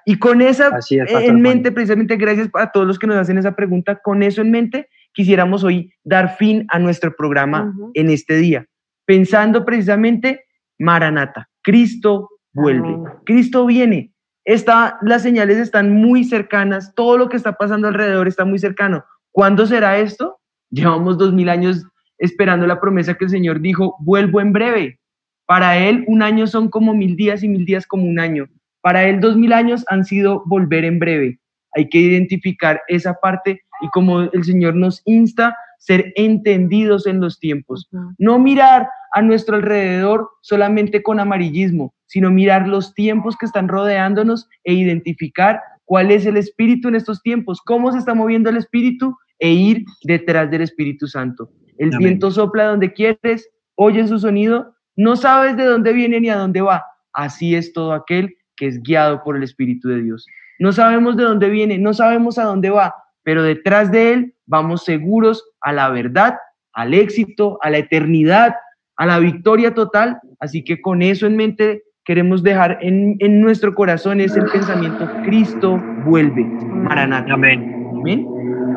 Y 0.06 0.18
con 0.18 0.40
esa 0.40 0.78
en 0.90 1.40
mente, 1.40 1.72
precisamente 1.72 2.16
gracias 2.16 2.48
a 2.54 2.72
todos 2.72 2.86
los 2.86 2.98
que 2.98 3.06
nos 3.06 3.16
hacen 3.16 3.38
esa 3.38 3.54
pregunta, 3.54 3.96
con 3.96 4.22
eso 4.22 4.40
en 4.40 4.50
mente 4.50 4.88
quisiéramos 5.12 5.62
hoy 5.62 5.92
dar 6.04 6.36
fin 6.36 6.64
a 6.70 6.78
nuestro 6.78 7.14
programa 7.14 7.72
en 7.94 8.10
este 8.10 8.36
día, 8.36 8.66
pensando 9.04 9.64
precisamente 9.64 10.44
Maranata, 10.78 11.48
Cristo 11.62 12.30
vuelve, 12.52 12.96
Cristo 13.24 13.66
viene, 13.66 14.12
Está, 14.44 14.98
las 15.02 15.22
señales 15.22 15.58
están 15.58 15.92
muy 15.92 16.24
cercanas, 16.24 16.94
todo 16.96 17.16
lo 17.16 17.28
que 17.28 17.36
está 17.36 17.52
pasando 17.52 17.86
alrededor 17.86 18.26
está 18.26 18.44
muy 18.44 18.58
cercano. 18.58 19.04
¿Cuándo 19.30 19.66
será 19.66 19.98
esto? 19.98 20.40
Llevamos 20.70 21.16
dos 21.16 21.32
mil 21.32 21.48
años 21.48 21.86
esperando 22.18 22.66
la 22.66 22.80
promesa 22.80 23.14
que 23.14 23.24
el 23.24 23.30
Señor 23.30 23.60
dijo, 23.60 23.94
vuelvo 24.00 24.40
en 24.40 24.52
breve. 24.52 24.98
Para 25.46 25.78
Él 25.78 26.04
un 26.08 26.22
año 26.22 26.46
son 26.48 26.68
como 26.70 26.92
mil 26.92 27.14
días 27.14 27.42
y 27.42 27.48
mil 27.48 27.64
días 27.64 27.86
como 27.86 28.04
un 28.04 28.18
año. 28.18 28.48
Para 28.82 29.04
Él 29.04 29.20
dos 29.20 29.36
mil 29.36 29.52
años 29.52 29.84
han 29.88 30.04
sido 30.04 30.42
volver 30.46 30.84
en 30.84 30.98
breve. 30.98 31.38
Hay 31.74 31.88
que 31.88 31.98
identificar 31.98 32.82
esa 32.88 33.14
parte 33.14 33.62
y 33.80 33.88
como 33.88 34.20
el 34.20 34.44
Señor 34.44 34.74
nos 34.74 35.02
insta, 35.06 35.56
ser 35.78 36.12
entendidos 36.14 37.06
en 37.06 37.20
los 37.20 37.40
tiempos. 37.40 37.88
No 38.18 38.38
mirar 38.38 38.88
a 39.12 39.22
nuestro 39.22 39.56
alrededor 39.56 40.28
solamente 40.40 41.02
con 41.02 41.18
amarillismo, 41.18 41.92
sino 42.06 42.30
mirar 42.30 42.68
los 42.68 42.94
tiempos 42.94 43.36
que 43.36 43.46
están 43.46 43.66
rodeándonos 43.68 44.48
e 44.62 44.74
identificar 44.74 45.60
cuál 45.84 46.12
es 46.12 46.24
el 46.26 46.36
espíritu 46.36 46.88
en 46.88 46.94
estos 46.94 47.20
tiempos, 47.22 47.60
cómo 47.60 47.90
se 47.90 47.98
está 47.98 48.14
moviendo 48.14 48.48
el 48.50 48.58
espíritu 48.58 49.16
e 49.40 49.50
ir 49.50 49.84
detrás 50.04 50.50
del 50.50 50.62
Espíritu 50.62 51.08
Santo. 51.08 51.50
El 51.78 51.90
viento 51.98 52.30
sopla 52.30 52.66
donde 52.66 52.92
quieres, 52.92 53.50
oyes 53.74 54.08
su 54.08 54.20
sonido, 54.20 54.76
no 54.94 55.16
sabes 55.16 55.56
de 55.56 55.64
dónde 55.64 55.92
viene 55.92 56.20
ni 56.20 56.28
a 56.28 56.36
dónde 56.36 56.60
va. 56.60 56.84
Así 57.12 57.56
es 57.56 57.72
todo 57.72 57.92
aquel 57.92 58.36
que 58.62 58.68
es 58.68 58.80
guiado 58.80 59.24
por 59.24 59.36
el 59.36 59.42
Espíritu 59.42 59.88
de 59.88 60.00
Dios. 60.02 60.24
No 60.60 60.70
sabemos 60.70 61.16
de 61.16 61.24
dónde 61.24 61.50
viene, 61.50 61.78
no 61.78 61.92
sabemos 61.92 62.38
a 62.38 62.44
dónde 62.44 62.70
va, 62.70 62.94
pero 63.24 63.42
detrás 63.42 63.90
de 63.90 64.12
él 64.12 64.34
vamos 64.46 64.84
seguros 64.84 65.42
a 65.62 65.72
la 65.72 65.90
verdad, 65.90 66.36
al 66.72 66.94
éxito, 66.94 67.58
a 67.62 67.70
la 67.70 67.78
eternidad, 67.78 68.54
a 68.96 69.06
la 69.06 69.18
victoria 69.18 69.74
total. 69.74 70.20
Así 70.38 70.62
que 70.62 70.80
con 70.80 71.02
eso 71.02 71.26
en 71.26 71.34
mente 71.34 71.82
queremos 72.04 72.44
dejar 72.44 72.78
en, 72.82 73.40
nuestro 73.40 73.74
corazón 73.74 74.20
ese 74.20 74.40
pensamiento, 74.40 75.10
Cristo 75.24 75.82
vuelve. 76.04 76.44
Maranata. 76.44 77.32
Amén. 77.32 77.90
Amén. 77.90 78.24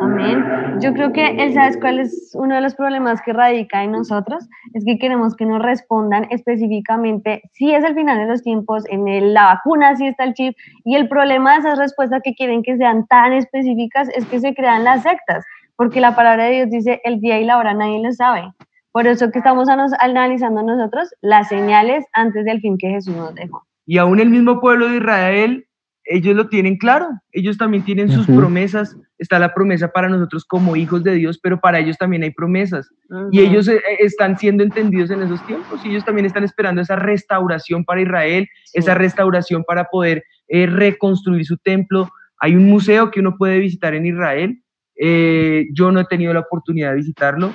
Amén. 0.01 0.43
Yo 0.81 0.93
creo 0.93 1.13
que 1.13 1.27
él 1.37 1.53
sabes 1.53 1.77
cuál 1.77 1.99
es 1.99 2.31
uno 2.35 2.55
de 2.55 2.61
los 2.61 2.75
problemas 2.75 3.21
que 3.21 3.33
radica 3.33 3.83
en 3.83 3.91
nosotros, 3.91 4.47
es 4.73 4.83
que 4.85 4.97
queremos 4.97 5.35
que 5.35 5.45
nos 5.45 5.61
respondan 5.61 6.27
específicamente 6.29 7.41
si 7.53 7.73
es 7.73 7.83
el 7.83 7.95
final 7.95 8.17
de 8.17 8.27
los 8.27 8.43
tiempos, 8.43 8.83
en 8.89 9.33
la 9.33 9.45
vacuna, 9.45 9.95
si 9.95 10.07
está 10.07 10.23
el 10.23 10.33
chip, 10.33 10.55
y 10.83 10.95
el 10.95 11.07
problema 11.07 11.53
de 11.53 11.59
esas 11.59 11.79
respuestas 11.79 12.21
que 12.23 12.35
quieren 12.35 12.63
que 12.63 12.77
sean 12.77 13.05
tan 13.07 13.33
específicas 13.33 14.09
es 14.09 14.25
que 14.25 14.39
se 14.39 14.53
crean 14.53 14.83
las 14.83 15.03
sectas, 15.03 15.45
porque 15.75 16.01
la 16.01 16.15
palabra 16.15 16.45
de 16.45 16.51
Dios 16.51 16.69
dice 16.69 17.01
el 17.03 17.19
día 17.19 17.39
y 17.39 17.45
la 17.45 17.57
hora 17.57 17.73
nadie 17.73 18.01
lo 18.01 18.11
sabe. 18.11 18.43
Por 18.91 19.07
eso 19.07 19.29
que 19.29 19.39
estamos 19.39 19.67
analizando 19.99 20.63
nosotros 20.63 21.13
las 21.21 21.49
señales 21.49 22.05
antes 22.13 22.45
del 22.45 22.61
fin 22.61 22.77
que 22.77 22.89
Jesús 22.89 23.15
nos 23.15 23.35
dejó. 23.35 23.63
Y 23.85 23.97
aún 23.97 24.19
el 24.19 24.29
mismo 24.29 24.61
pueblo 24.61 24.87
de 24.87 24.97
Israel 24.97 25.64
ellos 26.06 26.36
lo 26.36 26.47
tienen 26.47 26.78
claro, 26.78 27.08
ellos 27.32 27.58
también 27.58 27.84
tienen 27.84 28.10
sus 28.12 28.28
promesas, 28.28 28.95
está 29.18 29.39
la 29.39 29.53
promesa 29.53 29.88
para 29.88 30.08
nosotros 30.08 30.45
como 30.45 30.76
hijos 30.76 31.03
de 31.03 31.16
Dios, 31.16 31.39
pero 31.41 31.60
para 31.60 31.80
ellos 31.80 31.97
también 31.97 32.22
hay 32.22 32.30
promesas. 32.30 32.89
Y 33.32 33.39
ellos 33.39 33.68
eh, 33.68 33.78
eh, 33.78 33.97
están 33.99 34.38
siendo 34.38 34.64
entendidos 34.64 35.10
en 35.10 35.24
esos 35.24 35.45
tiempos 35.47 35.84
y 35.84 35.89
ellos 35.89 36.06
también 36.06 36.28
están 36.28 36.43
esperando 36.43 36.82
esa 36.82 36.95
restauración 36.95 37.84
para 37.86 38.01
Israel, 38.01 38.47
esa 38.74 38.93
restauración 38.93 39.64
para 39.64 39.86
poder 39.86 40.24
eh, 40.47 40.68
reconstruir 40.68 41.43
su 41.43 41.58
templo. 41.58 42.10
Hay 42.39 42.56
un 42.56 42.68
museo 42.68 43.10
que 43.10 43.20
uno 43.20 43.36
puede 43.38 43.58
visitar 43.58 43.95
en 43.95 44.06
Israel, 44.06 44.62
yo 45.74 45.91
no 45.91 45.99
he 45.99 46.06
tenido 46.06 46.34
la 46.34 46.39
oportunidad 46.41 46.91
de 46.91 46.97
visitarlo, 46.97 47.53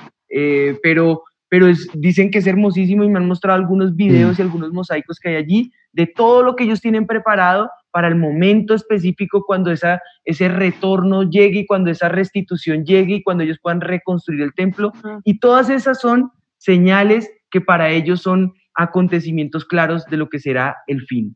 pero 0.83 1.23
pero 1.49 1.67
dicen 1.95 2.31
que 2.31 2.37
es 2.37 2.47
hermosísimo 2.47 3.03
y 3.03 3.09
me 3.09 3.19
han 3.19 3.27
mostrado 3.27 3.59
algunos 3.59 3.93
videos 3.93 4.39
y 4.39 4.41
algunos 4.41 4.71
mosaicos 4.71 5.19
que 5.19 5.29
hay 5.29 5.35
allí 5.35 5.71
de 5.91 6.07
todo 6.07 6.43
lo 6.43 6.55
que 6.55 6.63
ellos 6.63 6.79
tienen 6.79 7.05
preparado 7.05 7.69
para 7.91 8.07
el 8.07 8.15
momento 8.15 8.73
específico 8.73 9.43
cuando 9.45 9.71
esa, 9.71 10.01
ese 10.23 10.47
retorno 10.47 11.23
llegue 11.23 11.59
y 11.59 11.65
cuando 11.65 11.91
esa 11.91 12.09
restitución 12.09 12.85
llegue 12.85 13.15
y 13.15 13.23
cuando 13.23 13.43
ellos 13.43 13.59
puedan 13.61 13.81
reconstruir 13.81 14.41
el 14.41 14.53
templo. 14.53 14.91
Y 15.23 15.39
todas 15.39 15.69
esas 15.69 15.99
son 15.99 16.31
señales 16.57 17.29
que 17.49 17.61
para 17.61 17.89
ellos 17.89 18.21
son 18.21 18.53
acontecimientos 18.75 19.65
claros 19.65 20.05
de 20.05 20.17
lo 20.17 20.29
que 20.29 20.39
será 20.39 20.77
el 20.87 21.01
fin. 21.01 21.35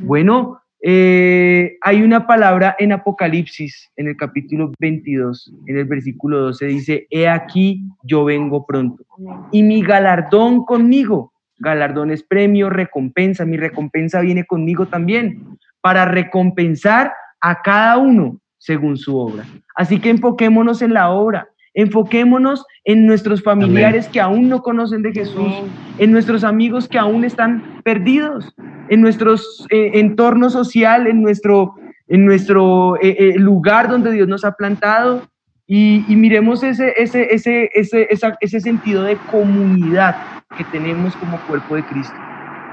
Bueno, 0.00 0.60
eh, 0.84 1.76
hay 1.80 2.02
una 2.02 2.26
palabra 2.26 2.74
en 2.78 2.90
Apocalipsis, 2.90 3.90
en 3.96 4.08
el 4.08 4.16
capítulo 4.16 4.72
22, 4.80 5.52
en 5.66 5.78
el 5.78 5.84
versículo 5.84 6.40
12, 6.40 6.66
dice, 6.66 7.06
he 7.08 7.28
aquí, 7.28 7.84
yo 8.02 8.24
vengo 8.24 8.66
pronto. 8.66 9.04
Y 9.52 9.62
mi 9.62 9.82
galardón 9.82 10.64
conmigo, 10.64 11.32
galardón 11.58 12.10
es 12.10 12.24
premio, 12.24 12.68
recompensa, 12.68 13.44
mi 13.44 13.56
recompensa 13.56 14.20
viene 14.20 14.44
conmigo 14.44 14.86
también 14.86 15.56
para 15.82 16.06
recompensar 16.06 17.12
a 17.40 17.60
cada 17.60 17.98
uno 17.98 18.38
según 18.56 18.96
su 18.96 19.18
obra. 19.18 19.44
Así 19.74 19.98
que 19.98 20.10
enfoquémonos 20.10 20.80
en 20.80 20.94
la 20.94 21.10
obra, 21.10 21.48
enfoquémonos 21.74 22.64
en 22.84 23.06
nuestros 23.06 23.42
familiares 23.42 24.08
que 24.08 24.20
aún 24.20 24.48
no 24.48 24.62
conocen 24.62 25.02
de 25.02 25.12
Jesús, 25.12 25.52
en 25.98 26.12
nuestros 26.12 26.44
amigos 26.44 26.88
que 26.88 26.98
aún 26.98 27.24
están 27.24 27.80
perdidos, 27.82 28.54
en 28.88 29.00
nuestro 29.00 29.34
eh, 29.70 29.90
entorno 29.94 30.50
social, 30.50 31.06
en 31.06 31.22
nuestro, 31.22 31.74
en 32.08 32.24
nuestro 32.24 32.96
eh, 33.02 33.16
eh, 33.18 33.38
lugar 33.38 33.88
donde 33.88 34.12
Dios 34.12 34.28
nos 34.28 34.44
ha 34.44 34.52
plantado. 34.52 35.22
Y, 35.66 36.04
miremos 36.08 36.62
ese, 36.62 36.92
ese, 36.98 37.32
ese, 37.32 37.70
ese, 37.72 38.08
ese 38.40 38.60
sentido 38.60 39.04
de 39.04 39.16
comunidad 39.30 40.16
que 40.56 40.64
tenemos 40.64 41.16
como 41.16 41.38
cuerpo 41.46 41.76
de 41.76 41.84
Cristo 41.84 42.14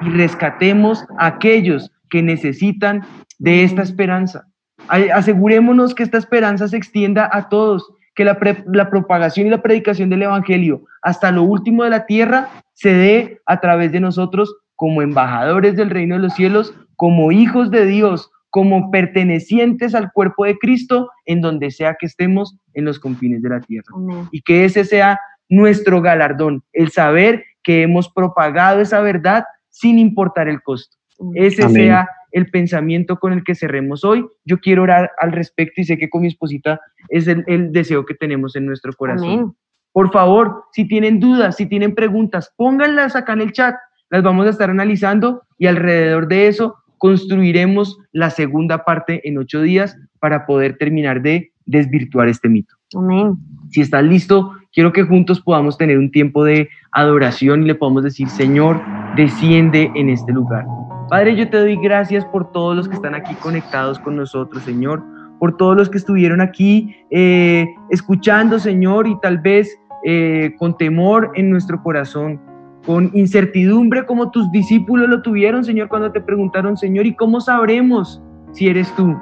y 0.01 0.09
rescatemos 0.09 1.05
a 1.17 1.27
aquellos 1.27 1.91
que 2.09 2.21
necesitan 2.21 3.03
de 3.37 3.63
esta 3.63 3.81
esperanza. 3.81 4.47
Asegurémonos 4.87 5.93
que 5.93 6.03
esta 6.03 6.17
esperanza 6.17 6.67
se 6.67 6.77
extienda 6.77 7.29
a 7.31 7.49
todos, 7.49 7.91
que 8.15 8.25
la, 8.25 8.37
la, 8.65 8.89
propagación 8.89 9.47
y 9.47 9.49
la 9.49 9.61
predicación 9.61 10.09
del 10.09 10.23
Evangelio 10.23 10.83
hasta 11.01 11.31
lo 11.31 11.43
último 11.43 11.83
de 11.83 11.91
la 11.91 12.05
tierra 12.05 12.49
se 12.73 12.93
dé 12.93 13.39
a 13.45 13.59
través 13.59 13.91
de 13.91 13.99
nosotros 13.99 14.55
como 14.75 15.01
embajadores 15.01 15.75
del 15.75 15.89
reino 15.89 16.15
de 16.15 16.21
los 16.21 16.33
cielos, 16.33 16.73
como 16.95 17.31
hijos 17.31 17.69
de 17.69 17.85
Dios, 17.85 18.31
como 18.49 18.89
pertenecientes 18.91 19.93
al 19.93 20.11
cuerpo 20.11 20.45
de 20.45 20.57
Cristo, 20.57 21.09
en 21.25 21.41
donde 21.41 21.71
sea 21.71 21.95
que 21.99 22.05
estemos 22.05 22.57
en 22.73 22.85
los 22.85 22.99
confines 22.99 23.41
de 23.41 23.49
la 23.49 23.59
tierra. 23.59 23.93
Y 24.31 24.41
que 24.41 24.65
ese 24.65 24.85
sea 24.85 25.19
nuestro 25.49 26.01
galardón, 26.01 26.63
el 26.73 26.91
saber 26.91 27.43
que 27.63 27.83
hemos 27.83 28.09
propagado 28.09 28.79
esa 28.79 29.01
verdad 29.01 29.43
sin 29.69 29.99
importar 29.99 30.47
el 30.47 30.61
costo. 30.61 30.98
Ese 31.35 31.67
sea 31.69 32.07
el 32.31 32.49
pensamiento 32.49 33.17
con 33.17 33.33
el 33.33 33.43
que 33.43 33.55
cerremos 33.55 34.03
hoy. 34.03 34.25
Yo 34.45 34.59
quiero 34.59 34.83
orar 34.83 35.11
al 35.19 35.31
respecto 35.31 35.81
y 35.81 35.85
sé 35.85 35.97
que 35.97 36.09
con 36.09 36.21
mi 36.21 36.27
esposita 36.27 36.79
es 37.09 37.27
el, 37.27 37.71
deseo 37.71 38.05
que 38.05 38.13
tenemos 38.13 38.55
en 38.55 38.65
nuestro 38.65 38.93
corazón. 38.93 39.55
Por 39.91 40.11
favor, 40.11 40.65
si 40.71 40.87
tienen 40.87 41.19
dudas, 41.19 41.57
si 41.57 41.65
tienen 41.65 41.95
preguntas, 41.95 42.53
pónganlas 42.55 43.15
acá 43.15 43.33
en 43.33 43.41
el 43.41 43.51
chat. 43.51 43.75
Las 44.09 44.23
vamos 44.23 44.47
a 44.47 44.51
estar 44.51 44.69
analizando 44.69 45.43
y 45.57 45.67
alrededor 45.67 46.27
de 46.27 46.47
eso 46.47 46.75
construiremos 46.97 47.97
la 48.11 48.29
segunda 48.29 48.83
parte 48.83 49.27
en 49.27 49.37
ocho 49.37 49.61
días 49.61 49.97
para 50.19 50.45
poder 50.45 50.77
terminar 50.77 51.21
de 51.21 51.51
desvirtuar 51.65 52.27
este 52.27 52.49
mito. 52.49 52.75
Amén. 52.95 53.37
Si 53.69 53.81
estás 53.81 54.03
listo, 54.03 54.51
quiero 54.73 54.91
que 54.91 55.03
juntos 55.03 55.39
podamos 55.39 55.77
tener 55.77 55.97
un 55.97 56.11
tiempo 56.11 56.43
de 56.43 56.69
adoración 56.91 57.63
y 57.63 57.67
le 57.67 57.75
podamos 57.75 58.03
decir, 58.03 58.27
Señor, 58.29 58.81
desciende 59.15 59.91
en 59.95 60.09
este 60.09 60.31
lugar. 60.33 60.65
Padre, 61.09 61.35
yo 61.35 61.49
te 61.49 61.57
doy 61.57 61.75
gracias 61.75 62.23
por 62.25 62.51
todos 62.51 62.75
los 62.75 62.87
que 62.87 62.93
están 62.93 63.15
aquí 63.15 63.33
conectados 63.35 63.97
con 63.97 64.15
nosotros, 64.15 64.61
Señor, 64.63 65.03
por 65.39 65.57
todos 65.57 65.75
los 65.75 65.89
que 65.89 65.97
estuvieron 65.97 66.39
aquí 66.39 66.95
eh, 67.09 67.67
escuchando, 67.89 68.59
Señor, 68.59 69.07
y 69.07 69.19
tal 69.19 69.39
vez 69.39 69.79
eh, 70.05 70.53
con 70.59 70.77
temor 70.77 71.31
en 71.33 71.49
nuestro 71.49 71.81
corazón, 71.81 72.39
con 72.85 73.09
incertidumbre 73.15 74.05
como 74.05 74.29
tus 74.29 74.51
discípulos 74.51 75.09
lo 75.09 75.23
tuvieron, 75.23 75.65
Señor, 75.65 75.87
cuando 75.87 76.11
te 76.11 76.21
preguntaron, 76.21 76.77
Señor, 76.77 77.07
¿y 77.07 77.15
cómo 77.15 77.41
sabremos 77.41 78.21
si 78.51 78.67
eres 78.67 78.93
tú? 78.95 79.17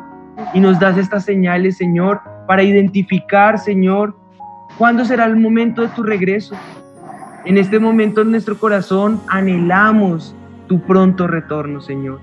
Y 0.54 0.60
nos 0.60 0.80
das 0.82 0.98
estas 0.98 1.24
señales, 1.24 1.78
Señor, 1.78 2.20
para 2.48 2.64
identificar, 2.64 3.60
Señor, 3.60 4.14
cuándo 4.78 5.06
será 5.06 5.26
el 5.26 5.38
momento 5.38 5.84
de 5.84 5.88
tu 5.90 6.04
regreso. 6.04 6.54
En 7.46 7.58
este 7.58 7.80
momento 7.80 8.22
en 8.22 8.32
nuestro 8.32 8.58
corazón 8.58 9.22
anhelamos 9.30 10.36
tu 10.68 10.80
pronto 10.82 11.28
retorno, 11.28 11.82
Señor. 11.82 12.20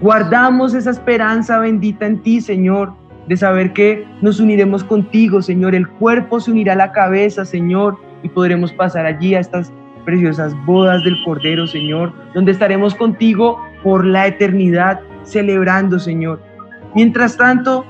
Guardamos 0.00 0.74
esa 0.74 0.90
esperanza 0.90 1.58
bendita 1.58 2.06
en 2.06 2.22
ti, 2.22 2.40
Señor, 2.40 2.94
de 3.26 3.36
saber 3.36 3.72
que 3.72 4.06
nos 4.22 4.40
uniremos 4.40 4.82
contigo, 4.82 5.42
Señor. 5.42 5.74
El 5.74 5.88
cuerpo 5.88 6.40
se 6.40 6.50
unirá 6.50 6.72
a 6.72 6.76
la 6.76 6.92
cabeza, 6.92 7.44
Señor, 7.44 7.98
y 8.22 8.28
podremos 8.28 8.72
pasar 8.72 9.06
allí 9.06 9.34
a 9.34 9.40
estas 9.40 9.72
preciosas 10.04 10.54
bodas 10.64 11.04
del 11.04 11.22
Cordero, 11.24 11.66
Señor, 11.66 12.12
donde 12.34 12.52
estaremos 12.52 12.94
contigo 12.94 13.60
por 13.82 14.04
la 14.04 14.26
eternidad, 14.26 15.00
celebrando, 15.24 15.98
Señor. 15.98 16.40
Mientras 16.94 17.36
tanto, 17.36 17.84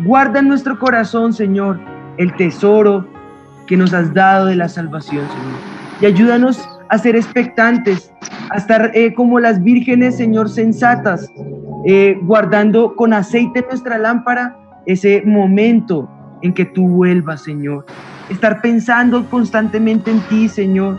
guarda 0.00 0.40
en 0.40 0.48
nuestro 0.48 0.78
corazón, 0.78 1.32
Señor, 1.32 1.78
el 2.18 2.34
tesoro 2.36 3.06
que 3.66 3.76
nos 3.76 3.94
has 3.94 4.12
dado 4.12 4.46
de 4.46 4.56
la 4.56 4.68
salvación, 4.68 5.26
Señor. 5.28 5.58
Y 6.00 6.06
ayúdanos 6.06 6.68
a 6.92 6.98
ser 6.98 7.16
expectantes, 7.16 8.12
a 8.50 8.58
estar 8.58 8.90
eh, 8.92 9.14
como 9.14 9.40
las 9.40 9.62
vírgenes, 9.62 10.18
Señor, 10.18 10.50
sensatas, 10.50 11.26
eh, 11.86 12.18
guardando 12.20 12.94
con 12.96 13.14
aceite 13.14 13.64
nuestra 13.66 13.96
lámpara 13.96 14.54
ese 14.84 15.22
momento 15.24 16.06
en 16.42 16.52
que 16.52 16.66
tú 16.66 16.86
vuelvas, 16.86 17.44
Señor. 17.44 17.86
Estar 18.28 18.60
pensando 18.60 19.24
constantemente 19.30 20.10
en 20.10 20.20
ti, 20.28 20.50
Señor. 20.50 20.98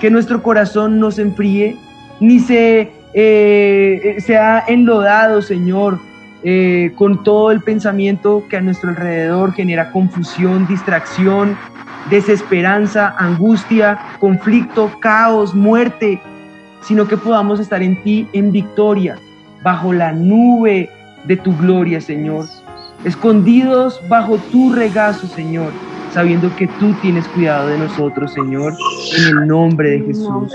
Que 0.00 0.10
nuestro 0.10 0.42
corazón 0.42 0.98
no 0.98 1.12
se 1.12 1.22
enfríe, 1.22 1.76
ni 2.18 2.40
se 2.40 2.90
eh, 3.14 4.16
sea 4.18 4.64
enlodado, 4.66 5.42
Señor, 5.42 6.00
con 6.96 7.22
todo 7.22 7.52
el 7.52 7.60
pensamiento 7.60 8.44
que 8.48 8.56
a 8.56 8.62
nuestro 8.62 8.90
alrededor 8.90 9.52
genera 9.52 9.92
confusión, 9.92 10.66
distracción, 10.66 11.56
desesperanza, 12.08 13.14
angustia, 13.18 13.98
conflicto, 14.18 14.90
caos, 15.00 15.54
muerte, 15.54 16.20
sino 16.82 17.06
que 17.06 17.16
podamos 17.16 17.60
estar 17.60 17.82
en 17.82 18.02
ti 18.02 18.26
en 18.32 18.52
victoria, 18.52 19.18
bajo 19.62 19.92
la 19.92 20.12
nube 20.12 20.88
de 21.24 21.36
tu 21.36 21.54
gloria, 21.56 22.00
Señor, 22.00 22.46
escondidos 23.04 24.00
bajo 24.08 24.38
tu 24.50 24.72
regazo, 24.72 25.26
Señor, 25.26 25.72
sabiendo 26.12 26.54
que 26.56 26.66
tú 26.66 26.94
tienes 27.02 27.28
cuidado 27.28 27.68
de 27.68 27.78
nosotros, 27.78 28.32
Señor, 28.32 28.74
en 29.18 29.38
el 29.38 29.46
nombre 29.46 29.90
de 29.90 30.00
Jesús. 30.06 30.52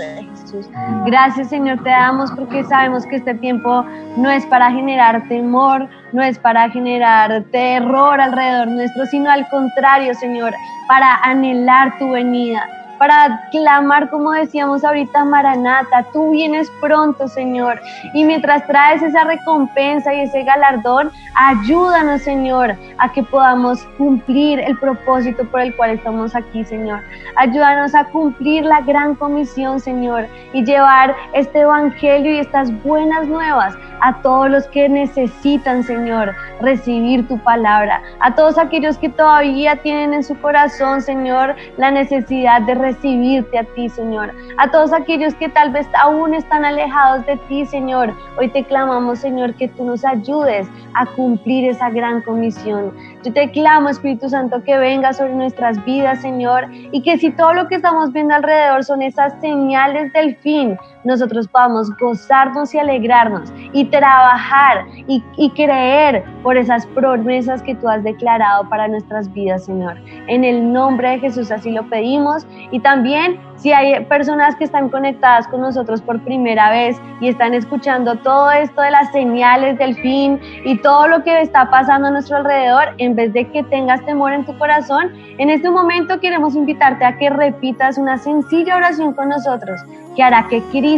Gracias 1.06 1.48
Señor, 1.48 1.82
te 1.82 1.90
damos 1.90 2.30
porque 2.32 2.64
sabemos 2.64 3.06
que 3.06 3.16
este 3.16 3.34
tiempo 3.34 3.84
no 4.16 4.30
es 4.30 4.46
para 4.46 4.70
generar 4.70 5.26
temor, 5.28 5.88
no 6.12 6.22
es 6.22 6.38
para 6.38 6.70
generar 6.70 7.44
terror 7.50 8.20
alrededor 8.20 8.68
nuestro, 8.68 9.06
sino 9.06 9.30
al 9.30 9.48
contrario 9.48 10.14
Señor, 10.14 10.52
para 10.88 11.16
anhelar 11.22 11.98
tu 11.98 12.10
venida 12.10 12.64
para 12.98 13.48
clamar, 13.50 14.10
como 14.10 14.32
decíamos 14.32 14.84
ahorita, 14.84 15.24
Maranata, 15.24 16.04
tú 16.12 16.30
vienes 16.30 16.70
pronto, 16.80 17.28
Señor. 17.28 17.80
Y 18.14 18.24
mientras 18.24 18.66
traes 18.66 19.02
esa 19.02 19.24
recompensa 19.24 20.14
y 20.14 20.20
ese 20.20 20.42
galardón, 20.42 21.10
ayúdanos, 21.34 22.22
Señor, 22.22 22.76
a 22.98 23.12
que 23.12 23.22
podamos 23.22 23.84
cumplir 23.98 24.60
el 24.60 24.78
propósito 24.78 25.44
por 25.44 25.60
el 25.60 25.74
cual 25.76 25.90
estamos 25.90 26.34
aquí, 26.34 26.64
Señor. 26.64 27.00
Ayúdanos 27.36 27.94
a 27.94 28.04
cumplir 28.04 28.64
la 28.64 28.80
gran 28.80 29.14
comisión, 29.14 29.80
Señor, 29.80 30.26
y 30.52 30.64
llevar 30.64 31.14
este 31.32 31.60
evangelio 31.60 32.34
y 32.34 32.38
estas 32.38 32.70
buenas 32.82 33.26
nuevas 33.26 33.74
a 34.00 34.20
todos 34.22 34.50
los 34.50 34.66
que 34.68 34.88
necesitan, 34.88 35.82
Señor, 35.82 36.34
recibir 36.60 37.26
tu 37.28 37.38
palabra, 37.38 38.02
a 38.20 38.34
todos 38.34 38.58
aquellos 38.58 38.98
que 38.98 39.08
todavía 39.08 39.76
tienen 39.76 40.14
en 40.14 40.22
su 40.22 40.38
corazón, 40.40 41.02
Señor, 41.02 41.54
la 41.76 41.90
necesidad 41.90 42.62
de 42.62 42.74
recibirte 42.86 43.58
a 43.58 43.64
ti, 43.64 43.88
Señor, 43.88 44.32
a 44.58 44.70
todos 44.70 44.92
aquellos 44.92 45.34
que 45.34 45.48
tal 45.48 45.70
vez 45.70 45.86
aún 46.00 46.34
están 46.34 46.64
alejados 46.64 47.26
de 47.26 47.36
ti, 47.48 47.66
Señor. 47.66 48.14
Hoy 48.38 48.48
te 48.48 48.62
clamamos, 48.64 49.18
Señor, 49.18 49.54
que 49.54 49.68
tú 49.68 49.84
nos 49.84 50.04
ayudes 50.04 50.68
a 50.94 51.06
cumplir 51.06 51.68
esa 51.68 51.90
gran 51.90 52.22
comisión. 52.22 52.92
Yo 53.24 53.32
te 53.32 53.50
clamo, 53.50 53.88
Espíritu 53.88 54.28
Santo, 54.28 54.62
que 54.62 54.78
venga 54.78 55.12
sobre 55.12 55.34
nuestras 55.34 55.84
vidas, 55.84 56.22
Señor, 56.22 56.68
y 56.92 57.02
que 57.02 57.18
si 57.18 57.30
todo 57.30 57.52
lo 57.54 57.66
que 57.66 57.76
estamos 57.76 58.12
viendo 58.12 58.34
alrededor 58.34 58.84
son 58.84 59.02
esas 59.02 59.32
señales 59.40 60.12
del 60.12 60.36
fin, 60.36 60.78
nosotros 61.06 61.48
podamos 61.48 61.96
gozarnos 61.96 62.74
y 62.74 62.78
alegrarnos 62.78 63.52
y 63.72 63.84
trabajar 63.86 64.84
y, 65.06 65.22
y, 65.36 65.50
creer 65.50 66.24
por 66.42 66.56
esas 66.56 66.86
promesas 66.88 67.62
que 67.62 67.74
tú 67.74 67.88
has 67.88 68.02
declarado 68.02 68.68
para 68.68 68.88
nuestras 68.88 69.32
vidas, 69.32 69.64
Señor. 69.64 69.96
En 70.26 70.44
el 70.44 70.72
nombre 70.72 71.10
de 71.10 71.18
Jesús 71.20 71.50
así 71.50 71.70
lo 71.70 71.88
pedimos 71.88 72.46
y 72.70 72.80
también 72.80 73.38
si 73.56 73.72
hay 73.72 74.04
personas 74.04 74.54
que 74.56 74.64
están 74.64 74.88
conectadas 74.88 75.48
con 75.48 75.60
nosotros 75.60 76.02
por 76.02 76.20
primera 76.20 76.70
vez 76.70 77.00
y 77.20 77.28
están 77.28 77.54
escuchando 77.54 78.16
todo 78.16 78.50
esto 78.50 78.82
de 78.82 78.90
las 78.90 79.10
señales 79.12 79.78
del 79.78 79.94
fin 79.96 80.40
y 80.64 80.76
todo 80.78 81.08
lo 81.08 81.22
que 81.22 81.40
está 81.40 81.70
pasando 81.70 82.08
a 82.08 82.10
nuestro 82.10 82.36
alrededor, 82.36 82.94
en 82.98 83.14
vez 83.14 83.32
de 83.32 83.50
que 83.50 83.62
tengas 83.64 84.04
temor 84.04 84.32
en 84.32 84.44
tu 84.44 84.56
corazón, 84.58 85.10
en 85.38 85.50
este 85.50 85.70
momento 85.70 86.20
queremos 86.20 86.54
invitarte 86.54 87.04
a 87.04 87.16
que 87.16 87.30
repitas 87.30 87.98
una 87.98 88.18
sencilla 88.18 88.76
oración 88.76 89.14
con 89.14 89.28
nosotros 89.28 89.80
que 90.16 90.22
hará 90.22 90.48
que 90.48 90.62
Cristo 90.70 90.95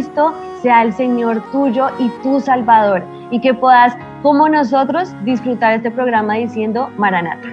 sea 0.61 0.83
el 0.83 0.93
Señor 0.93 1.41
tuyo 1.51 1.87
y 1.99 2.09
tu 2.23 2.39
Salvador 2.39 3.03
y 3.31 3.39
que 3.39 3.53
puedas, 3.53 3.95
como 4.21 4.49
nosotros, 4.49 5.13
disfrutar 5.23 5.73
este 5.73 5.91
programa 5.91 6.35
diciendo 6.35 6.89
Maranata. 6.97 7.47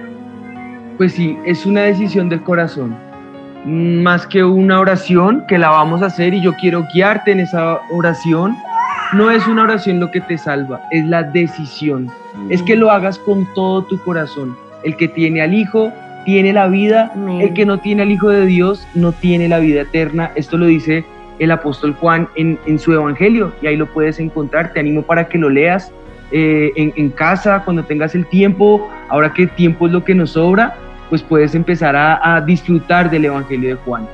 Pues 0.97 1.13
sí, 1.13 1.37
es 1.45 1.65
una 1.65 1.81
decisión 1.81 2.29
del 2.29 2.43
corazón 2.43 3.07
más 3.67 4.25
que 4.25 4.43
una 4.43 4.79
oración 4.79 5.43
que 5.47 5.57
la 5.57 5.69
vamos 5.69 6.01
a 6.01 6.05
hacer 6.05 6.33
y 6.33 6.41
yo 6.41 6.53
quiero 6.53 6.85
guiarte 6.93 7.31
en 7.31 7.41
esa 7.41 7.81
oración. 7.91 8.55
No 9.13 9.29
es 9.29 9.45
una 9.47 9.63
oración 9.63 9.99
lo 9.99 10.09
que 10.11 10.21
te 10.21 10.37
salva, 10.37 10.81
es 10.91 11.05
la 11.05 11.23
decisión. 11.23 12.09
Es 12.49 12.61
que 12.63 12.75
lo 12.75 12.91
hagas 12.91 13.17
con 13.19 13.45
todo 13.53 13.83
tu 13.83 13.99
corazón. 13.99 14.55
El 14.83 14.95
que 14.95 15.07
tiene 15.07 15.41
al 15.41 15.53
Hijo 15.53 15.91
tiene 16.25 16.53
la 16.53 16.67
vida, 16.67 17.11
el 17.39 17.53
que 17.53 17.65
no 17.65 17.79
tiene 17.79 18.03
al 18.03 18.11
Hijo 18.11 18.29
de 18.29 18.45
Dios 18.45 18.87
no 18.95 19.11
tiene 19.11 19.47
la 19.47 19.59
vida 19.59 19.81
eterna. 19.81 20.31
Esto 20.35 20.57
lo 20.57 20.65
dice 20.65 21.05
el 21.39 21.51
apóstol 21.51 21.93
Juan 21.93 22.27
en, 22.35 22.79
su 22.79 22.93
Evangelio 22.93 23.53
y 23.61 23.67
ahí 23.67 23.77
lo 23.77 23.85
puedes 23.87 24.19
encontrar. 24.19 24.73
Te 24.73 24.79
animo 24.79 25.01
para 25.01 25.27
que 25.27 25.37
lo 25.37 25.49
leas 25.49 25.91
eh, 26.31 26.71
en, 26.75 26.93
en 26.95 27.09
casa 27.09 27.63
cuando 27.63 27.83
tengas 27.83 28.15
el 28.15 28.25
tiempo. 28.25 28.89
Ahora 29.09 29.33
que 29.33 29.47
tiempo 29.47 29.87
es 29.87 29.93
lo 29.93 30.03
que 30.03 30.15
nos 30.15 30.31
sobra, 30.31 30.75
pues 31.09 31.21
puedes 31.21 31.55
empezar 31.55 31.95
a, 31.95 32.41
disfrutar 32.41 33.09
del 33.09 33.25
Evangelio 33.25 33.69
de 33.69 33.75
Juan. 33.75 34.07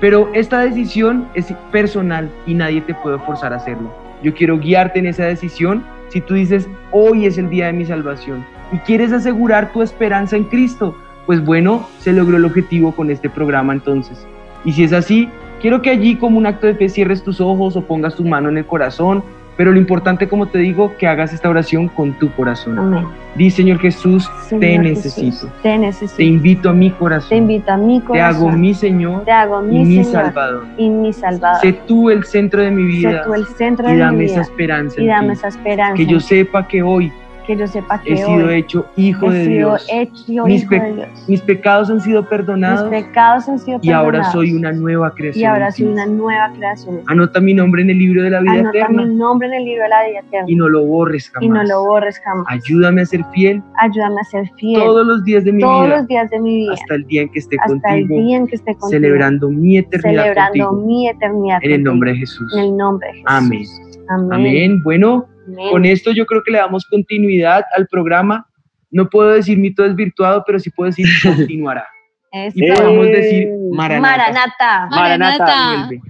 Pero 0.00 0.28
esta 0.34 0.60
decisión 0.60 1.28
es 1.34 1.52
personal 1.70 2.28
y 2.46 2.54
nadie 2.54 2.80
te 2.80 2.94
puede 2.94 3.18
forzar 3.18 3.52
a 3.52 3.56
hacerlo. 3.56 3.94
Yo 4.22 4.34
quiero 4.34 4.58
guiarte 4.58 4.98
en 4.98 5.06
esa 5.06 5.24
decisión 5.24 5.84
si 6.08 6.20
tú 6.20 6.34
dices, 6.34 6.68
hoy 6.90 7.26
es 7.26 7.38
el 7.38 7.48
día 7.48 7.66
de 7.66 7.72
mi 7.72 7.86
salvación 7.86 8.44
y 8.72 8.78
quieres 8.78 9.12
asegurar 9.12 9.72
tu 9.72 9.82
esperanza 9.82 10.36
en 10.36 10.44
Cristo, 10.44 10.96
pues 11.26 11.44
bueno, 11.44 11.88
se 12.00 12.12
logró 12.12 12.36
el 12.36 12.44
objetivo 12.44 12.92
con 12.92 13.10
este 13.10 13.30
programa 13.30 13.72
entonces. 13.72 14.26
Y 14.64 14.72
si 14.72 14.84
es 14.84 14.92
así, 14.92 15.28
quiero 15.62 15.80
que 15.80 15.88
allí 15.90 16.16
como 16.16 16.36
un 16.36 16.44
acto 16.46 16.66
de 16.66 16.74
fe 16.74 16.88
cierres 16.90 17.22
tus 17.22 17.40
ojos 17.40 17.76
o 17.76 17.80
pongas 17.82 18.14
tu 18.16 18.24
mano 18.24 18.50
en 18.50 18.58
el 18.58 18.66
corazón 18.66 19.22
Pero 19.54 19.70
lo 19.70 19.78
importante, 19.78 20.28
como 20.28 20.46
te 20.46 20.58
digo, 20.58 20.96
que 20.98 21.06
hagas 21.06 21.32
esta 21.34 21.48
oración 21.50 21.86
con 21.88 22.14
tu 22.18 22.32
corazón. 22.32 22.78
Amén. 22.78 23.04
Di, 23.34 23.50
Señor 23.50 23.78
Jesús, 23.80 24.24
Señor 24.48 24.60
te 24.60 24.66
Jesús, 24.78 25.04
necesito. 25.04 25.52
Te 25.62 25.78
necesito. 25.78 26.16
Te 26.16 26.24
invito 26.24 26.70
a 26.70 26.72
mi 26.72 26.90
corazón. 26.90 27.28
Te 27.28 27.36
invito 27.36 27.70
a 27.70 27.76
mi 27.76 28.00
corazón. 28.00 28.14
Te 28.14 28.20
hago 28.46 28.56
mi 28.56 28.72
Señor 28.74 29.24
Te 29.26 29.30
hago 29.30 29.60
mi, 29.60 29.76
y 29.82 29.84
mi 29.84 30.04
Señor 30.04 30.24
Salvador. 30.24 30.64
y 30.78 30.88
mi 30.88 31.12
Salvador. 31.12 31.60
Sé 31.60 31.72
tú 31.86 32.08
el 32.08 32.24
centro 32.24 32.62
de 32.62 32.70
mi 32.70 32.82
Sé 32.92 33.08
vida 33.08 33.22
tú 33.24 33.34
el 33.34 33.46
centro 33.46 33.88
y 33.90 33.92
de 33.92 33.98
dame 33.98 34.16
mi 34.18 34.24
esa 34.24 34.34
vida. 34.34 34.42
esperanza 34.42 35.00
y 35.02 35.06
dame 35.06 35.32
esa 35.34 35.48
esperanza. 35.48 35.96
Que 35.96 36.06
yo 36.06 36.18
sepa 36.18 36.66
que 36.66 36.82
hoy 36.82 37.12
que 37.46 37.56
yo 37.56 37.66
sepa 37.66 38.00
que 38.00 38.14
he 38.14 38.16
sido 38.16 38.46
hoy 38.46 38.54
hecho 38.54 38.86
hijo 38.96 39.30
he 39.30 39.34
de 39.34 39.44
sido 39.44 39.68
Dios. 39.70 39.88
hecho 39.92 40.46
Mis, 40.46 40.62
hijo 40.62 40.70
pe- 40.70 40.80
de 40.80 40.92
Dios. 40.94 41.08
mis 41.28 41.40
pecados 41.42 41.90
han 41.90 42.00
sido 42.00 42.28
perdonados 42.28 42.90
Mis 42.90 43.04
pecados 43.04 43.48
han 43.48 43.58
sido 43.58 43.78
y 43.82 43.90
ahora 43.90 44.24
soy 44.32 44.52
una 44.52 44.72
nueva 44.72 45.12
creación. 45.14 45.42
y 45.42 45.44
ahora 45.46 45.70
soy 45.72 45.86
una 45.86 46.06
nueva 46.06 46.52
creación. 46.56 47.00
Anota 47.06 47.40
mi 47.40 47.54
nombre 47.54 47.82
en 47.82 47.90
el 47.90 47.98
libro 47.98 48.22
de 48.22 48.30
la 48.30 48.40
vida 48.40 48.52
Anota 48.52 48.68
eterna 48.78 49.02
mi 49.02 49.14
nombre 49.14 49.48
en 49.48 49.54
el 49.54 49.64
libro 49.64 49.82
de 49.84 49.88
la 49.88 50.04
vida 50.08 50.18
eterna 50.20 50.46
y 50.48 50.54
no 50.56 50.68
lo 50.68 50.84
borres 50.84 51.30
jamás. 51.30 51.44
y 51.44 51.48
no 51.48 51.62
lo 51.64 51.84
borres 51.84 52.18
jamás. 52.20 52.46
Ayúdame 52.48 53.02
a 53.02 53.06
ser 53.06 53.24
fiel 53.32 53.62
Ayúdame 53.78 54.20
a 54.20 54.24
ser 54.24 54.48
fiel 54.56 54.80
todos 54.82 55.06
los 55.06 55.24
días 55.24 55.44
de 55.44 55.52
mi 55.52 55.62
todos 55.62 55.86
vida 55.86 55.96
los 55.98 56.06
días 56.06 56.30
de 56.30 56.40
mi 56.40 56.56
vida 56.56 56.72
hasta 56.74 56.94
el 56.94 57.06
día 57.06 57.22
en 57.22 57.28
que 57.30 57.38
esté 57.38 57.56
hasta 57.60 57.94
el 57.94 58.06
contigo, 58.08 58.20
día 58.22 58.36
en 58.36 58.46
que 58.46 58.54
esté 58.56 58.72
contigo, 58.74 58.88
celebrando 58.90 59.48
mi 59.50 59.78
eternidad 59.78 60.22
celebrando 60.22 60.66
contigo. 60.68 60.86
mi 60.86 61.08
eternidad 61.08 61.58
En 61.62 61.70
el 61.70 61.76
contigo. 61.76 61.90
nombre 61.90 62.12
de 62.12 62.18
Jesús. 62.18 62.52
en 62.54 62.60
el 62.60 62.76
nombre 62.76 63.08
de 63.08 63.14
Jesús. 63.14 63.26
Amén. 63.28 63.91
Amén. 64.08 64.32
Amén. 64.32 64.82
Bueno, 64.82 65.26
Amén. 65.46 65.70
con 65.70 65.84
esto 65.84 66.12
yo 66.12 66.26
creo 66.26 66.42
que 66.42 66.52
le 66.52 66.58
damos 66.58 66.86
continuidad 66.86 67.64
al 67.76 67.86
programa. 67.88 68.46
No 68.90 69.08
puedo 69.08 69.30
decir 69.30 69.58
mito 69.58 69.82
desvirtuado, 69.82 70.44
pero 70.46 70.58
sí 70.58 70.70
puedo 70.70 70.88
decir 70.90 71.06
continuará. 71.22 71.86
Eso. 72.32 72.54
Y 72.56 72.72
podemos 72.72 73.06
decir 73.06 73.48
Maranata. 73.72 74.08
Maranata. 74.10 74.88
Maranata. 74.90 75.86
Vuelve. 75.86 76.02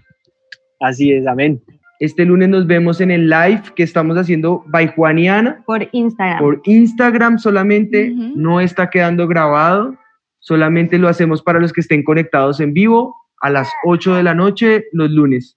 Así 0.80 1.12
es, 1.12 1.26
amén. 1.26 1.60
Este 2.00 2.24
lunes 2.24 2.48
nos 2.48 2.66
vemos 2.66 3.00
en 3.00 3.12
el 3.12 3.28
live 3.30 3.62
que 3.76 3.84
estamos 3.84 4.16
haciendo 4.16 4.64
by 4.66 4.88
Juan 4.88 5.20
y 5.20 5.28
Ana 5.28 5.62
Por 5.64 5.88
Instagram. 5.92 6.38
por 6.40 6.60
Instagram 6.64 7.38
solamente. 7.38 8.12
No 8.34 8.60
está 8.60 8.90
quedando 8.90 9.28
grabado. 9.28 9.96
Solamente 10.40 10.98
lo 10.98 11.08
hacemos 11.08 11.42
para 11.42 11.60
los 11.60 11.72
que 11.72 11.80
estén 11.80 12.02
conectados 12.02 12.58
en 12.58 12.72
vivo 12.72 13.14
a 13.40 13.50
las 13.50 13.68
8 13.84 14.16
de 14.16 14.22
la 14.24 14.34
noche 14.34 14.84
los 14.92 15.10
lunes. 15.10 15.56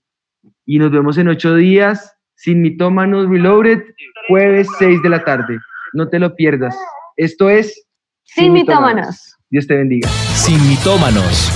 Y 0.68 0.78
nos 0.78 0.92
vemos 0.92 1.18
en 1.18 1.28
8 1.30 1.56
días 1.56 2.15
sin 2.36 2.62
mitómanos 2.62 3.30
reloaded, 3.30 3.80
jueves 4.28 4.68
6 4.80 5.02
de 5.02 5.10
la 5.10 5.24
tarde. 5.24 5.60
No 5.94 6.10
te 6.10 6.20
lo 6.20 6.36
pierdas. 6.36 6.76
Esto 7.16 7.50
es 7.50 7.86
Sin 8.24 8.54
mitómanos. 8.54 9.38
Dios 9.50 9.68
te 9.68 9.76
bendiga. 9.76 10.10
Sin 10.34 10.68
mitómanos. 10.68 11.52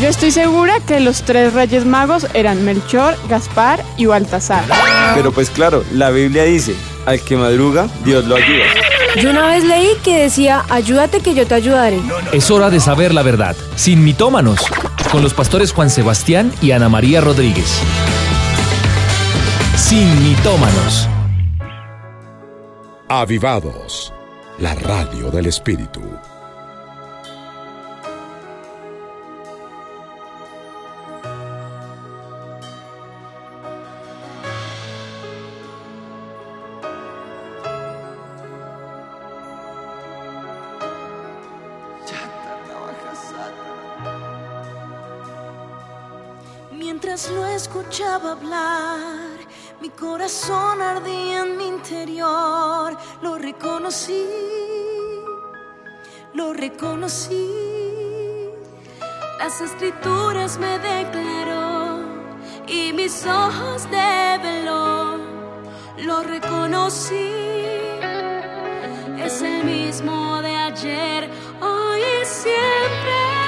Yo 0.00 0.08
estoy 0.08 0.30
segura 0.30 0.74
que 0.86 1.00
los 1.00 1.22
tres 1.22 1.54
reyes 1.54 1.84
magos 1.84 2.26
eran 2.34 2.64
Melchor, 2.64 3.14
Gaspar 3.28 3.82
y 3.96 4.06
Baltasar. 4.06 4.64
Pero 5.14 5.32
pues 5.32 5.50
claro, 5.50 5.82
la 5.92 6.10
Biblia 6.10 6.44
dice, 6.44 6.74
al 7.06 7.20
que 7.20 7.36
madruga, 7.36 7.88
Dios 8.04 8.24
lo 8.26 8.36
ayuda. 8.36 8.64
Yo 9.20 9.30
una 9.30 9.46
vez 9.46 9.64
leí 9.64 9.88
que 10.04 10.18
decía, 10.18 10.64
ayúdate 10.68 11.20
que 11.20 11.34
yo 11.34 11.46
te 11.46 11.54
ayudaré. 11.54 12.00
Es 12.32 12.50
hora 12.50 12.70
de 12.70 12.78
saber 12.80 13.12
la 13.12 13.22
verdad. 13.22 13.56
Sin 13.74 14.04
mitómanos. 14.04 14.60
Con 15.10 15.22
los 15.22 15.34
pastores 15.34 15.72
Juan 15.72 15.90
Sebastián 15.90 16.52
y 16.60 16.72
Ana 16.72 16.88
María 16.88 17.20
Rodríguez. 17.20 17.82
Sin 19.88 20.22
mitómanos. 20.22 21.08
Avivados, 23.08 24.12
la 24.58 24.74
radio 24.74 25.30
del 25.30 25.46
Espíritu. 25.46 26.02
Mientras 46.72 47.30
lo 47.30 47.46
escuchaba 47.46 48.32
hablar, 48.32 48.87
mi 49.80 49.90
corazón 49.90 50.82
ardía 50.82 51.42
en 51.42 51.56
mi 51.56 51.66
interior. 51.66 52.96
Lo 53.22 53.38
reconocí, 53.38 54.26
lo 56.34 56.52
reconocí. 56.52 57.68
Las 59.38 59.60
escrituras 59.60 60.58
me 60.58 60.78
declaró 60.78 62.00
y 62.66 62.92
mis 62.92 63.24
ojos 63.24 63.84
de 63.90 64.38
velo. 64.42 65.18
Lo 65.98 66.22
reconocí, 66.22 67.32
es 69.18 69.42
el 69.42 69.64
mismo 69.64 70.40
de 70.42 70.54
ayer, 70.56 71.30
hoy 71.60 72.00
y 72.00 72.26
siempre. 72.26 73.47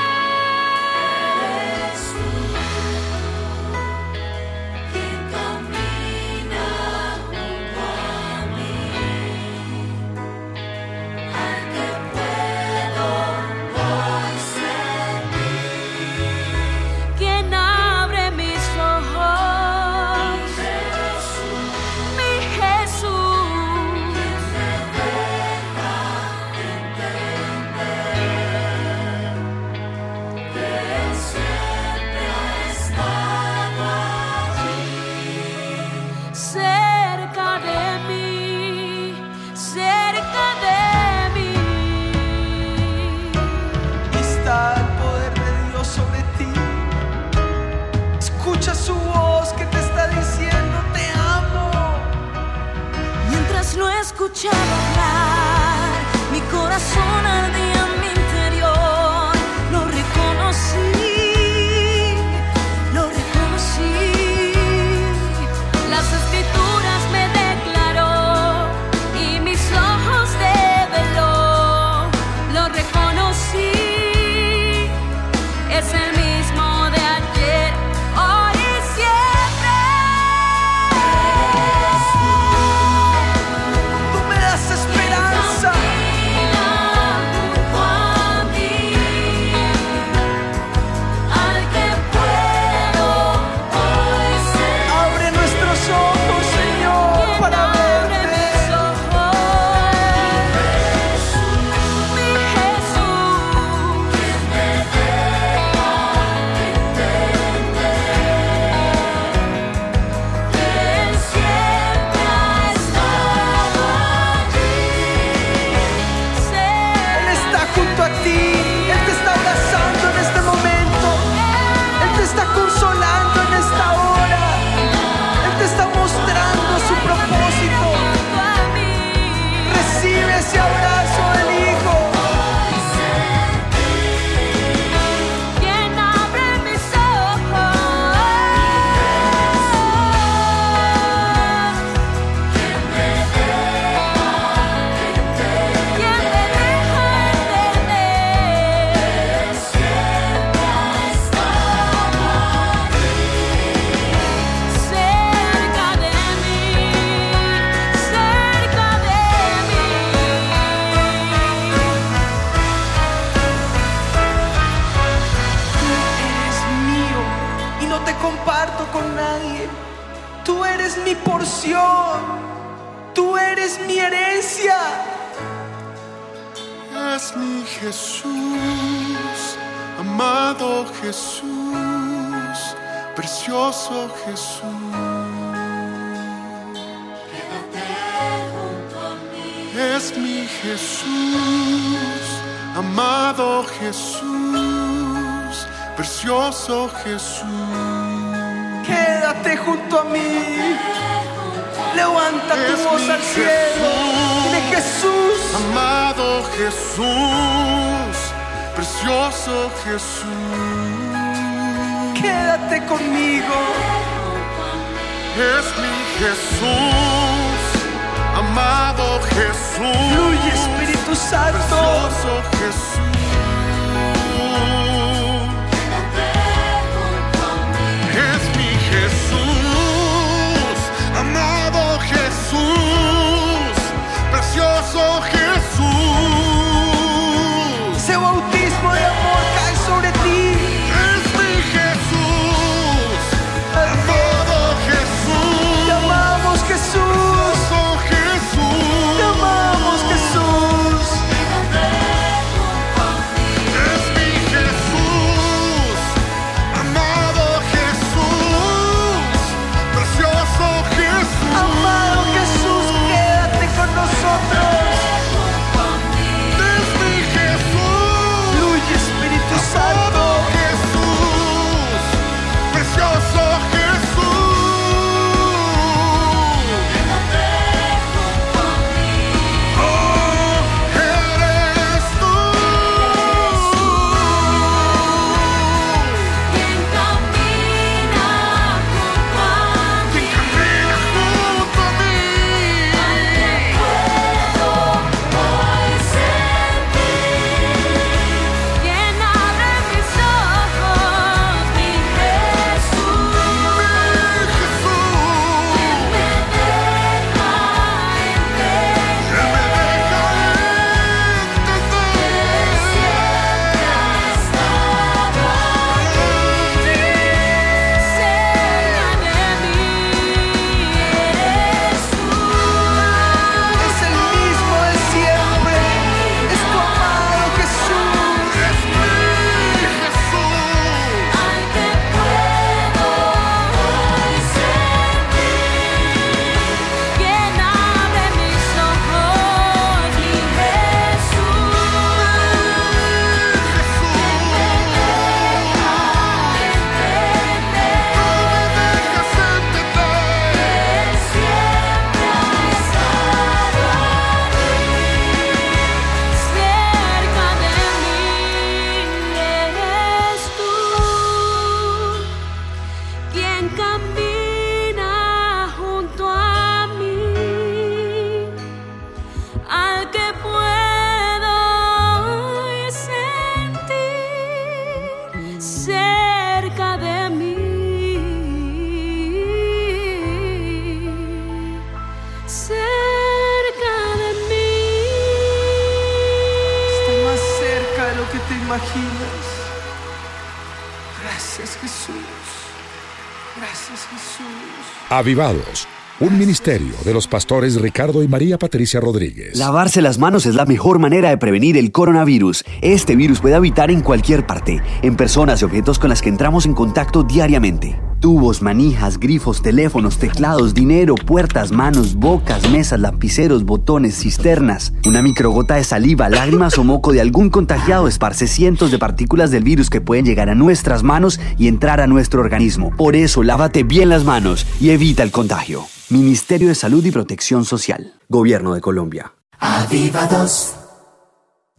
Avivados, 395.20 395.86
un 396.18 396.38
ministerio 396.38 396.94
de 397.04 397.12
los 397.12 397.28
pastores 397.28 397.78
Ricardo 397.78 398.22
y 398.22 398.28
María 398.28 398.56
Patricia 398.56 399.00
Rodríguez. 399.00 399.54
Lavarse 399.58 400.00
las 400.00 400.18
manos 400.18 400.46
es 400.46 400.54
la 400.54 400.64
mejor 400.64 400.98
manera 400.98 401.28
de 401.28 401.36
prevenir 401.36 401.76
el 401.76 401.92
coronavirus. 401.92 402.64
Este 402.80 403.16
virus 403.16 403.40
puede 403.40 403.54
habitar 403.54 403.90
en 403.90 404.00
cualquier 404.00 404.46
parte, 404.46 404.80
en 405.02 405.16
personas 405.18 405.60
y 405.60 405.66
objetos 405.66 405.98
con 405.98 406.08
las 406.08 406.22
que 406.22 406.30
entramos 406.30 406.64
en 406.64 406.72
contacto 406.72 407.22
diariamente. 407.22 408.00
Tubos, 408.20 408.60
manijas, 408.60 409.18
grifos, 409.18 409.62
teléfonos, 409.62 410.18
teclados, 410.18 410.74
dinero, 410.74 411.14
puertas, 411.14 411.72
manos, 411.72 412.16
bocas, 412.16 412.68
mesas, 412.68 413.00
lapiceros, 413.00 413.64
botones, 413.64 414.14
cisternas. 414.14 414.92
Una 415.06 415.22
microgota 415.22 415.76
de 415.76 415.84
saliva, 415.84 416.28
lágrimas 416.28 416.76
o 416.76 416.84
moco 416.84 417.12
de 417.12 417.22
algún 417.22 417.48
contagiado 417.48 418.08
esparce 418.08 418.46
cientos 418.46 418.90
de 418.90 418.98
partículas 418.98 419.50
del 419.50 419.64
virus 419.64 419.88
que 419.88 420.02
pueden 420.02 420.26
llegar 420.26 420.50
a 420.50 420.54
nuestras 420.54 421.02
manos 421.02 421.40
y 421.56 421.66
entrar 421.66 422.02
a 422.02 422.06
nuestro 422.06 422.42
organismo. 422.42 422.94
Por 422.94 423.16
eso, 423.16 423.42
lávate 423.42 423.84
bien 423.84 424.10
las 424.10 424.24
manos 424.24 424.66
y 424.78 424.90
evita 424.90 425.22
el 425.22 425.30
contagio. 425.30 425.86
Ministerio 426.10 426.68
de 426.68 426.74
Salud 426.74 427.02
y 427.04 427.10
Protección 427.10 427.64
Social. 427.64 428.12
Gobierno 428.28 428.74
de 428.74 428.82
Colombia. 428.82 429.32
Avivados. 429.58 430.74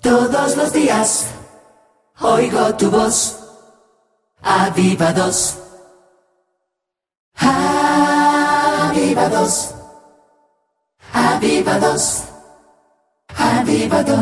Todos 0.02 0.58
los 0.58 0.74
días 0.74 1.28
oigo 2.20 2.76
tu 2.76 2.90
voz. 2.90 3.38
Avivados. 4.42 5.61
Avivados. 8.92 9.74
Avivados. 11.14 12.24
Avivados. 13.36 14.18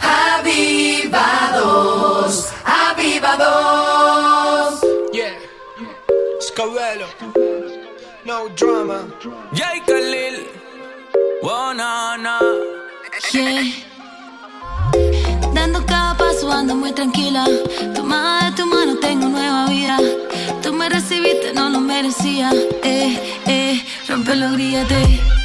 Avivados. 0.00 2.48
Avivados. 2.64 4.80
Yeah. 5.12 5.34
Scabelo. 6.40 7.06
No 8.24 8.48
drama. 8.50 9.00
Jay 9.52 9.80
Khalil. 9.86 10.46
Oh, 11.42 11.72
no, 11.72 12.16
no. 12.16 12.38
Yeah. 13.32 13.62
Dando 15.54 15.84
cada 15.86 16.14
paso 16.16 16.50
ando 16.52 16.74
muy 16.76 16.92
tranquila. 16.92 17.44
Tomada 17.94 18.27
Eh, 22.40 23.18
eh, 23.46 23.84
rompe 24.06 24.36
los 24.36 24.52
grilletes. 24.52 25.37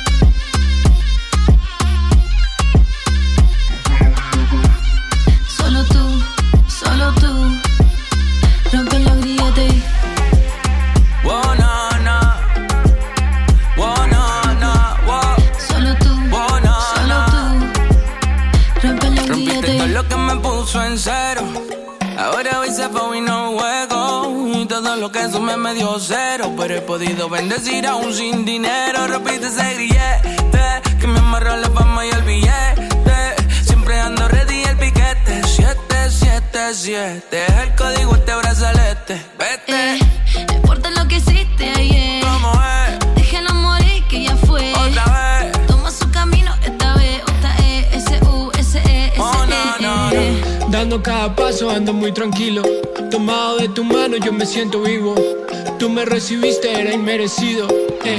Podido 26.85 27.29
bendecir 27.29 27.85
aún 27.87 28.13
sin 28.13 28.45
dinero. 28.45 29.07
Rompiste 29.07 29.47
ese 29.47 29.73
grillete 29.75 30.81
que 30.99 31.07
me 31.07 31.19
amarró 31.19 31.55
la 31.57 31.69
fama 31.69 32.05
y 32.05 32.09
el 32.09 32.21
billete. 32.23 33.35
Siempre 33.63 33.99
ando 33.99 34.27
ready 34.27 34.63
el 34.63 34.77
piquete. 34.77 35.43
777 35.47 37.45
es 37.45 37.53
el 37.63 37.75
código 37.75 38.15
este 38.15 38.35
brazalete. 38.35 39.21
Vete. 39.39 39.95
Eh, 39.95 39.99
no 40.47 40.53
importa 40.55 40.89
lo 40.91 41.07
que 41.07 41.15
hiciste 41.17 41.69
ayer. 41.69 42.23
¿Cómo 42.23 42.51
es? 42.51 43.15
Déjalo 43.15 43.53
morir 43.55 44.03
que 44.09 44.23
ya 44.23 44.35
fue. 44.35 44.73
Otra 44.73 45.05
vez. 45.41 45.67
Toma 45.67 45.89
su 45.91 46.09
camino 46.11 46.51
esta 46.63 46.95
vez. 46.95 47.21
Otra 47.23 47.55
E, 47.59 47.87
S, 47.93 48.19
U, 48.25 48.51
S, 48.57 48.77
E, 48.77 49.05
S, 49.07 49.15
Oh, 49.19 49.45
no, 49.47 49.77
no, 49.79 50.11
E, 50.11 50.39
E. 50.39 50.43
Dando 50.69 51.01
cada 51.01 51.33
paso 51.35 51.69
ando 51.69 51.93
muy 51.93 52.11
tranquilo. 52.11 52.63
Tomado 53.09 53.57
de 53.57 53.69
tu 53.69 53.83
mano 53.83 54.17
yo 54.17 54.33
me 54.33 54.45
siento 54.45 54.81
vivo. 54.81 55.15
Tú 55.79 55.89
me 55.89 56.05
recibiste, 56.05 56.79
era 56.79 56.93
inmerecido. 56.93 57.67
Eh, 58.05 58.17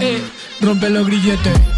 eh, 0.00 0.20
rompe 0.60 0.90
los 0.90 1.06
grilletes. 1.06 1.75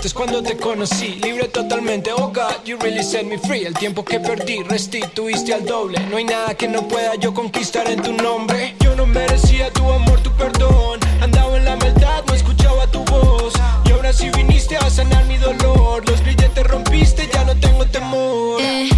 Fuertes 0.00 0.14
cuando 0.14 0.42
te 0.42 0.56
conocí. 0.56 1.18
Libre 1.22 1.48
totalmente, 1.48 2.10
oh 2.12 2.28
God, 2.28 2.64
you 2.64 2.78
really 2.78 3.02
set 3.02 3.24
me 3.24 3.38
free. 3.38 3.64
El 3.66 3.74
tiempo 3.74 4.04
que 4.04 4.18
perdí, 4.18 4.62
restituiste 4.62 5.52
al 5.52 5.64
doble. 5.64 5.98
No 6.10 6.16
hay 6.16 6.24
nada 6.24 6.54
que 6.54 6.68
no 6.68 6.86
pueda 6.88 7.16
yo 7.16 7.34
conquistar 7.34 7.90
en 7.90 8.02
tu 8.02 8.12
nombre. 8.12 8.74
Yo 8.80 8.94
no 8.96 9.06
merecía 9.06 9.70
tu 9.72 9.90
amor, 9.90 10.20
tu 10.20 10.30
perdón. 10.32 11.00
Andaba 11.20 11.56
en 11.56 11.64
la 11.64 11.76
maldad, 11.76 12.24
no 12.26 12.34
escuchaba 12.34 12.86
tu 12.86 13.04
voz. 13.04 13.52
Y 13.84 13.92
ahora 13.92 14.12
sí 14.12 14.30
viniste 14.30 14.76
a 14.76 14.88
sanar 14.88 15.24
mi 15.26 15.36
dolor. 15.36 16.08
Los 16.08 16.20
grilletes 16.22 16.66
rompiste, 16.66 17.28
ya 17.32 17.44
no 17.44 17.54
tengo 17.56 17.84
temor. 17.86 18.60
Eh, 18.60 18.89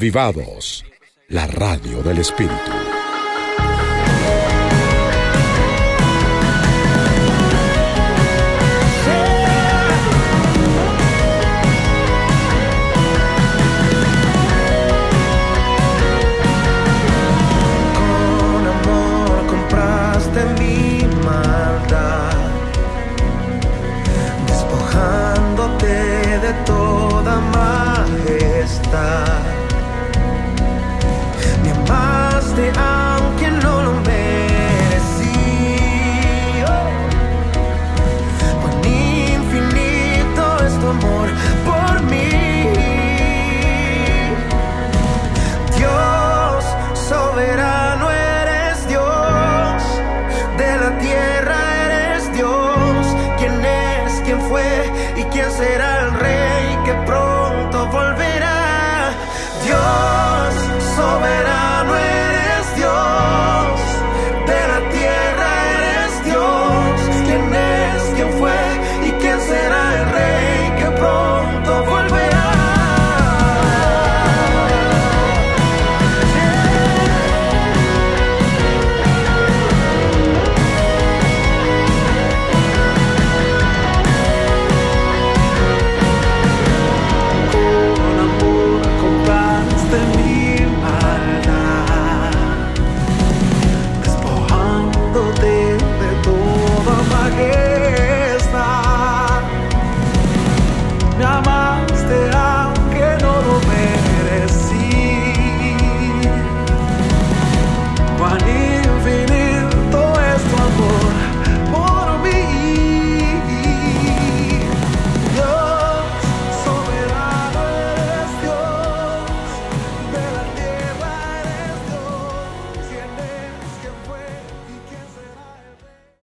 Avivados, 0.00 0.82
la 1.28 1.46
radio 1.46 2.02
del 2.02 2.20
espíritu. 2.20 2.89